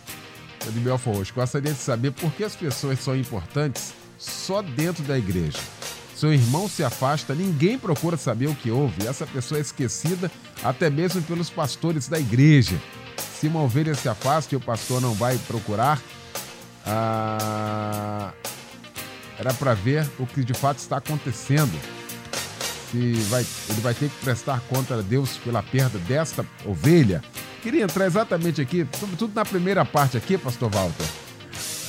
Eu 0.67 0.73
de 0.73 0.81
Belfor 0.81 1.19
hoje. 1.19 1.33
Gostaria 1.33 1.73
de 1.73 1.79
saber 1.79 2.11
por 2.11 2.33
que 2.33 2.43
as 2.43 2.57
pessoas 2.57 2.99
são 2.99 3.15
importantes 3.15 3.93
só 4.19 4.61
dentro 4.61 5.05
da 5.05 5.17
igreja. 5.17 5.59
Seu 6.17 6.33
irmão 6.33 6.69
se 6.69 6.83
afasta, 6.83 7.33
ninguém 7.33 7.79
procura 7.79 8.17
saber 8.17 8.49
o 8.49 8.55
que 8.57 8.73
houve. 8.73 9.07
Essa 9.07 9.25
pessoa 9.25 9.59
é 9.59 9.61
esquecida 9.61 10.29
até 10.65 10.91
mesmo 10.91 11.23
pelos 11.23 11.49
pastores 11.49 12.09
da 12.09 12.19
igreja. 12.19 12.77
Se 13.39 13.47
uma 13.47 13.63
ovelha 13.63 13.95
se 13.95 14.09
afasta 14.09 14.53
e 14.53 14.57
o 14.57 14.61
pastor 14.61 15.01
não 15.01 15.15
vai 15.15 15.39
procurar, 15.47 16.03
ah, 16.85 18.33
era 19.39 19.55
para 19.55 19.75
ver 19.75 20.11
o 20.19 20.27
que 20.27 20.43
de 20.43 20.55
fato 20.55 20.79
está 20.79 20.97
acontecendo. 20.97 21.98
Se 22.91 23.13
vai, 23.29 23.45
ele 23.69 23.81
vai 23.81 23.95
ter 23.95 24.09
que 24.09 24.17
prestar 24.25 24.61
conta 24.69 24.95
a 24.95 25.03
Deus 25.03 25.37
pela 25.37 25.63
perda 25.63 25.99
desta 25.99 26.45
ovelha. 26.65 27.23
Queria 27.63 27.85
entrar 27.85 28.07
exatamente 28.07 28.61
aqui, 28.61 28.87
sobretudo 28.99 29.33
na 29.35 29.45
primeira 29.45 29.85
parte 29.85 30.17
aqui, 30.17 30.39
pastor 30.39 30.71
Walter. 30.71 31.07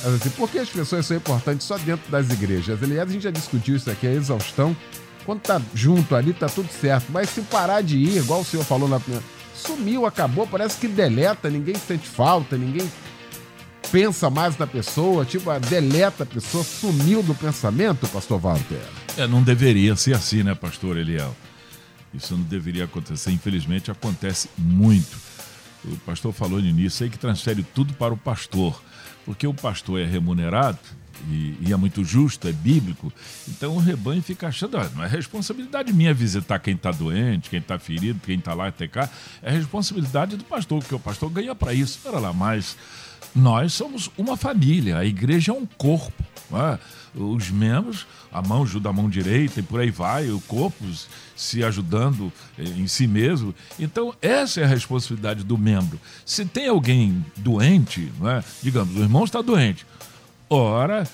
Assim, 0.04 0.30
por 0.30 0.50
que 0.50 0.58
as 0.58 0.68
pessoas 0.68 1.06
são 1.06 1.16
importantes 1.16 1.66
só 1.66 1.76
dentro 1.78 2.10
das 2.10 2.30
igrejas? 2.30 2.82
Aliás, 2.82 3.08
a 3.08 3.12
gente 3.12 3.22
já 3.22 3.30
discutiu 3.30 3.76
isso 3.76 3.90
aqui, 3.90 4.06
a 4.06 4.12
exaustão. 4.12 4.76
Quando 5.24 5.40
tá 5.42 5.60
junto 5.74 6.16
ali, 6.16 6.32
tá 6.32 6.48
tudo 6.48 6.68
certo. 6.70 7.06
Mas 7.10 7.30
se 7.30 7.42
parar 7.42 7.82
de 7.82 7.98
ir, 7.98 8.16
igual 8.16 8.40
o 8.40 8.44
senhor 8.44 8.64
falou 8.64 8.88
na 8.88 8.98
primeira. 8.98 9.24
Sumiu, 9.54 10.06
acabou, 10.06 10.46
parece 10.46 10.78
que 10.78 10.88
deleta, 10.88 11.50
ninguém 11.50 11.74
sente 11.74 12.08
falta, 12.08 12.56
ninguém 12.56 12.90
pensa 13.92 14.30
mais 14.30 14.56
na 14.56 14.66
pessoa, 14.66 15.24
tipo, 15.24 15.50
deleta 15.60 16.22
a 16.22 16.26
pessoa, 16.26 16.64
sumiu 16.64 17.22
do 17.22 17.34
pensamento, 17.34 18.08
pastor 18.08 18.40
Walter? 18.40 18.80
É, 19.16 19.26
não 19.26 19.42
deveria 19.42 19.96
ser 19.96 20.14
assim, 20.14 20.42
né, 20.42 20.54
pastor 20.54 20.96
Eliel? 20.96 21.34
Isso 22.14 22.36
não 22.36 22.42
deveria 22.44 22.84
acontecer. 22.84 23.30
Infelizmente, 23.30 23.90
acontece 23.90 24.48
muito. 24.56 25.16
O 25.84 25.96
pastor 25.98 26.32
falou 26.32 26.60
no 26.60 26.66
início 26.66 27.04
aí 27.04 27.10
que 27.10 27.18
transfere 27.18 27.62
tudo 27.62 27.94
para 27.94 28.12
o 28.12 28.16
pastor, 28.16 28.82
porque 29.24 29.46
o 29.46 29.54
pastor 29.54 30.00
é 30.00 30.04
remunerado 30.04 30.78
e, 31.28 31.56
e, 31.60 31.72
é 31.72 31.76
muito 31.76 32.04
justo, 32.04 32.48
é 32.48 32.52
bíblico. 32.52 33.12
Então 33.48 33.76
o 33.76 33.78
rebanho 33.78 34.22
fica 34.22 34.48
achando, 34.48 34.78
ah, 34.78 34.90
não 34.94 35.04
é 35.04 35.08
responsabilidade 35.08 35.92
minha 35.92 36.14
visitar 36.14 36.58
quem 36.58 36.74
está 36.74 36.90
doente, 36.90 37.50
quem 37.50 37.58
está 37.58 37.78
ferido, 37.78 38.20
quem 38.24 38.38
está 38.38 38.54
lá 38.54 38.68
até 38.68 38.86
cá. 38.86 39.08
É 39.42 39.50
responsabilidade 39.50 40.36
do 40.36 40.44
pastor, 40.44 40.80
porque 40.80 40.94
o 40.94 41.00
pastor 41.00 41.30
ganha 41.30 41.54
para 41.54 41.74
isso. 41.74 41.98
Espera 41.98 42.18
lá, 42.18 42.32
mas 42.32 42.76
nós 43.34 43.72
somos 43.72 44.10
uma 44.16 44.36
família, 44.36 44.98
a 44.98 45.04
igreja 45.04 45.52
é 45.52 45.54
um 45.54 45.66
corpo. 45.66 46.24
É? 46.52 46.78
Os 47.14 47.50
membros, 47.50 48.06
a 48.32 48.40
mão 48.42 48.62
ajuda 48.62 48.88
a 48.88 48.92
mão 48.92 49.08
direita 49.08 49.60
e 49.60 49.62
por 49.62 49.80
aí 49.80 49.90
vai, 49.90 50.30
o 50.30 50.40
corpo 50.42 50.84
se 51.34 51.64
ajudando 51.64 52.32
eh, 52.58 52.64
em 52.64 52.86
si 52.86 53.06
mesmo. 53.06 53.54
Então, 53.78 54.14
essa 54.22 54.60
é 54.60 54.64
a 54.64 54.68
responsabilidade 54.68 55.42
do 55.42 55.58
membro. 55.58 55.98
Se 56.24 56.44
tem 56.44 56.68
alguém 56.68 57.24
doente, 57.36 58.10
é? 58.24 58.44
digamos, 58.62 58.94
o 58.96 59.00
irmão 59.00 59.24
está 59.24 59.40
doente, 59.40 59.86
ora, 60.48 61.06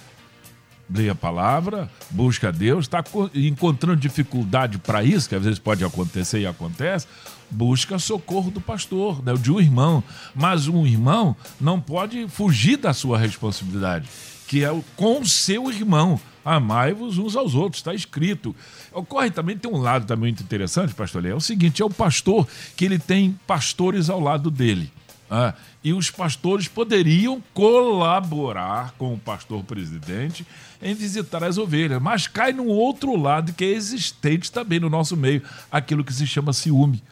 lê 0.88 1.08
a 1.08 1.14
palavra, 1.14 1.90
busca 2.10 2.48
a 2.48 2.52
Deus, 2.52 2.84
está 2.84 3.02
encontrando 3.34 4.00
dificuldade 4.00 4.78
para 4.78 5.02
isso, 5.02 5.28
que 5.28 5.34
às 5.34 5.42
vezes 5.42 5.58
pode 5.58 5.84
acontecer 5.84 6.40
e 6.40 6.46
acontece, 6.46 7.06
busca 7.50 7.98
socorro 7.98 8.50
do 8.50 8.60
pastor, 8.60 9.22
né, 9.24 9.34
de 9.34 9.50
um 9.50 9.60
irmão. 9.60 10.02
Mas 10.34 10.68
um 10.68 10.86
irmão 10.86 11.36
não 11.60 11.80
pode 11.80 12.28
fugir 12.28 12.76
da 12.76 12.92
sua 12.92 13.18
responsabilidade, 13.18 14.08
que 14.46 14.64
é 14.64 14.82
com 14.96 15.20
o 15.20 15.26
seu 15.26 15.70
irmão. 15.70 16.20
Amai-vos 16.46 17.18
uns 17.18 17.34
aos 17.34 17.56
outros, 17.56 17.80
está 17.80 17.92
escrito. 17.92 18.54
Ocorre 18.92 19.32
também, 19.32 19.58
tem 19.58 19.68
um 19.68 19.78
lado 19.78 20.06
também 20.06 20.30
muito 20.30 20.44
interessante, 20.44 20.94
pastor 20.94 21.24
é 21.26 21.34
o 21.34 21.40
seguinte: 21.40 21.82
é 21.82 21.84
o 21.84 21.90
pastor 21.90 22.46
que 22.76 22.84
ele 22.84 23.00
tem 23.00 23.36
pastores 23.48 24.08
ao 24.08 24.20
lado 24.20 24.48
dele. 24.48 24.92
Ah, 25.28 25.54
e 25.82 25.92
os 25.92 26.08
pastores 26.08 26.68
poderiam 26.68 27.42
colaborar 27.52 28.94
com 28.96 29.12
o 29.12 29.18
pastor 29.18 29.64
presidente 29.64 30.46
em 30.80 30.94
visitar 30.94 31.42
as 31.42 31.58
ovelhas, 31.58 32.00
mas 32.00 32.28
cai 32.28 32.52
no 32.52 32.66
outro 32.66 33.16
lado 33.16 33.52
que 33.52 33.64
é 33.64 33.68
existente 33.70 34.52
também 34.52 34.78
no 34.78 34.88
nosso 34.88 35.16
meio, 35.16 35.42
aquilo 35.68 36.04
que 36.04 36.12
se 36.12 36.28
chama 36.28 36.52
ciúme. 36.52 37.02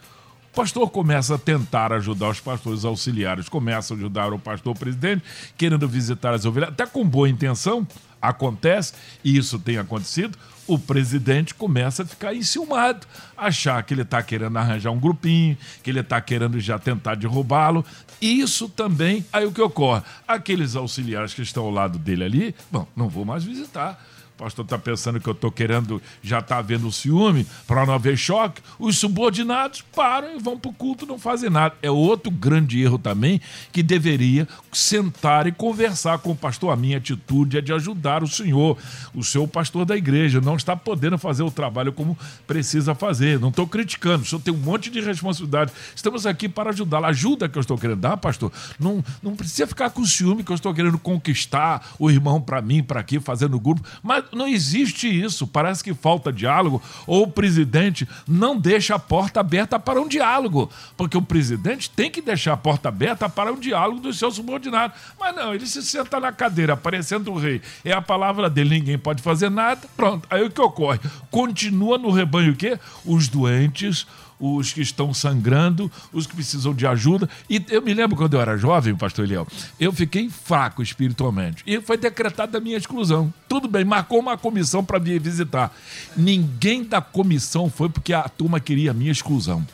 O 0.52 0.54
pastor 0.54 0.88
começa 0.90 1.34
a 1.34 1.38
tentar 1.38 1.92
ajudar 1.92 2.28
os 2.28 2.38
pastores 2.38 2.84
auxiliares, 2.84 3.48
começa 3.48 3.92
a 3.92 3.96
ajudar 3.96 4.32
o 4.32 4.38
pastor 4.38 4.78
presidente, 4.78 5.24
querendo 5.58 5.88
visitar 5.88 6.32
as 6.32 6.44
ovelhas, 6.44 6.68
até 6.68 6.86
com 6.86 7.04
boa 7.04 7.28
intenção, 7.28 7.84
acontece, 8.28 8.94
e 9.22 9.36
isso 9.36 9.58
tem 9.58 9.78
acontecido, 9.78 10.38
o 10.66 10.78
presidente 10.78 11.54
começa 11.54 12.02
a 12.02 12.06
ficar 12.06 12.34
enciumado, 12.34 13.06
achar 13.36 13.82
que 13.82 13.92
ele 13.92 14.02
está 14.02 14.22
querendo 14.22 14.56
arranjar 14.56 14.90
um 14.90 14.98
grupinho, 14.98 15.56
que 15.82 15.90
ele 15.90 16.00
está 16.00 16.20
querendo 16.20 16.58
já 16.58 16.78
tentar 16.78 17.16
derrubá-lo. 17.16 17.84
Isso 18.20 18.68
também, 18.68 19.24
aí 19.32 19.44
o 19.44 19.52
que 19.52 19.60
ocorre? 19.60 20.02
Aqueles 20.26 20.74
auxiliares 20.74 21.34
que 21.34 21.42
estão 21.42 21.64
ao 21.64 21.70
lado 21.70 21.98
dele 21.98 22.24
ali, 22.24 22.54
bom, 22.70 22.86
não 22.96 23.08
vou 23.08 23.24
mais 23.24 23.44
visitar 23.44 24.02
pastor 24.36 24.64
está 24.64 24.76
pensando 24.76 25.20
que 25.20 25.28
eu 25.28 25.32
estou 25.32 25.50
querendo, 25.50 26.02
já 26.22 26.40
está 26.40 26.58
havendo 26.58 26.90
ciúme, 26.90 27.46
para 27.66 27.86
não 27.86 27.94
haver 27.94 28.16
choque. 28.16 28.60
Os 28.78 28.98
subordinados 28.98 29.82
param 29.94 30.36
e 30.36 30.38
vão 30.38 30.58
para 30.58 30.70
o 30.70 30.74
culto, 30.74 31.06
não 31.06 31.18
fazem 31.18 31.48
nada. 31.48 31.74
É 31.82 31.90
outro 31.90 32.30
grande 32.30 32.82
erro 32.82 32.98
também 32.98 33.40
que 33.72 33.82
deveria 33.82 34.48
sentar 34.72 35.46
e 35.46 35.52
conversar 35.52 36.18
com 36.18 36.32
o 36.32 36.36
pastor. 36.36 36.72
A 36.72 36.76
minha 36.76 36.98
atitude 36.98 37.58
é 37.58 37.60
de 37.60 37.72
ajudar 37.72 38.22
o 38.22 38.26
senhor, 38.26 38.76
o 39.14 39.22
seu 39.22 39.46
pastor 39.46 39.84
da 39.84 39.96
igreja, 39.96 40.40
não 40.40 40.56
está 40.56 40.74
podendo 40.74 41.16
fazer 41.16 41.42
o 41.42 41.50
trabalho 41.50 41.92
como 41.92 42.18
precisa 42.46 42.94
fazer. 42.94 43.38
Não 43.38 43.50
estou 43.50 43.66
criticando, 43.66 44.24
o 44.24 44.26
senhor 44.26 44.42
tem 44.42 44.52
um 44.52 44.58
monte 44.58 44.90
de 44.90 45.00
responsabilidade. 45.00 45.72
Estamos 45.94 46.26
aqui 46.26 46.48
para 46.48 46.70
ajudá-lo. 46.70 47.06
Ajuda 47.06 47.48
que 47.48 47.56
eu 47.56 47.60
estou 47.60 47.78
querendo 47.78 48.00
dar, 48.00 48.16
pastor. 48.16 48.52
Não, 48.78 49.04
não 49.22 49.36
precisa 49.36 49.66
ficar 49.66 49.90
com 49.90 50.04
ciúme 50.04 50.42
que 50.42 50.50
eu 50.50 50.56
estou 50.56 50.74
querendo 50.74 50.98
conquistar 50.98 51.94
o 51.98 52.10
irmão 52.10 52.40
para 52.40 52.60
mim, 52.60 52.82
para 52.82 53.00
aqui, 53.00 53.20
fazendo 53.20 53.60
grupo. 53.60 53.82
Mas 54.02 54.23
não 54.32 54.46
existe 54.46 55.08
isso. 55.08 55.46
Parece 55.46 55.82
que 55.82 55.94
falta 55.94 56.32
diálogo, 56.32 56.82
ou 57.06 57.24
o 57.24 57.30
presidente 57.30 58.08
não 58.26 58.58
deixa 58.58 58.94
a 58.94 58.98
porta 58.98 59.40
aberta 59.40 59.78
para 59.78 60.00
um 60.00 60.08
diálogo, 60.08 60.70
porque 60.96 61.16
o 61.16 61.22
presidente 61.22 61.90
tem 61.90 62.10
que 62.10 62.20
deixar 62.20 62.54
a 62.54 62.56
porta 62.56 62.88
aberta 62.88 63.28
para 63.28 63.52
um 63.52 63.58
diálogo 63.58 64.00
dos 64.00 64.18
seus 64.18 64.34
subordinados. 64.36 64.96
Mas 65.18 65.34
não, 65.34 65.54
ele 65.54 65.66
se 65.66 65.82
senta 65.82 66.18
na 66.20 66.32
cadeira, 66.32 66.76
parecendo 66.76 67.32
o 67.32 67.38
rei. 67.38 67.60
É 67.84 67.92
a 67.92 68.02
palavra 68.02 68.48
dele, 68.50 68.78
ninguém 68.78 68.98
pode 68.98 69.22
fazer 69.22 69.50
nada. 69.50 69.82
Pronto. 69.96 70.26
Aí 70.30 70.42
o 70.42 70.50
que 70.50 70.60
ocorre? 70.60 71.00
Continua 71.30 71.98
no 71.98 72.10
rebanho 72.10 72.52
o 72.52 72.56
quê? 72.56 72.78
Os 73.04 73.28
doentes, 73.28 74.06
os 74.38 74.72
que 74.72 74.80
estão 74.80 75.14
sangrando, 75.14 75.90
os 76.12 76.26
que 76.26 76.34
precisam 76.34 76.74
de 76.74 76.86
ajuda. 76.86 77.28
E 77.48 77.64
eu 77.70 77.82
me 77.82 77.94
lembro 77.94 78.16
quando 78.16 78.34
eu 78.34 78.40
era 78.40 78.56
jovem, 78.56 78.94
pastor 78.94 79.24
Eliel, 79.24 79.46
eu 79.78 79.92
fiquei 79.92 80.28
fraco 80.28 80.82
espiritualmente. 80.82 81.62
E 81.66 81.80
foi 81.80 81.96
decretada 81.96 82.58
a 82.58 82.60
minha 82.60 82.76
exclusão. 82.76 83.32
Tudo 83.48 83.68
bem, 83.68 83.84
marcou 83.84 84.18
uma 84.18 84.36
comissão 84.36 84.84
para 84.84 84.98
me 84.98 85.18
visitar. 85.18 85.74
Ninguém 86.16 86.84
da 86.84 87.00
comissão 87.00 87.70
foi 87.70 87.88
porque 87.88 88.12
a 88.12 88.28
turma 88.28 88.60
queria 88.60 88.90
a 88.90 88.94
minha 88.94 89.12
exclusão. 89.12 89.66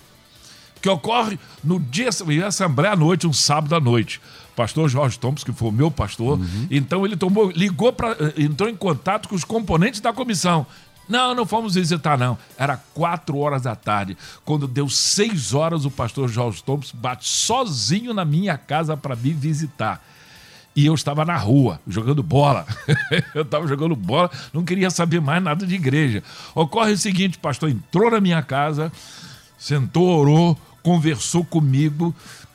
Que 0.81 0.89
ocorre 0.89 1.39
no 1.63 1.79
dia, 1.79 2.09
em 2.29 2.43
assembleia 2.43 2.95
à 2.95 2.97
noite, 2.97 3.27
um 3.27 3.33
sábado 3.33 3.75
à 3.75 3.81
noite 3.81 4.21
pastor 4.61 4.91
Jorge 4.91 5.19
Thompson, 5.19 5.47
que 5.47 5.53
foi 5.53 5.69
o 5.69 5.73
meu 5.73 5.91
pastor. 5.91 6.39
Uhum. 6.39 6.67
Então 6.71 7.07
ele 7.07 7.17
tomou, 7.17 7.51
ligou 7.51 7.93
para, 7.95 8.11
eh, 8.13 8.43
entrou 8.43 8.69
em 8.69 8.77
contato 8.77 9.27
com 9.27 9.35
os 9.35 9.43
componentes 9.43 10.01
da 10.01 10.13
comissão. 10.13 10.67
Não, 11.11 11.35
não 11.35 11.45
fomos 11.45 11.75
visitar, 11.75 12.17
não. 12.17 12.39
Era 12.57 12.77
quatro 12.95 13.37
horas 13.37 13.63
da 13.63 13.75
tarde. 13.75 14.17
Quando 14.45 14.69
deu 14.69 14.89
seis 14.89 15.53
horas, 15.53 15.85
o 15.85 15.91
pastor 15.91 16.29
Jorge 16.29 16.63
Thompson 16.63 16.97
bate 16.97 17.27
sozinho 17.27 18.15
na 18.15 18.25
minha 18.25 18.57
casa 18.57 18.97
para 18.97 19.17
me 19.17 19.33
visitar. 19.33 20.01
E 20.75 20.87
eu 20.87 20.95
estava 20.95 21.25
na 21.25 21.37
rua, 21.37 21.81
jogando 21.87 22.23
bola. 22.23 22.65
eu 23.35 23.43
estava 23.43 23.67
jogando 23.67 23.97
bola, 23.97 24.31
não 24.53 24.65
queria 24.65 24.89
saber 24.89 25.21
mais 25.21 25.43
nada 25.43 25.67
de 25.67 25.75
igreja. 25.75 26.23
Ocorre 26.55 26.93
o 26.93 26.99
seguinte: 26.99 27.39
o 27.39 27.41
pastor 27.41 27.69
entrou 27.69 28.09
na 28.09 28.21
minha 28.21 28.41
casa, 28.41 28.93
sentou, 29.59 30.07
orou, 30.07 30.57
conversou 30.81 31.45
comigo, 31.45 32.15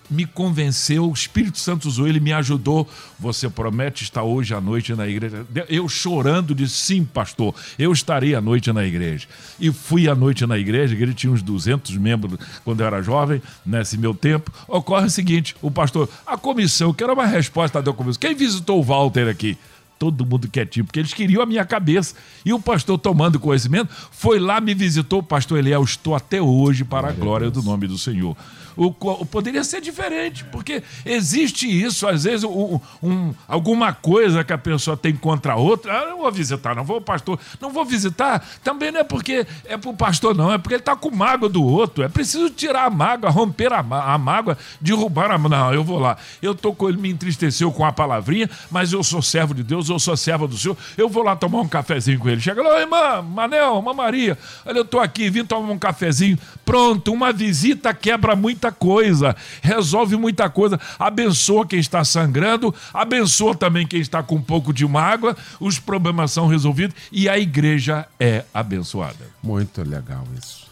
me 0.10 0.26
convenceu, 0.26 1.10
o 1.10 1.14
Espírito 1.14 1.58
Santo 1.58 1.88
usou, 1.88 2.08
ele 2.08 2.20
me 2.20 2.32
ajudou. 2.34 2.88
Você 3.20 3.50
promete 3.50 4.04
estar 4.04 4.24
hoje 4.24 4.54
à 4.54 4.62
noite 4.62 4.94
na 4.94 5.08
igreja? 5.08 5.46
Eu 5.68 5.88
chorando 5.90 6.54
disse: 6.54 6.76
sim, 6.76 7.04
pastor, 7.04 7.54
eu 7.78 7.92
estarei 7.92 8.36
à 8.36 8.42
noite 8.42 8.72
na 8.72 8.86
igreja. 8.86 9.28
E 9.60 9.72
fui 9.72 10.08
à 10.08 10.16
noite 10.16 10.46
na 10.46 10.58
igreja, 10.58 10.96
ele 10.96 11.14
tinha 11.14 11.32
uns 11.32 11.42
200 11.42 11.98
membros 11.98 12.40
quando 12.64 12.82
eu 12.82 12.88
era 12.88 13.02
jovem, 13.02 13.42
nesse 13.66 13.98
meu 13.98 14.14
tempo. 14.14 14.52
Ocorre 14.68 15.08
o 15.08 15.10
seguinte: 15.10 15.56
o 15.62 15.72
pastor, 15.72 16.10
a 16.26 16.38
comissão, 16.38 16.94
quero 16.94 17.14
uma 17.14 17.26
resposta 17.26 17.82
da 17.82 17.94
comissão. 17.94 18.20
Quem 18.20 18.36
visitou 18.36 18.80
o 18.80 18.84
Walter 18.84 19.28
aqui? 19.28 19.58
todo 19.98 20.26
mundo 20.26 20.50
quietinho, 20.50 20.86
porque 20.86 21.00
eles 21.00 21.14
queriam 21.14 21.42
a 21.42 21.46
minha 21.46 21.64
cabeça. 21.64 22.16
E 22.44 22.52
o 22.52 22.60
pastor, 22.60 23.00
tomando 23.00 23.40
conhecimento, 23.40 23.94
foi 24.12 24.40
lá, 24.40 24.60
me 24.60 24.74
visitou. 24.74 25.24
Pastor 25.24 25.58
Eliel, 25.58 25.84
estou 25.84 26.14
até 26.14 26.42
hoje 26.42 26.84
para 26.84 27.08
a 27.08 27.12
glória 27.12 27.50
do 27.50 27.64
nome 27.64 27.88
do 27.88 27.98
Senhor 27.98 28.36
o, 28.78 28.88
o, 28.88 29.26
poderia 29.26 29.64
ser 29.64 29.82
diferente, 29.82 30.44
porque 30.46 30.84
existe 31.06 31.68
isso, 31.68 32.08
às 32.08 32.24
vezes, 32.24 32.44
um, 32.44 32.80
um, 33.02 33.34
alguma 33.48 33.94
coisa 33.94 34.44
que 34.44 34.54
a 34.54 34.58
pessoa 34.58 34.98
tem 34.98 35.16
contra 35.16 35.54
a 35.54 35.56
outra. 35.56 36.02
Ah, 36.02 36.10
não 36.10 36.18
vou 36.20 36.32
visitar, 36.32 36.76
não 36.76 36.84
vou, 36.84 37.00
pastor. 37.00 37.40
Não 37.62 37.72
vou 37.72 37.86
visitar, 37.86 38.46
também 38.64 38.92
não 38.92 39.00
é 39.00 39.04
porque 39.04 39.46
é 39.66 39.78
pro 39.78 39.94
pastor, 39.94 40.36
não, 40.36 40.52
é 40.52 40.58
porque 40.58 40.76
ele 40.76 40.82
está 40.82 40.96
com 40.96 41.10
mágoa 41.10 41.50
do 41.50 41.64
outro. 41.64 42.04
É 42.04 42.10
preciso 42.10 42.50
tirar 42.50 42.86
a 42.86 42.90
mágoa, 42.90 43.30
romper 43.30 43.72
a, 43.74 43.80
a 43.80 44.18
mágoa, 44.18 44.58
derrubar 44.82 45.32
a. 45.32 45.38
Não, 45.38 45.74
eu 45.74 45.84
vou 45.84 46.00
lá. 46.00 46.18
Eu 46.42 46.56
tô 46.56 46.74
com 46.74 46.90
ele, 46.90 46.98
me 46.98 47.10
entristeceu 47.10 47.72
com 47.72 47.86
a 47.86 47.92
palavrinha, 47.92 48.50
mas 48.70 48.92
eu 48.92 49.04
sou 49.04 49.22
servo 49.22 49.54
de 49.54 49.64
Deus, 49.64 49.90
eu 49.90 50.00
sou 50.00 50.18
serva 50.18 50.48
do 50.48 50.58
senhor, 50.58 50.78
eu 50.98 51.08
vou 51.08 51.24
lá 51.24 51.36
tomar 51.36 51.62
um 51.62 51.68
cafezinho 51.68 52.20
com 52.20 52.30
ele. 52.30 52.42
Chega 52.42 52.62
lá, 52.62 52.80
irmã, 52.80 53.22
Manel, 53.22 53.78
irmã 53.78 53.94
Maria, 53.94 54.38
olha, 54.66 54.80
eu 54.80 54.86
tô 54.86 55.00
aqui, 55.00 55.30
vim 55.30 55.46
tomar 55.46 55.72
um 55.72 55.80
cafezinho. 55.80 56.38
Pronto, 56.66 57.14
uma 57.14 57.32
visita 57.32 57.94
quebra 57.94 58.36
muita 58.36 58.65
coisa, 58.72 59.36
resolve 59.62 60.16
muita 60.16 60.50
coisa, 60.50 60.80
abençoa 61.00 61.66
quem 61.66 61.80
está 61.80 62.04
sangrando, 62.04 62.74
abençoa 62.94 63.56
também 63.56 63.86
quem 63.86 64.00
está 64.00 64.22
com 64.24 64.36
um 64.36 64.42
pouco 64.42 64.74
de 64.74 64.88
mágoa, 64.88 65.36
os 65.60 65.80
problemas 65.80 66.32
são 66.32 66.48
resolvidos 66.48 66.96
e 67.12 67.28
a 67.30 67.38
igreja 67.38 68.08
é 68.20 68.44
abençoada. 68.54 69.28
Muito 69.42 69.82
legal 69.84 70.24
isso. 70.38 70.66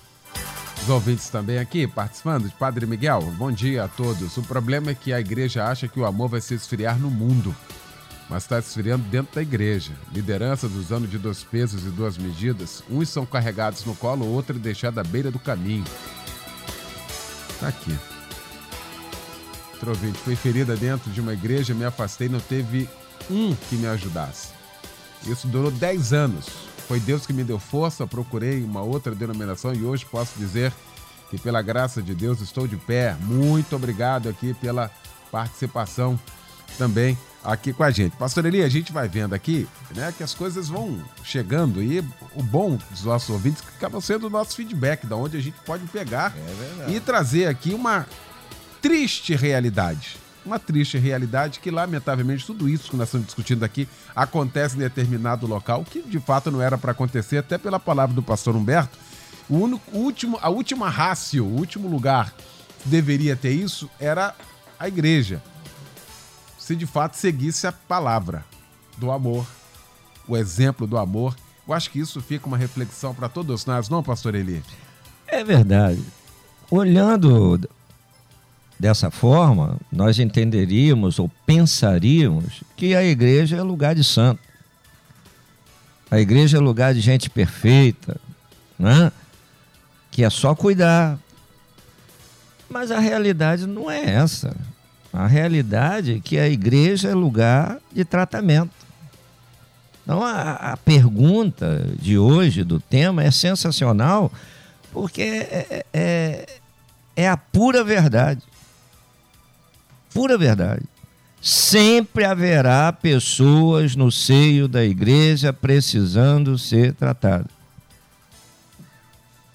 Os 0.84 0.90
ouvintes 0.90 1.30
também 1.30 1.60
aqui 1.60 1.88
participando 1.88 2.52
Padre 2.60 2.86
Miguel. 2.86 3.22
Bom 3.38 3.50
dia 3.50 3.86
a 3.86 3.88
todos. 3.88 4.36
O 4.36 4.42
problema 4.44 4.92
é 4.92 4.94
que 4.94 5.14
a 5.14 5.20
igreja 5.20 5.66
acha 5.66 5.88
que 5.88 5.98
o 5.98 6.06
amor 6.06 6.28
vai 6.28 6.42
se 6.42 6.54
esfriar 6.54 7.00
no 7.00 7.10
mundo, 7.10 7.56
mas 8.30 8.44
está 8.44 8.60
esfriando 8.60 9.06
dentro 9.06 9.34
da 9.34 9.42
igreja. 9.42 9.94
Lideranças 10.12 10.74
usando 10.74 11.08
de 11.08 11.18
dois 11.18 11.42
pesos 11.42 11.86
e 11.86 11.90
duas 11.90 12.18
medidas. 12.18 12.84
Uns 12.90 13.08
são 13.08 13.26
carregados 13.26 13.86
no 13.86 13.96
colo, 13.96 14.28
outro 14.28 14.60
deixado 14.60 15.00
à 15.00 15.04
beira 15.06 15.32
do 15.32 15.40
caminho. 15.40 15.86
Tá 17.64 17.70
aqui. 17.70 17.98
Outro 19.72 19.92
ouvinte. 19.92 20.18
Fui 20.20 20.36
ferida 20.36 20.76
dentro 20.76 21.10
de 21.10 21.22
uma 21.22 21.32
igreja, 21.32 21.74
me 21.74 21.86
afastei, 21.86 22.28
não 22.28 22.42
teve 22.42 22.90
um 23.32 23.56
que 23.56 23.78
me 23.78 23.88
ajudasse. 23.88 24.50
Isso 25.26 25.48
durou 25.48 25.72
10 25.72 26.12
anos. 26.12 26.46
Foi 26.90 27.00
Deus 27.00 27.26
que 27.26 27.32
me 27.32 27.42
deu 27.42 27.58
força, 27.58 28.06
procurei 28.06 28.62
uma 28.66 28.82
outra 28.82 29.16
denominação 29.16 29.74
e 29.74 29.82
hoje 29.82 30.06
posso 30.06 30.38
dizer 30.38 30.74
que, 31.30 31.38
pela 31.38 31.62
graça 31.62 32.02
de 32.02 32.14
Deus, 32.14 32.42
estou 32.42 32.68
de 32.68 32.76
pé. 32.76 33.16
Muito 33.22 33.74
obrigado 33.78 34.28
aqui 34.28 34.54
pela 34.56 34.92
participação 35.32 36.20
também 36.78 37.18
aqui 37.44 37.74
com 37.74 37.84
a 37.84 37.92
gente. 37.92 38.16
Pastor 38.16 38.46
Eli, 38.46 38.64
a 38.64 38.70
gente 38.70 38.92
vai 38.92 39.08
vendo 39.08 39.34
aqui 39.34 39.68
né, 39.96 40.14
que 40.16 40.24
as 40.24 40.34
coisas 40.34 40.70
vão 40.70 41.04
chegando 41.24 41.82
e 41.84 42.00
o 42.36 42.44
bom 42.44 42.78
dos 42.92 43.04
nossos 43.04 43.30
ouvintes 43.30 43.62
que 43.62 43.70
acaba 43.76 44.00
sendo 44.00 44.28
o 44.28 44.30
nosso 44.30 44.56
feedback, 44.56 45.06
da 45.06 45.16
onde 45.16 45.38
a 45.38 45.42
gente 45.42 45.60
pode 45.66 45.86
pegar 45.88 46.34
e 46.88 47.00
trazer 47.00 47.48
aqui 47.48 47.74
uma 47.74 48.08
triste 48.82 49.36
realidade 49.36 50.24
uma 50.46 50.60
triste 50.60 50.98
realidade 50.98 51.60
que, 51.60 51.72
lamentavelmente, 51.72 52.46
tudo 52.46 52.68
isso 52.68 52.90
que 52.90 52.98
nós 52.98 53.08
estamos 53.08 53.28
discutindo 53.28 53.64
aqui 53.64 53.88
acontece 54.16 54.76
em 54.76 54.80
determinado 54.80 55.48
local, 55.48 55.86
que 55.90 56.02
de 56.02 56.20
fato 56.20 56.52
não 56.52 56.62
era 56.62 56.78
para 56.78 56.92
acontecer, 56.92 57.38
até 57.38 57.58
pela 57.58 57.80
palavra 57.80 58.14
do 58.14 58.22
pastor 58.22 58.56
Humberto. 58.56 58.98
O, 59.50 59.58
único, 59.58 59.98
último, 59.98 60.38
a 60.42 60.50
última 60.50 60.90
rácio, 60.90 61.46
o 61.46 61.56
último 61.56 61.88
lugar 61.88 62.34
que 62.82 62.90
deveria 62.90 63.36
ter 63.36 63.52
isso 63.52 63.90
era 64.00 64.36
a 64.80 64.88
igreja. 64.88 65.42
Se 66.64 66.78
de 66.78 66.86
fato 66.86 67.18
seguisse 67.18 67.68
a 67.68 67.74
palavra 67.74 68.46
do 68.98 69.12
amor, 69.12 69.46
o 70.26 70.38
exemplo 70.38 70.88
do 70.88 70.98
amor. 70.98 71.36
Eu 71.68 71.74
acho 71.74 71.90
que 71.92 72.00
isso 72.00 72.22
fica 72.22 72.48
uma 72.48 72.56
reflexão 72.56 73.14
para 73.14 73.28
todos 73.28 73.66
nós, 73.66 73.90
não, 73.90 74.02
pastor 74.02 74.34
Eli? 74.34 74.64
É 75.28 75.44
verdade. 75.44 76.02
Olhando 76.72 77.60
Dessa 78.80 79.12
forma, 79.12 79.78
nós 79.92 80.18
entenderíamos 80.20 81.20
ou 81.20 81.30
pensaríamos 81.46 82.64
que 82.78 82.96
a 82.96 83.04
igreja 83.04 83.58
é 83.58 83.62
lugar 83.62 83.94
de 83.94 84.04
santo. 84.06 84.42
A 86.10 86.18
igreja 86.22 86.60
é 86.60 86.62
lugar 86.62 86.94
de 86.94 87.02
gente 87.02 87.30
perfeita, 87.30 88.16
né? 88.80 89.12
que 90.10 90.24
é 90.24 90.30
só 90.30 90.56
cuidar. 90.56 91.20
Mas 92.70 92.90
a 92.90 93.00
realidade 93.00 93.68
não 93.68 93.92
é 93.92 94.16
essa. 94.16 94.56
A 95.14 95.28
realidade 95.28 96.16
é 96.16 96.20
que 96.20 96.40
a 96.40 96.50
igreja 96.50 97.10
é 97.10 97.14
lugar 97.14 97.78
de 97.92 98.04
tratamento. 98.04 98.74
Então, 100.04 100.24
a, 100.24 100.74
a 100.74 100.78
pergunta 100.78 101.88
de 102.00 102.18
hoje, 102.18 102.64
do 102.64 102.80
tema, 102.80 103.24
é 103.24 103.32
sensacional, 103.32 104.32
porque 104.92 105.22
é, 105.22 105.86
é, 105.94 106.46
é 107.16 107.30
a 107.30 107.38
pura 107.38 107.84
verdade 107.84 108.42
pura 110.14 110.38
verdade. 110.38 110.84
Sempre 111.42 112.24
haverá 112.24 112.94
pessoas 112.94 113.96
no 113.96 114.10
seio 114.10 114.68
da 114.68 114.86
igreja 114.86 115.52
precisando 115.52 116.58
ser 116.58 116.94
tratadas. 116.94 117.52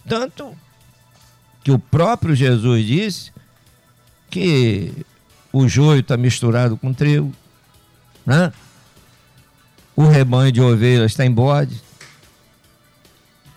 Tanto 0.06 0.54
que 1.64 1.70
o 1.70 1.78
próprio 1.78 2.34
Jesus 2.34 2.84
disse 2.84 3.32
que 4.28 4.92
o 5.52 5.68
joio 5.68 6.00
está 6.00 6.16
misturado 6.16 6.76
com 6.76 6.92
trigo, 6.92 7.32
né? 8.24 8.52
o 9.96 10.06
rebanho 10.06 10.52
de 10.52 10.60
ovelhas 10.60 11.12
está 11.12 11.24
em 11.24 11.30
bode, 11.30 11.82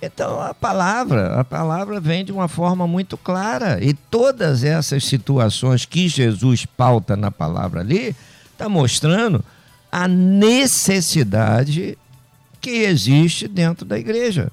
então 0.02 0.42
a 0.42 0.54
palavra, 0.54 1.40
a 1.40 1.44
palavra 1.44 2.00
vem 2.00 2.26
de 2.26 2.32
uma 2.32 2.48
forma 2.48 2.88
muito 2.88 3.16
clara 3.16 3.78
e 3.84 3.94
todas 3.94 4.64
essas 4.64 5.04
situações 5.06 5.86
que 5.86 6.10
Jesus 6.10 6.66
pauta 6.66 7.16
na 7.16 7.30
palavra 7.30 7.82
ali 7.82 8.16
está 8.52 8.68
mostrando 8.68 9.46
a 9.92 10.08
necessidade 10.08 11.96
que 12.60 12.70
existe 12.70 13.48
dentro 13.48 13.86
da 13.86 14.00
igreja. 14.00 14.52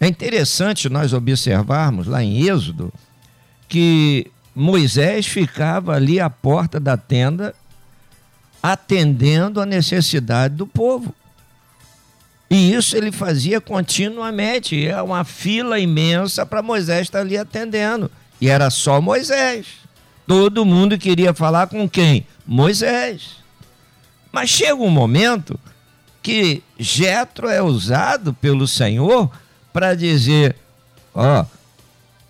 É 0.00 0.06
interessante 0.06 0.88
nós 0.88 1.12
observarmos 1.12 2.06
lá 2.06 2.22
em 2.22 2.48
Êxodo 2.48 2.92
que 3.68 4.30
Moisés 4.58 5.26
ficava 5.26 5.94
ali 5.94 6.18
à 6.18 6.30
porta 6.30 6.80
da 6.80 6.96
tenda 6.96 7.54
atendendo 8.62 9.60
a 9.60 9.66
necessidade 9.66 10.54
do 10.54 10.66
povo. 10.66 11.14
E 12.48 12.72
isso 12.72 12.96
ele 12.96 13.12
fazia 13.12 13.60
continuamente. 13.60 14.86
É 14.86 15.02
uma 15.02 15.24
fila 15.24 15.78
imensa 15.78 16.46
para 16.46 16.62
Moisés 16.62 17.02
estar 17.02 17.20
ali 17.20 17.36
atendendo. 17.36 18.10
E 18.40 18.48
era 18.48 18.70
só 18.70 18.98
Moisés. 18.98 19.66
Todo 20.26 20.64
mundo 20.64 20.96
queria 20.96 21.34
falar 21.34 21.66
com 21.66 21.86
quem? 21.86 22.26
Moisés. 22.46 23.36
Mas 24.32 24.48
chega 24.48 24.74
um 24.76 24.88
momento 24.88 25.60
que 26.22 26.62
Jetro 26.78 27.50
é 27.50 27.60
usado 27.60 28.32
pelo 28.32 28.66
Senhor 28.66 29.30
para 29.70 29.94
dizer: 29.94 30.56
ó, 31.14 31.42
oh, 31.42 31.55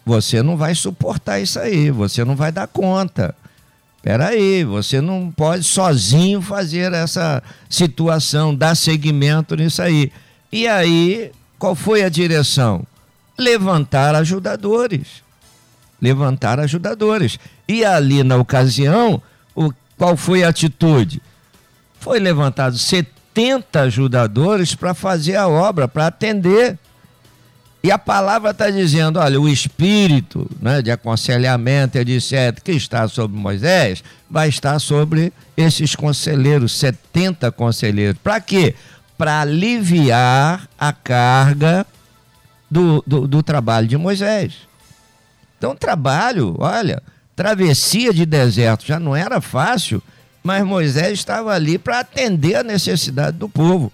você 0.06 0.40
não 0.40 0.56
vai 0.56 0.72
suportar 0.72 1.40
isso 1.40 1.58
aí, 1.58 1.90
você 1.90 2.24
não 2.24 2.36
vai 2.36 2.52
dar 2.52 2.68
conta. 2.68 3.34
Peraí, 4.00 4.62
você 4.62 5.00
não 5.00 5.32
pode 5.36 5.64
sozinho 5.64 6.40
fazer 6.40 6.92
essa 6.92 7.42
situação, 7.68 8.54
dar 8.54 8.76
seguimento 8.76 9.56
nisso 9.56 9.82
aí. 9.82 10.12
E 10.52 10.68
aí, 10.68 11.32
qual 11.58 11.74
foi 11.74 12.04
a 12.04 12.08
direção? 12.08 12.86
Levantar 13.36 14.14
ajudadores. 14.14 15.24
Levantar 16.00 16.60
ajudadores. 16.60 17.40
E 17.66 17.84
ali, 17.84 18.22
na 18.22 18.36
ocasião, 18.36 19.20
o, 19.56 19.72
qual 19.98 20.16
foi 20.16 20.44
a 20.44 20.50
atitude? 20.50 21.20
Foi 21.98 22.20
levantado 22.20 22.78
70 22.78 23.80
ajudadores 23.80 24.72
para 24.72 24.94
fazer 24.94 25.34
a 25.34 25.48
obra, 25.48 25.88
para 25.88 26.06
atender. 26.06 26.78
E 27.86 27.90
a 27.92 27.98
palavra 27.98 28.50
está 28.50 28.68
dizendo: 28.68 29.20
olha, 29.20 29.40
o 29.40 29.48
espírito 29.48 30.50
né, 30.60 30.82
de 30.82 30.90
aconselhamento 30.90 31.96
e 31.96 32.04
de 32.04 32.20
certo 32.20 32.60
que 32.60 32.72
está 32.72 33.06
sobre 33.06 33.38
Moisés 33.38 34.02
vai 34.28 34.48
estar 34.48 34.76
sobre 34.80 35.32
esses 35.56 35.94
conselheiros, 35.94 36.76
70 36.76 37.52
conselheiros. 37.52 38.20
Para 38.20 38.40
quê? 38.40 38.74
Para 39.16 39.42
aliviar 39.42 40.68
a 40.76 40.92
carga 40.92 41.86
do, 42.68 43.04
do, 43.06 43.28
do 43.28 43.40
trabalho 43.40 43.86
de 43.86 43.96
Moisés. 43.96 44.54
Então, 45.56 45.76
trabalho, 45.76 46.56
olha, 46.58 47.00
travessia 47.36 48.12
de 48.12 48.26
deserto 48.26 48.84
já 48.84 48.98
não 48.98 49.14
era 49.14 49.40
fácil, 49.40 50.02
mas 50.42 50.64
Moisés 50.64 51.12
estava 51.12 51.54
ali 51.54 51.78
para 51.78 52.00
atender 52.00 52.56
a 52.56 52.64
necessidade 52.64 53.36
do 53.36 53.48
povo. 53.48 53.92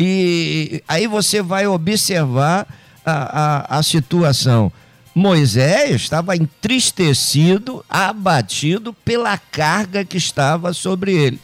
E 0.00 0.82
aí 0.88 1.06
você 1.06 1.42
vai 1.42 1.66
observar 1.66 2.66
a, 3.04 3.74
a, 3.74 3.78
a 3.78 3.82
situação. 3.82 4.72
Moisés 5.14 6.02
estava 6.02 6.34
entristecido, 6.36 7.84
abatido 7.88 8.92
pela 8.92 9.38
carga 9.38 10.04
que 10.04 10.16
estava 10.16 10.72
sobre 10.72 11.12
ele. 11.12 11.40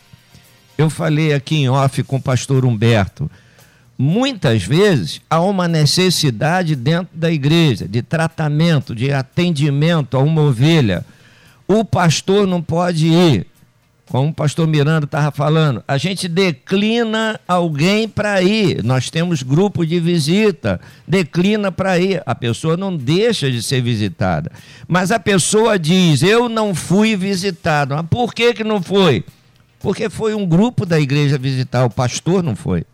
Eu 0.77 0.91
falei 0.91 1.33
aqui 1.33 1.57
em 1.57 1.69
off 1.69 2.03
com 2.03 2.17
o 2.17 2.23
pastor 2.23 2.65
Humberto. 2.65 3.31
Muitas 3.97 4.63
vezes 4.63 5.21
há 5.29 5.41
uma 5.41 5.69
necessidade 5.69 6.75
dentro 6.75 7.11
da 7.13 7.31
igreja 7.31 7.87
de 7.87 8.01
tratamento, 8.01 8.95
de 8.95 9.13
atendimento 9.13 10.17
a 10.17 10.21
uma 10.21 10.41
ovelha. 10.41 11.05
O 11.69 11.85
pastor 11.85 12.47
não 12.47 12.63
pode 12.63 13.07
ir, 13.07 13.47
como 14.11 14.31
o 14.31 14.35
pastor 14.35 14.67
Miranda 14.67 15.05
estava 15.05 15.31
falando, 15.31 15.85
a 15.87 15.97
gente 15.97 16.27
declina 16.27 17.39
alguém 17.47 18.09
para 18.09 18.43
ir. 18.43 18.83
Nós 18.83 19.09
temos 19.09 19.41
grupo 19.41 19.87
de 19.87 20.01
visita, 20.01 20.81
declina 21.07 21.71
para 21.71 21.97
ir. 21.97 22.21
A 22.27 22.35
pessoa 22.35 22.77
não 22.77 22.97
deixa 22.97 23.49
de 23.49 23.63
ser 23.63 23.81
visitada. 23.81 24.51
Mas 24.89 25.13
a 25.13 25.21
pessoa 25.21 25.79
diz: 25.79 26.25
Eu 26.25 26.49
não 26.49 26.75
fui 26.75 27.15
visitado. 27.15 27.95
Mas 27.95 28.05
por 28.11 28.35
que, 28.35 28.53
que 28.53 28.65
não 28.65 28.83
foi? 28.83 29.25
Porque 29.79 30.11
foi 30.11 30.35
um 30.35 30.45
grupo 30.45 30.85
da 30.85 30.99
igreja 30.99 31.39
visitar, 31.39 31.85
o 31.85 31.91
pastor 31.91 32.43
não 32.43 32.57
foi. 32.57 32.85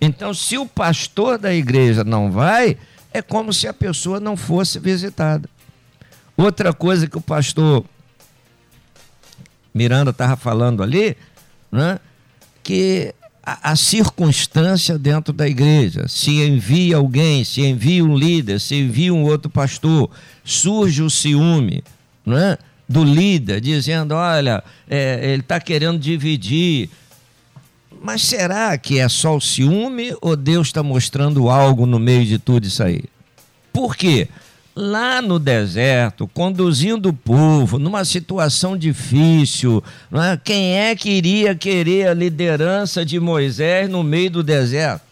Então, 0.00 0.32
se 0.32 0.56
o 0.56 0.64
pastor 0.64 1.36
da 1.36 1.52
igreja 1.52 2.02
não 2.02 2.32
vai, 2.32 2.78
é 3.12 3.20
como 3.20 3.52
se 3.52 3.68
a 3.68 3.74
pessoa 3.74 4.18
não 4.18 4.38
fosse 4.38 4.78
visitada. 4.78 5.50
Outra 6.34 6.72
coisa 6.72 7.06
que 7.06 7.18
o 7.18 7.20
pastor 7.20 7.84
Miranda 9.74 10.10
estava 10.10 10.36
falando 10.36 10.82
ali, 10.82 11.16
né, 11.70 11.98
que 12.62 13.14
a, 13.44 13.72
a, 13.72 13.76
circunstância 13.76 14.98
dentro 14.98 15.32
da 15.32 15.48
igreja, 15.48 16.06
se 16.06 16.42
envia 16.42 16.96
alguém, 16.96 17.44
se 17.44 17.62
envia 17.62 18.04
um 18.04 18.16
líder, 18.16 18.60
se 18.60 18.76
envia 18.76 19.12
um 19.12 19.24
outro 19.24 19.50
pastor, 19.50 20.10
surge 20.44 21.02
o 21.02 21.10
ciúme 21.10 21.82
né, 22.24 22.56
do 22.88 23.02
líder, 23.02 23.60
dizendo: 23.60 24.14
olha, 24.14 24.62
é, 24.88 25.32
ele 25.32 25.42
está 25.42 25.58
querendo 25.58 25.98
dividir. 25.98 26.88
Mas 28.04 28.22
será 28.22 28.76
que 28.76 28.98
é 28.98 29.08
só 29.08 29.36
o 29.36 29.40
ciúme 29.40 30.16
ou 30.20 30.34
Deus 30.34 30.68
está 30.68 30.82
mostrando 30.82 31.48
algo 31.48 31.86
no 31.86 32.00
meio 32.00 32.26
de 32.26 32.36
tudo 32.36 32.66
isso 32.66 32.82
aí? 32.82 33.04
Por 33.72 33.96
quê? 33.96 34.28
Lá 34.74 35.20
no 35.20 35.38
deserto, 35.38 36.26
conduzindo 36.28 37.10
o 37.10 37.12
povo, 37.12 37.78
numa 37.78 38.04
situação 38.04 38.76
difícil. 38.76 39.82
É? 40.12 40.38
Quem 40.42 40.76
é 40.78 40.96
que 40.96 41.10
iria 41.10 41.54
querer 41.54 42.08
a 42.08 42.14
liderança 42.14 43.04
de 43.04 43.20
Moisés 43.20 43.88
no 43.88 44.02
meio 44.02 44.30
do 44.30 44.42
deserto? 44.42 45.02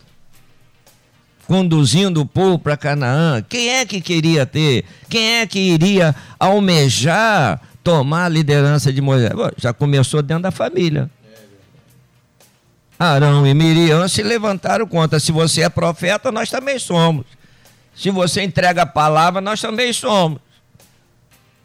Conduzindo 1.47 2.21
o 2.21 2.27
povo 2.27 2.59
para 2.59 2.77
Canaã. 2.77 3.43
Quem 3.43 3.71
é 3.71 3.85
que 3.85 4.01
queria 4.01 4.47
ter? 4.47 4.85
Quem 5.09 5.41
é 5.41 5.47
que 5.47 5.59
iria 5.59 6.15
almejar 6.39 7.61
tomar 7.83 8.27
a 8.27 8.29
liderança 8.29 8.93
de 8.93 9.01
Moisés? 9.01 9.33
Bom, 9.33 9.51
já 9.57 9.73
começou 9.73 10.23
dentro 10.23 10.45
da 10.45 10.51
família. 10.51 11.11
Arão 12.97 13.47
e 13.47 13.55
Miriam 13.55 14.07
se 14.07 14.23
levantaram 14.23 14.87
contra. 14.87 15.19
Se 15.19 15.33
você 15.33 15.63
é 15.63 15.69
profeta, 15.69 16.31
nós 16.31 16.51
também 16.51 16.79
somos. 16.79 17.25
Se 18.01 18.11
você 18.11 18.43
entrega 18.43 18.83
a 18.83 18.87
palavra, 18.87 19.43
nós 19.43 19.61
também 19.61 19.93
somos. 19.93 20.41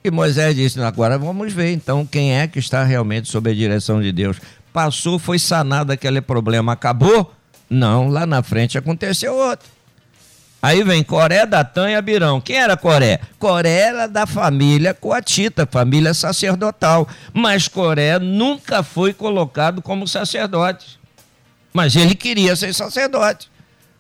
E 0.04 0.12
Moisés 0.12 0.54
disse: 0.54 0.82
agora 0.82 1.18
vamos 1.18 1.54
ver 1.54 1.72
então 1.72 2.06
quem 2.06 2.36
é 2.38 2.46
que 2.46 2.60
está 2.60 2.84
realmente 2.84 3.30
sob 3.30 3.50
a 3.50 3.54
direção 3.54 4.02
de 4.02 4.12
Deus. 4.12 4.42
Passou, 4.74 5.18
foi 5.18 5.40
sanado 5.40 5.94
aquele 5.94 6.20
problema, 6.20 6.74
acabou? 6.74 7.34
Não, 7.70 8.10
lá 8.10 8.26
na 8.26 8.44
frente 8.44 8.78
aconteceu 8.78 9.34
outro. 9.34 9.70
Aí 10.62 10.84
vem 10.84 11.04
Coré, 11.04 11.46
Datã 11.46 11.90
e 11.90 11.96
Abirão. 11.96 12.42
Quem 12.42 12.58
era 12.58 12.76
Coré? 12.76 13.22
Coré 13.40 13.70
era 13.70 14.06
da 14.06 14.28
família 14.28 14.94
coatita, 14.94 15.66
família 15.66 16.14
sacerdotal. 16.14 17.08
Mas 17.34 17.70
Coré 17.70 18.20
nunca 18.20 18.84
foi 18.84 19.14
colocado 19.14 19.82
como 19.82 20.06
sacerdote. 20.06 21.00
Mas 21.72 21.96
ele 21.96 22.14
queria 22.14 22.58
ser 22.58 22.74
sacerdote. 22.74 23.55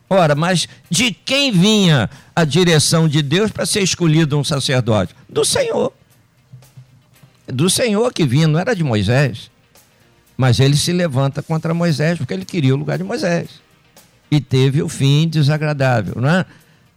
Ora, 0.10 0.36
mas 0.36 0.68
de 0.90 1.12
quem 1.12 1.52
vinha 1.52 2.10
a 2.36 2.44
direção 2.44 3.08
de 3.08 3.22
Deus 3.22 3.52
para 3.52 3.66
ser 3.66 3.82
escolhido 3.82 4.38
um 4.38 4.44
sacerdote? 4.44 5.16
Do 5.28 5.44
Senhor. 5.44 5.92
Do 7.48 7.70
Senhor 7.70 8.14
que 8.14 8.26
vinha, 8.26 8.48
não 8.48 8.60
era 8.60 8.76
de 8.76 8.84
Moisés. 8.84 9.50
Mas 10.38 10.60
ele 10.60 10.76
se 10.76 10.92
levanta 10.92 11.42
contra 11.42 11.74
Moisés 11.74 12.18
porque 12.18 12.34
ele 12.34 12.46
queria 12.46 12.74
o 12.74 12.78
lugar 12.78 12.98
de 12.98 13.04
Moisés. 13.04 13.50
E 14.30 14.40
teve 14.40 14.82
o 14.82 14.90
fim 14.90 15.28
desagradável, 15.28 16.22
não 16.22 16.30
é? 16.30 16.46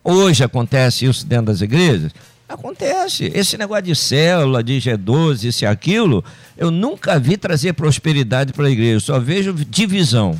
Hoje 0.02 0.42
acontece 0.42 1.04
isso 1.06 1.26
dentro 1.26 1.46
das 1.46 1.60
igrejas? 1.60 2.12
Acontece. 2.48 3.30
Esse 3.34 3.58
negócio 3.58 3.84
de 3.84 3.94
célula, 3.94 4.62
de 4.62 4.78
G12, 4.78 5.44
isso 5.44 5.64
e 5.64 5.66
aquilo, 5.66 6.24
eu 6.56 6.70
nunca 6.70 7.18
vi 7.18 7.36
trazer 7.36 7.74
prosperidade 7.74 8.52
para 8.54 8.66
a 8.66 8.70
igreja, 8.70 8.94
eu 8.94 9.00
só 9.00 9.20
vejo 9.20 9.52
divisão. 9.52 10.38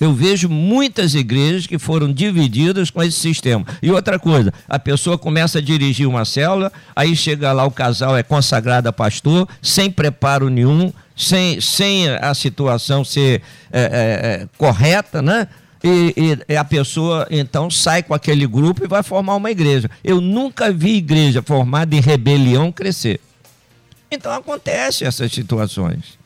Eu 0.00 0.12
vejo 0.12 0.48
muitas 0.48 1.14
igrejas 1.14 1.66
que 1.66 1.78
foram 1.78 2.12
divididas 2.12 2.90
com 2.90 3.02
esse 3.02 3.18
sistema. 3.18 3.66
E 3.82 3.90
outra 3.90 4.18
coisa, 4.18 4.52
a 4.68 4.78
pessoa 4.78 5.18
começa 5.18 5.58
a 5.58 5.62
dirigir 5.62 6.06
uma 6.06 6.24
célula, 6.24 6.72
aí 6.94 7.16
chega 7.16 7.52
lá 7.52 7.64
o 7.64 7.70
casal 7.70 8.16
é 8.16 8.22
consagrado 8.22 8.88
a 8.88 8.92
pastor, 8.92 9.48
sem 9.60 9.90
preparo 9.90 10.48
nenhum, 10.48 10.92
sem, 11.16 11.60
sem 11.60 12.08
a 12.08 12.32
situação 12.32 13.04
ser 13.04 13.42
é, 13.72 13.80
é, 13.80 13.82
é, 13.82 14.48
correta, 14.56 15.20
né? 15.20 15.48
E, 15.82 16.36
e, 16.48 16.56
a 16.56 16.64
pessoa 16.64 17.26
então 17.30 17.70
sai 17.70 18.02
com 18.02 18.12
aquele 18.12 18.46
grupo 18.46 18.84
e 18.84 18.88
vai 18.88 19.02
formar 19.02 19.36
uma 19.36 19.50
igreja. 19.50 19.88
Eu 20.02 20.20
nunca 20.20 20.72
vi 20.72 20.96
igreja 20.96 21.40
formada 21.40 21.94
em 21.94 22.00
rebelião 22.00 22.72
crescer. 22.72 23.20
Então 24.10 24.32
acontece 24.32 25.04
essas 25.04 25.30
situações. 25.32 26.18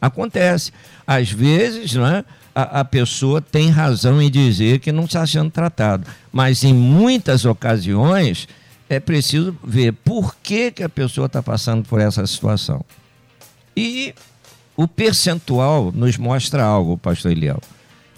Acontece. 0.00 0.72
Às 1.06 1.30
vezes, 1.30 1.94
não 1.94 2.06
é? 2.06 2.24
A, 2.56 2.80
a 2.80 2.84
pessoa 2.86 3.42
tem 3.42 3.68
razão 3.68 4.22
em 4.22 4.30
dizer 4.30 4.78
que 4.78 4.90
não 4.90 5.04
está 5.04 5.26
sendo 5.26 5.50
tratado. 5.50 6.06
Mas 6.32 6.64
em 6.64 6.72
muitas 6.72 7.44
ocasiões 7.44 8.48
é 8.88 8.98
preciso 8.98 9.54
ver 9.62 9.92
por 9.92 10.34
que, 10.42 10.70
que 10.70 10.82
a 10.82 10.88
pessoa 10.88 11.26
está 11.26 11.42
passando 11.42 11.86
por 11.86 12.00
essa 12.00 12.26
situação. 12.26 12.82
E 13.76 14.14
o 14.74 14.88
percentual 14.88 15.92
nos 15.92 16.16
mostra 16.16 16.64
algo, 16.64 16.96
pastor 16.96 17.32
Eliel. 17.32 17.60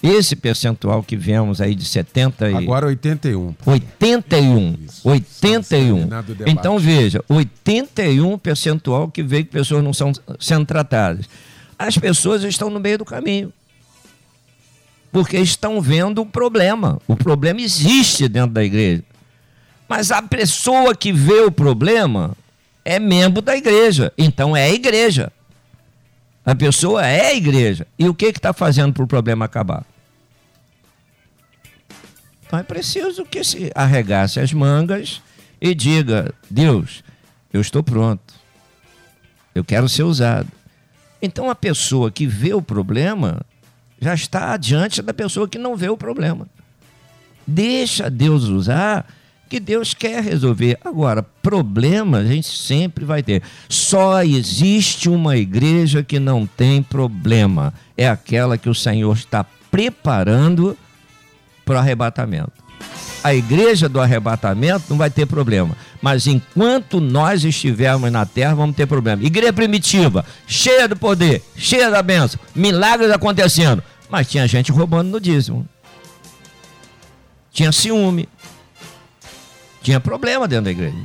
Esse 0.00 0.36
percentual 0.36 1.02
que 1.02 1.16
vemos 1.16 1.60
aí 1.60 1.74
de 1.74 1.84
70 1.84 2.48
e... 2.48 2.54
Agora 2.54 2.86
81. 2.86 3.56
81. 3.66 4.78
Isso. 4.86 5.08
81. 5.08 6.08
Então 6.46 6.78
veja, 6.78 7.24
81 7.28 8.38
percentual 8.38 9.10
que 9.10 9.24
veio 9.24 9.44
que 9.44 9.50
pessoas 9.50 9.82
não 9.82 9.92
são 9.92 10.12
sendo 10.38 10.64
tratadas. 10.64 11.28
As 11.76 11.98
pessoas 11.98 12.44
estão 12.44 12.70
no 12.70 12.78
meio 12.78 12.98
do 12.98 13.04
caminho 13.04 13.52
porque 15.12 15.38
estão 15.38 15.80
vendo 15.80 16.22
o 16.22 16.26
problema. 16.26 17.00
O 17.06 17.16
problema 17.16 17.60
existe 17.60 18.28
dentro 18.28 18.52
da 18.52 18.64
igreja. 18.64 19.02
Mas 19.88 20.10
a 20.10 20.20
pessoa 20.20 20.94
que 20.94 21.12
vê 21.12 21.40
o 21.40 21.50
problema 21.50 22.36
é 22.84 22.98
membro 22.98 23.40
da 23.40 23.56
igreja, 23.56 24.12
então 24.18 24.56
é 24.56 24.64
a 24.64 24.70
igreja. 24.70 25.32
A 26.44 26.54
pessoa 26.54 27.06
é 27.06 27.26
a 27.26 27.34
igreja. 27.34 27.86
E 27.98 28.08
o 28.08 28.14
que 28.14 28.26
está 28.26 28.52
fazendo 28.52 28.92
para 28.92 29.04
o 29.04 29.06
problema 29.06 29.44
acabar? 29.44 29.84
Então 32.46 32.58
é 32.58 32.62
preciso 32.62 33.24
que 33.26 33.44
se 33.44 33.70
arregasse 33.74 34.40
as 34.40 34.52
mangas 34.52 35.20
e 35.60 35.74
diga: 35.74 36.34
Deus, 36.50 37.04
eu 37.52 37.60
estou 37.60 37.82
pronto. 37.82 38.34
Eu 39.54 39.62
quero 39.62 39.88
ser 39.88 40.04
usado. 40.04 40.48
Então 41.20 41.50
a 41.50 41.54
pessoa 41.54 42.10
que 42.10 42.26
vê 42.26 42.54
o 42.54 42.62
problema 42.62 43.42
já 44.00 44.14
está 44.14 44.52
adiante 44.52 45.02
da 45.02 45.12
pessoa 45.12 45.48
que 45.48 45.58
não 45.58 45.76
vê 45.76 45.88
o 45.88 45.96
problema. 45.96 46.46
Deixa 47.46 48.10
Deus 48.10 48.44
usar, 48.44 49.06
que 49.48 49.58
Deus 49.58 49.94
quer 49.94 50.22
resolver. 50.22 50.78
Agora, 50.84 51.22
problema 51.22 52.18
a 52.18 52.24
gente 52.24 52.48
sempre 52.48 53.04
vai 53.04 53.22
ter. 53.22 53.42
Só 53.68 54.22
existe 54.22 55.08
uma 55.08 55.36
igreja 55.36 56.02
que 56.02 56.20
não 56.20 56.46
tem 56.46 56.82
problema. 56.82 57.72
É 57.96 58.08
aquela 58.08 58.58
que 58.58 58.68
o 58.68 58.74
Senhor 58.74 59.16
está 59.16 59.44
preparando 59.70 60.76
para 61.64 61.76
o 61.76 61.78
arrebatamento. 61.78 62.67
A 63.22 63.34
igreja 63.34 63.88
do 63.88 64.00
arrebatamento 64.00 64.84
não 64.88 64.96
vai 64.96 65.10
ter 65.10 65.26
problema. 65.26 65.76
Mas 66.00 66.26
enquanto 66.26 67.00
nós 67.00 67.44
estivermos 67.44 68.10
na 68.12 68.24
terra, 68.24 68.54
vamos 68.54 68.76
ter 68.76 68.86
problema. 68.86 69.22
Igreja 69.24 69.52
primitiva, 69.52 70.24
cheia 70.46 70.86
do 70.86 70.96
poder, 70.96 71.42
cheia 71.56 71.90
da 71.90 72.02
bênção, 72.02 72.38
milagres 72.54 73.10
acontecendo. 73.10 73.82
Mas 74.08 74.28
tinha 74.28 74.46
gente 74.46 74.72
roubando 74.72 75.10
no 75.10 75.20
dízimo. 75.20 75.68
Tinha 77.52 77.72
ciúme. 77.72 78.28
Tinha 79.82 80.00
problema 80.00 80.46
dentro 80.46 80.66
da 80.66 80.70
igreja. 80.70 80.96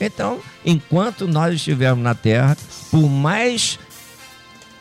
Então, 0.00 0.38
enquanto 0.64 1.26
nós 1.26 1.54
estivermos 1.54 2.04
na 2.04 2.14
terra, 2.14 2.56
por 2.90 3.08
mais 3.08 3.78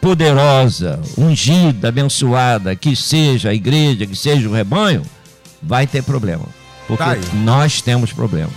poderosa, 0.02 1.00
ungida, 1.18 1.88
abençoada 1.88 2.76
que 2.76 2.94
seja 2.94 3.50
a 3.50 3.54
igreja, 3.54 4.06
que 4.06 4.16
seja 4.16 4.50
o 4.50 4.54
rebanho, 4.54 5.02
vai 5.62 5.88
ter 5.88 6.04
problema. 6.04 6.46
Porque 6.88 7.04
tá 7.04 7.16
nós 7.36 7.82
temos 7.82 8.12
problema. 8.12 8.52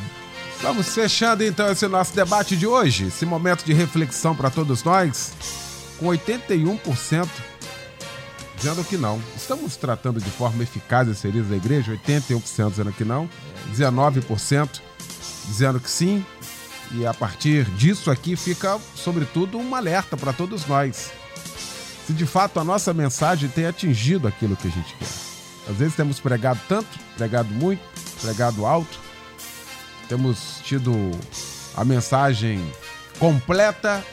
Estamos 0.54 0.88
fechando 0.88 1.44
então 1.44 1.70
esse 1.70 1.86
nosso 1.86 2.14
debate 2.14 2.56
de 2.56 2.66
hoje, 2.66 3.06
esse 3.06 3.26
momento 3.26 3.64
de 3.64 3.72
reflexão 3.72 4.34
para 4.34 4.50
todos 4.50 4.82
nós, 4.82 5.32
com 5.98 6.06
81% 6.06 7.28
dizendo 8.56 8.82
que 8.84 8.96
não. 8.96 9.22
Estamos 9.36 9.76
tratando 9.76 10.20
de 10.20 10.30
forma 10.30 10.62
eficaz 10.62 11.08
esse 11.08 11.26
líder 11.26 11.44
da 11.44 11.56
igreja, 11.56 11.92
81% 12.06 12.70
dizendo 12.70 12.92
que 12.92 13.04
não, 13.04 13.28
19% 13.72 14.80
dizendo 15.46 15.78
que 15.78 15.90
sim. 15.90 16.24
E 16.92 17.06
a 17.06 17.12
partir 17.12 17.64
disso 17.72 18.10
aqui 18.10 18.34
fica, 18.36 18.78
sobretudo, 18.94 19.58
um 19.58 19.74
alerta 19.74 20.16
para 20.16 20.32
todos 20.32 20.66
nós. 20.66 21.10
Se 22.06 22.12
de 22.12 22.24
fato 22.24 22.60
a 22.60 22.64
nossa 22.64 22.94
mensagem 22.94 23.48
tem 23.48 23.66
atingido 23.66 24.26
aquilo 24.28 24.56
que 24.56 24.68
a 24.68 24.70
gente 24.70 24.94
quer. 24.94 25.08
Às 25.68 25.76
vezes 25.76 25.96
temos 25.96 26.20
pregado 26.20 26.60
tanto, 26.68 26.88
pregado 27.16 27.52
muito, 27.52 27.82
pregado 28.20 28.66
alto, 28.66 28.98
temos 30.08 30.60
tido 30.64 30.92
a 31.76 31.84
mensagem 31.84 32.72
completa, 33.18 34.04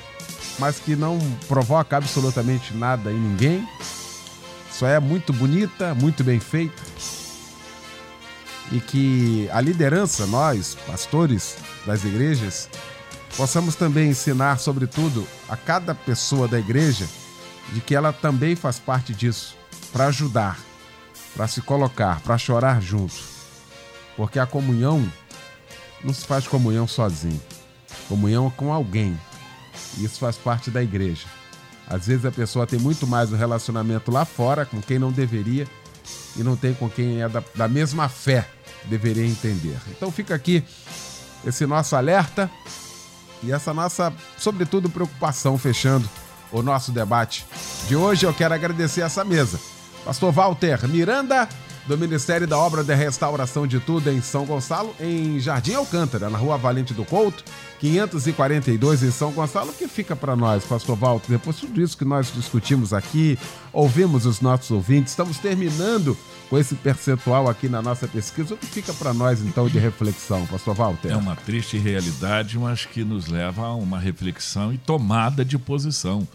mas 0.59 0.79
que 0.79 0.95
não 0.95 1.19
provoca 1.47 1.97
absolutamente 1.97 2.73
nada 2.73 3.11
em 3.11 3.17
ninguém. 3.17 3.67
Só 4.71 4.87
é 4.87 4.99
muito 4.99 5.31
bonita, 5.31 5.93
muito 5.93 6.23
bem 6.23 6.39
feita. 6.39 6.81
E 8.71 8.79
que 8.79 9.49
a 9.51 9.61
liderança, 9.61 10.25
nós, 10.25 10.75
pastores 10.87 11.57
das 11.85 12.03
igrejas, 12.03 12.69
possamos 13.37 13.75
também 13.75 14.09
ensinar, 14.09 14.57
sobretudo, 14.57 15.27
a 15.47 15.55
cada 15.55 15.93
pessoa 15.93 16.47
da 16.47 16.59
igreja, 16.59 17.07
de 17.71 17.81
que 17.81 17.95
ela 17.95 18.11
também 18.11 18.55
faz 18.55 18.79
parte 18.79 19.13
disso, 19.13 19.55
para 19.91 20.07
ajudar, 20.07 20.59
para 21.35 21.47
se 21.47 21.61
colocar, 21.61 22.19
para 22.21 22.37
chorar 22.37 22.81
junto. 22.81 23.32
Porque 24.15 24.39
a 24.39 24.45
comunhão 24.45 25.03
não 26.03 26.13
se 26.13 26.25
faz 26.25 26.47
comunhão 26.47 26.87
sozinho. 26.87 27.41
Comunhão 28.07 28.49
com 28.49 28.71
alguém. 28.71 29.19
Isso 29.97 30.19
faz 30.19 30.37
parte 30.37 30.69
da 30.69 30.83
igreja. 30.83 31.27
Às 31.87 32.07
vezes 32.07 32.25
a 32.25 32.31
pessoa 32.31 32.65
tem 32.65 32.79
muito 32.79 33.05
mais 33.05 33.31
um 33.31 33.35
relacionamento 33.35 34.11
lá 34.11 34.25
fora 34.25 34.65
com 34.65 34.81
quem 34.81 34.97
não 34.97 35.11
deveria 35.11 35.67
e 36.35 36.43
não 36.43 36.55
tem 36.55 36.73
com 36.73 36.89
quem 36.89 37.21
é 37.21 37.29
da, 37.29 37.43
da 37.55 37.67
mesma 37.67 38.09
fé 38.09 38.47
deveria 38.85 39.25
entender. 39.25 39.77
Então 39.89 40.11
fica 40.11 40.33
aqui 40.35 40.63
esse 41.45 41.65
nosso 41.65 41.95
alerta 41.95 42.49
e 43.41 43.51
essa 43.51 43.73
nossa, 43.73 44.13
sobretudo, 44.37 44.89
preocupação 44.89 45.57
fechando 45.57 46.09
o 46.51 46.61
nosso 46.61 46.91
debate 46.91 47.45
de 47.87 47.95
hoje. 47.95 48.25
Eu 48.25 48.33
quero 48.33 48.53
agradecer 48.53 49.01
essa 49.01 49.23
mesa. 49.23 49.59
Pastor 50.05 50.31
Walter 50.31 50.87
Miranda, 50.87 51.47
do 51.85 51.97
Ministério 51.97 52.47
da 52.47 52.57
Obra 52.57 52.83
de 52.83 52.93
Restauração 52.95 53.67
de 53.67 53.79
Tudo 53.79 54.09
em 54.09 54.21
São 54.21 54.45
Gonçalo, 54.45 54.95
em 54.99 55.39
Jardim 55.39 55.73
Alcântara, 55.73 56.29
na 56.29 56.37
Rua 56.37 56.57
Valente 56.57 56.93
do 56.93 57.03
Couto, 57.03 57.43
542 57.79 59.03
em 59.03 59.11
São 59.11 59.31
Gonçalo. 59.31 59.73
Que 59.73 59.87
fica 59.87 60.15
para 60.15 60.35
nós, 60.35 60.63
Pastor 60.63 60.95
Walter, 60.95 61.31
depois 61.31 61.57
de 61.57 61.67
tudo 61.67 61.81
isso 61.81 61.97
que 61.97 62.05
nós 62.05 62.31
discutimos 62.33 62.93
aqui, 62.93 63.37
ouvimos 63.73 64.25
os 64.25 64.39
nossos 64.39 64.71
ouvintes, 64.71 65.11
estamos 65.11 65.37
terminando 65.37 66.17
com 66.49 66.57
esse 66.57 66.75
percentual 66.75 67.49
aqui 67.49 67.67
na 67.67 67.81
nossa 67.81 68.07
pesquisa. 68.07 68.53
O 68.53 68.57
que 68.57 68.65
fica 68.65 68.93
para 68.93 69.13
nós, 69.13 69.41
então, 69.41 69.67
de 69.67 69.77
reflexão, 69.77 70.45
Pastor 70.45 70.75
Walter? 70.75 71.11
É 71.11 71.17
uma 71.17 71.35
triste 71.35 71.77
realidade, 71.77 72.57
mas 72.57 72.85
que 72.85 73.03
nos 73.03 73.27
leva 73.27 73.65
a 73.65 73.75
uma 73.75 73.99
reflexão 73.99 74.71
e 74.71 74.77
tomada 74.77 75.43
de 75.43 75.57
posição, 75.57 76.25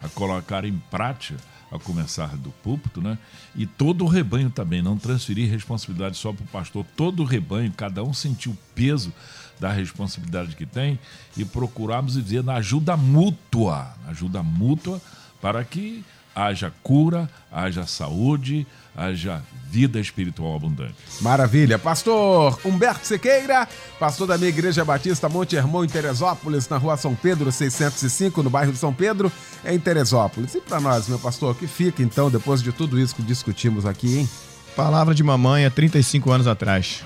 a 0.00 0.08
colocar 0.08 0.64
em 0.64 0.82
prática 0.90 1.53
a 1.74 1.78
começar 1.78 2.36
do 2.36 2.50
púlpito, 2.62 3.02
né? 3.02 3.18
E 3.56 3.66
todo 3.66 4.04
o 4.04 4.08
rebanho 4.08 4.48
também, 4.48 4.80
não 4.80 4.96
transferir 4.96 5.50
responsabilidade 5.50 6.16
só 6.16 6.32
para 6.32 6.44
o 6.44 6.48
pastor, 6.48 6.86
todo 6.96 7.22
o 7.22 7.26
rebanho, 7.26 7.72
cada 7.76 8.02
um 8.04 8.14
sentir 8.14 8.48
o 8.48 8.56
peso 8.74 9.12
da 9.58 9.72
responsabilidade 9.72 10.54
que 10.54 10.64
tem 10.64 10.98
e 11.36 11.44
procurarmos 11.44 12.14
viver 12.14 12.44
na 12.44 12.54
ajuda 12.54 12.96
mútua, 12.96 13.92
ajuda 14.06 14.42
mútua 14.42 15.00
para 15.40 15.64
que 15.64 16.04
haja 16.34 16.72
cura, 16.82 17.28
haja 17.50 17.86
saúde, 17.86 18.66
haja 18.96 19.42
vida 19.70 19.98
espiritual 20.00 20.56
abundante. 20.56 20.94
Maravilha. 21.20 21.78
Pastor 21.78 22.58
Humberto 22.64 23.06
Sequeira, 23.06 23.68
pastor 23.98 24.26
da 24.26 24.38
minha 24.38 24.48
Igreja 24.48 24.84
Batista 24.84 25.28
Monte 25.28 25.56
Hermão, 25.56 25.84
em 25.84 25.88
Teresópolis, 25.88 26.68
na 26.68 26.76
rua 26.76 26.96
São 26.96 27.14
Pedro, 27.14 27.50
605, 27.50 28.42
no 28.42 28.50
bairro 28.50 28.72
de 28.72 28.78
São 28.78 28.92
Pedro, 28.92 29.30
em 29.64 29.78
Teresópolis. 29.78 30.54
E 30.54 30.60
para 30.60 30.80
nós, 30.80 31.08
meu 31.08 31.18
pastor, 31.18 31.52
o 31.52 31.54
que 31.54 31.66
fica 31.66 32.02
então, 32.02 32.30
depois 32.30 32.62
de 32.62 32.72
tudo 32.72 32.98
isso 32.98 33.14
que 33.14 33.22
discutimos 33.22 33.86
aqui, 33.86 34.18
hein? 34.18 34.28
Palavra 34.76 35.14
de 35.14 35.22
mamãe 35.22 35.64
há 35.64 35.70
35 35.70 36.30
anos 36.30 36.46
atrás. 36.46 37.02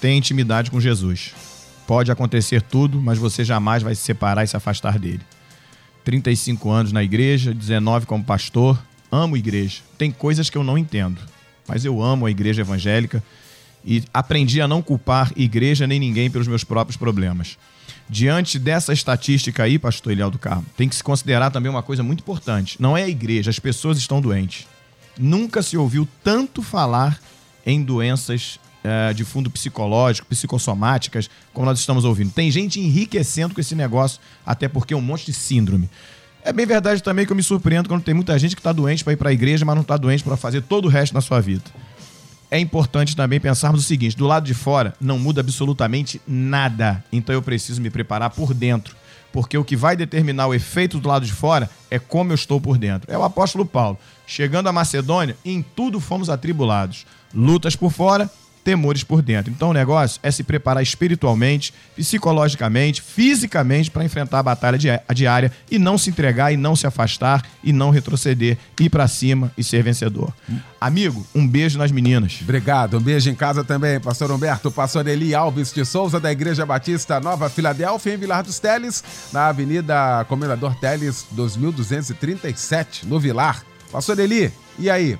Tem 0.00 0.16
intimidade 0.16 0.70
com 0.70 0.80
Jesus. 0.80 1.34
Pode 1.86 2.10
acontecer 2.10 2.62
tudo, 2.62 3.00
mas 3.00 3.18
você 3.18 3.44
jamais 3.44 3.82
vai 3.82 3.94
se 3.94 4.02
separar 4.02 4.44
e 4.44 4.46
se 4.46 4.56
afastar 4.56 4.98
dele. 4.98 5.20
35 6.04 6.70
anos 6.70 6.92
na 6.92 7.02
igreja, 7.02 7.52
19 7.52 8.06
como 8.06 8.24
pastor, 8.24 8.80
amo 9.10 9.36
igreja. 9.36 9.80
Tem 9.98 10.10
coisas 10.10 10.48
que 10.48 10.56
eu 10.56 10.64
não 10.64 10.78
entendo, 10.78 11.20
mas 11.66 11.84
eu 11.84 12.02
amo 12.02 12.26
a 12.26 12.30
igreja 12.30 12.62
evangélica 12.62 13.22
e 13.84 14.02
aprendi 14.12 14.60
a 14.60 14.68
não 14.68 14.82
culpar 14.82 15.32
igreja 15.36 15.86
nem 15.86 15.98
ninguém 15.98 16.30
pelos 16.30 16.48
meus 16.48 16.64
próprios 16.64 16.96
problemas. 16.96 17.58
Diante 18.08 18.58
dessa 18.58 18.92
estatística 18.92 19.62
aí, 19.62 19.78
pastor 19.78 20.12
Eliel 20.12 20.30
do 20.30 20.38
Carmo, 20.38 20.66
tem 20.76 20.88
que 20.88 20.96
se 20.96 21.02
considerar 21.02 21.50
também 21.50 21.70
uma 21.70 21.82
coisa 21.82 22.02
muito 22.02 22.20
importante. 22.20 22.76
Não 22.80 22.96
é 22.96 23.04
a 23.04 23.08
igreja, 23.08 23.50
as 23.50 23.58
pessoas 23.58 23.98
estão 23.98 24.20
doentes. 24.20 24.66
Nunca 25.18 25.62
se 25.62 25.76
ouviu 25.76 26.08
tanto 26.24 26.62
falar 26.62 27.20
em 27.64 27.82
doenças 27.82 28.58
é, 28.82 29.12
de 29.12 29.24
fundo 29.24 29.50
psicológico, 29.50 30.26
psicossomáticas, 30.28 31.28
como 31.52 31.66
nós 31.66 31.78
estamos 31.78 32.04
ouvindo. 32.04 32.30
Tem 32.30 32.50
gente 32.50 32.80
enriquecendo 32.80 33.54
com 33.54 33.60
esse 33.60 33.74
negócio, 33.74 34.20
até 34.44 34.68
porque 34.68 34.94
é 34.94 34.96
um 34.96 35.02
monte 35.02 35.26
de 35.26 35.32
síndrome. 35.32 35.88
É 36.42 36.52
bem 36.52 36.64
verdade 36.64 37.02
também 37.02 37.26
que 37.26 37.32
eu 37.32 37.36
me 37.36 37.42
surpreendo 37.42 37.88
quando 37.88 38.02
tem 38.02 38.14
muita 38.14 38.38
gente 38.38 38.56
que 38.56 38.60
está 38.60 38.72
doente 38.72 39.04
para 39.04 39.12
ir 39.12 39.16
para 39.16 39.28
a 39.28 39.32
igreja, 39.32 39.64
mas 39.64 39.74
não 39.74 39.82
está 39.82 39.96
doente 39.96 40.24
para 40.24 40.36
fazer 40.36 40.62
todo 40.62 40.86
o 40.86 40.88
resto 40.88 41.12
na 41.12 41.20
sua 41.20 41.40
vida. 41.40 41.64
É 42.50 42.58
importante 42.58 43.14
também 43.14 43.38
pensarmos 43.38 43.82
o 43.82 43.86
seguinte: 43.86 44.16
do 44.16 44.26
lado 44.26 44.44
de 44.44 44.54
fora 44.54 44.94
não 45.00 45.18
muda 45.18 45.40
absolutamente 45.40 46.20
nada. 46.26 47.04
Então 47.12 47.34
eu 47.34 47.42
preciso 47.42 47.80
me 47.80 47.90
preparar 47.90 48.30
por 48.30 48.52
dentro. 48.54 48.96
Porque 49.32 49.56
o 49.56 49.62
que 49.62 49.76
vai 49.76 49.96
determinar 49.96 50.48
o 50.48 50.54
efeito 50.54 50.98
do 50.98 51.08
lado 51.08 51.24
de 51.24 51.32
fora 51.32 51.70
é 51.88 52.00
como 52.00 52.32
eu 52.32 52.34
estou 52.34 52.60
por 52.60 52.76
dentro. 52.76 53.12
É 53.12 53.16
o 53.16 53.22
apóstolo 53.22 53.64
Paulo. 53.64 53.96
Chegando 54.26 54.68
à 54.68 54.72
Macedônia, 54.72 55.36
em 55.44 55.62
tudo 55.62 56.00
fomos 56.00 56.28
atribulados. 56.28 57.06
Lutas 57.32 57.76
por 57.76 57.92
fora, 57.92 58.28
temores 58.62 59.02
por 59.02 59.22
dentro. 59.22 59.50
Então 59.50 59.70
o 59.70 59.72
negócio 59.72 60.20
é 60.22 60.30
se 60.30 60.42
preparar 60.42 60.82
espiritualmente, 60.82 61.72
psicologicamente, 61.96 63.02
fisicamente 63.02 63.90
para 63.90 64.04
enfrentar 64.04 64.40
a 64.40 64.42
batalha 64.42 64.78
diária 65.12 65.52
e 65.70 65.78
não 65.78 65.96
se 65.96 66.10
entregar 66.10 66.52
e 66.52 66.56
não 66.56 66.76
se 66.76 66.86
afastar 66.86 67.42
e 67.62 67.72
não 67.72 67.90
retroceder, 67.90 68.56
ir 68.78 68.90
para 68.90 69.08
cima 69.08 69.52
e 69.56 69.64
ser 69.64 69.82
vencedor. 69.82 70.32
Amigo, 70.80 71.26
um 71.34 71.46
beijo 71.46 71.78
nas 71.78 71.90
meninas. 71.90 72.38
Obrigado. 72.42 72.98
Um 72.98 73.00
beijo 73.00 73.28
em 73.30 73.34
casa 73.34 73.62
também, 73.62 74.00
pastor 74.00 74.30
Humberto, 74.30 74.70
pastor 74.70 75.06
Eli 75.06 75.34
Alves 75.34 75.72
de 75.72 75.84
Souza, 75.84 76.18
da 76.18 76.32
Igreja 76.32 76.64
Batista 76.64 77.20
Nova 77.20 77.50
Filadélfia, 77.50 78.14
em 78.14 78.16
Vilar 78.16 78.42
dos 78.42 78.58
Teles, 78.58 79.02
na 79.32 79.48
Avenida 79.48 80.24
Comendador 80.28 80.74
Teles, 80.76 81.26
2237, 81.32 83.06
no 83.06 83.18
Vilar. 83.20 83.62
Pastor 83.90 84.18
Eli, 84.20 84.52
e 84.78 84.88
aí? 84.88 85.18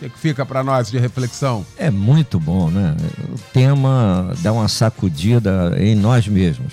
O 0.00 0.08
que, 0.08 0.18
fica 0.18 0.46
para 0.46 0.64
nós 0.64 0.90
de 0.90 0.98
reflexão? 0.98 1.64
É 1.76 1.90
muito 1.90 2.40
bom, 2.40 2.70
né? 2.70 2.96
O 3.28 3.38
tema 3.52 4.32
dá 4.40 4.50
uma 4.50 4.66
sacudida 4.66 5.76
em 5.78 5.94
nós 5.94 6.26
mesmos, 6.26 6.72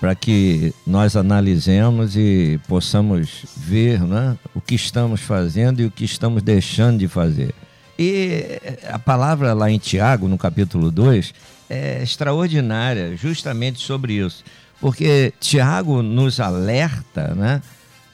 para 0.00 0.14
que 0.14 0.72
nós 0.86 1.14
analisemos 1.14 2.16
e 2.16 2.58
possamos 2.66 3.44
ver 3.54 4.00
né, 4.00 4.34
o 4.54 4.62
que 4.62 4.74
estamos 4.74 5.20
fazendo 5.20 5.80
e 5.82 5.84
o 5.84 5.90
que 5.90 6.06
estamos 6.06 6.42
deixando 6.42 6.98
de 6.98 7.08
fazer. 7.08 7.54
E 7.98 8.60
a 8.88 8.98
palavra 8.98 9.52
lá 9.52 9.70
em 9.70 9.78
Tiago, 9.78 10.26
no 10.26 10.38
capítulo 10.38 10.90
2, 10.90 11.34
é 11.68 12.02
extraordinária 12.02 13.14
justamente 13.14 13.78
sobre 13.80 14.14
isso. 14.14 14.42
Porque 14.80 15.34
Tiago 15.38 16.00
nos 16.00 16.40
alerta, 16.40 17.34
né? 17.34 17.60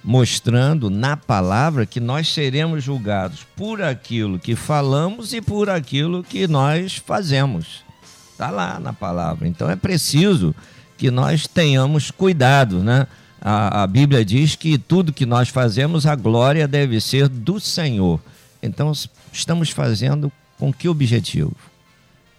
Mostrando 0.05 0.91
na 0.91 1.17
palavra 1.17 1.87
que 1.87 1.99
nós 1.99 2.29
seremos 2.29 2.85
julgados 2.85 3.47
por 3.57 3.81
aquilo 3.81 4.39
que 4.39 4.55
falamos 4.55 5.33
e 5.33 5.41
por 5.41 5.71
aquilo 5.71 6.23
que 6.23 6.47
nós 6.47 6.97
fazemos. 6.97 7.83
Está 8.31 8.51
lá 8.51 8.79
na 8.79 8.93
palavra. 8.93 9.49
Então 9.49 9.71
é 9.71 9.77
preciso 9.77 10.55
que 10.99 11.11
nós 11.11 11.47
tenhamos 11.47 12.11
cuidado, 12.11 12.83
né? 12.83 13.07
A, 13.41 13.83
a, 13.83 13.87
Bíblia 13.87 14.25
diz 14.25 14.57
que 14.57 14.79
tudo 14.79 15.13
que 15.13 15.27
nós 15.27 15.51
fazemos, 15.51 16.07
a 16.07 16.15
glória 16.15 16.67
deve 16.67 16.99
ser 16.99 17.29
do 17.29 17.61
Senhor. 17.61 18.19
Então, 18.63 18.91
estamos 19.31 19.69
fazendo 19.69 20.33
com 20.59 20.73
que 20.73 20.89
objetivo? 20.89 21.55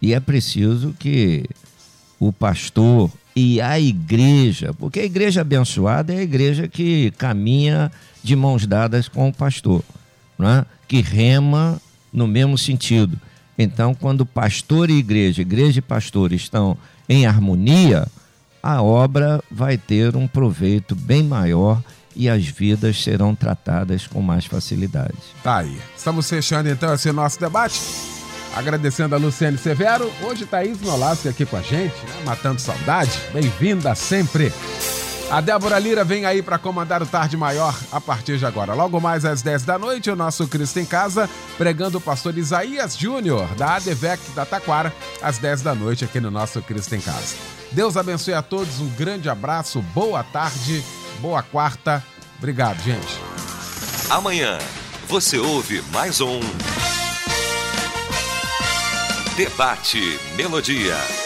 E 0.01 0.15
é 0.15 0.19
preciso 0.19 0.95
que 0.97 1.45
o 2.19 2.33
pastor, 2.33 3.11
e 3.35 3.59
a 3.59 3.77
igreja, 3.79 4.73
porque 4.73 5.01
a 5.01 5.05
igreja 5.05 5.41
abençoada 5.41 6.13
é 6.13 6.19
a 6.19 6.23
igreja 6.23 6.67
que 6.67 7.11
caminha 7.17 7.91
de 8.23 8.35
mãos 8.35 8.65
dadas 8.65 9.09
com 9.09 9.27
o 9.27 9.33
pastor, 9.33 9.83
é? 10.39 10.65
que 10.87 11.01
rema 11.01 11.81
no 12.13 12.27
mesmo 12.27 12.57
sentido. 12.57 13.19
Então, 13.57 13.93
quando 13.93 14.25
pastor 14.25 14.89
e 14.89 14.93
igreja, 14.93 15.41
igreja 15.41 15.79
e 15.79 15.81
pastor 15.81 16.31
estão 16.31 16.77
em 17.09 17.25
harmonia, 17.25 18.07
a 18.63 18.81
obra 18.81 19.43
vai 19.51 19.77
ter 19.77 20.15
um 20.15 20.27
proveito 20.27 20.95
bem 20.95 21.23
maior 21.23 21.81
e 22.15 22.29
as 22.29 22.45
vidas 22.45 23.01
serão 23.03 23.35
tratadas 23.35 24.07
com 24.07 24.21
mais 24.21 24.45
facilidade. 24.45 25.17
Tá 25.43 25.57
aí. 25.57 25.77
Estamos 25.95 26.29
fechando 26.29 26.69
então 26.69 26.93
esse 26.93 27.11
nosso 27.11 27.39
debate. 27.39 28.14
Agradecendo 28.55 29.13
a 29.13 29.17
Luciane 29.17 29.57
Severo. 29.57 30.11
Hoje 30.21 30.45
Thaís 30.45 30.79
Nolasco 30.81 31.27
aqui 31.27 31.45
com 31.45 31.57
a 31.57 31.61
gente, 31.61 31.95
né? 32.05 32.23
matando 32.25 32.61
saudade. 32.61 33.11
Bem-vinda 33.33 33.93
sempre. 33.93 34.51
A 35.29 35.41
Débora 35.41 35.79
Lira 35.79 36.03
vem 36.03 36.25
aí 36.25 36.41
para 36.41 36.57
comandar 36.57 37.01
o 37.01 37.05
Tarde 37.05 37.35
Maior 37.35 37.75
a 37.91 37.99
partir 37.99 38.37
de 38.37 38.45
agora. 38.45 38.73
Logo 38.73 39.01
mais 39.01 39.25
às 39.25 39.41
10 39.41 39.63
da 39.63 39.77
noite, 39.77 40.09
o 40.09 40.15
nosso 40.15 40.47
Cristo 40.47 40.79
em 40.79 40.85
Casa, 40.85 41.27
pregando 41.57 41.97
o 41.97 42.01
pastor 42.01 42.37
Isaías 42.37 42.95
Júnior, 42.95 43.47
da 43.55 43.75
ADVEC 43.75 44.21
da 44.35 44.45
Taquara, 44.45 44.93
às 45.21 45.39
10 45.39 45.61
da 45.61 45.73
noite 45.73 46.05
aqui 46.05 46.19
no 46.19 46.29
nosso 46.29 46.61
Cristo 46.61 46.93
em 46.93 47.01
Casa. 47.01 47.35
Deus 47.71 47.97
abençoe 47.97 48.35
a 48.35 48.43
todos, 48.43 48.79
um 48.79 48.87
grande 48.89 49.27
abraço, 49.27 49.81
boa 49.93 50.23
tarde 50.23 50.83
Boa 51.19 51.41
quarta. 51.41 52.03
Obrigado, 52.37 52.81
gente. 52.81 53.19
Amanhã 54.09 54.57
você 55.07 55.37
ouve 55.37 55.81
mais 55.91 56.21
um 56.21 56.39
Debate 59.37 60.17
Melodia. 60.37 61.24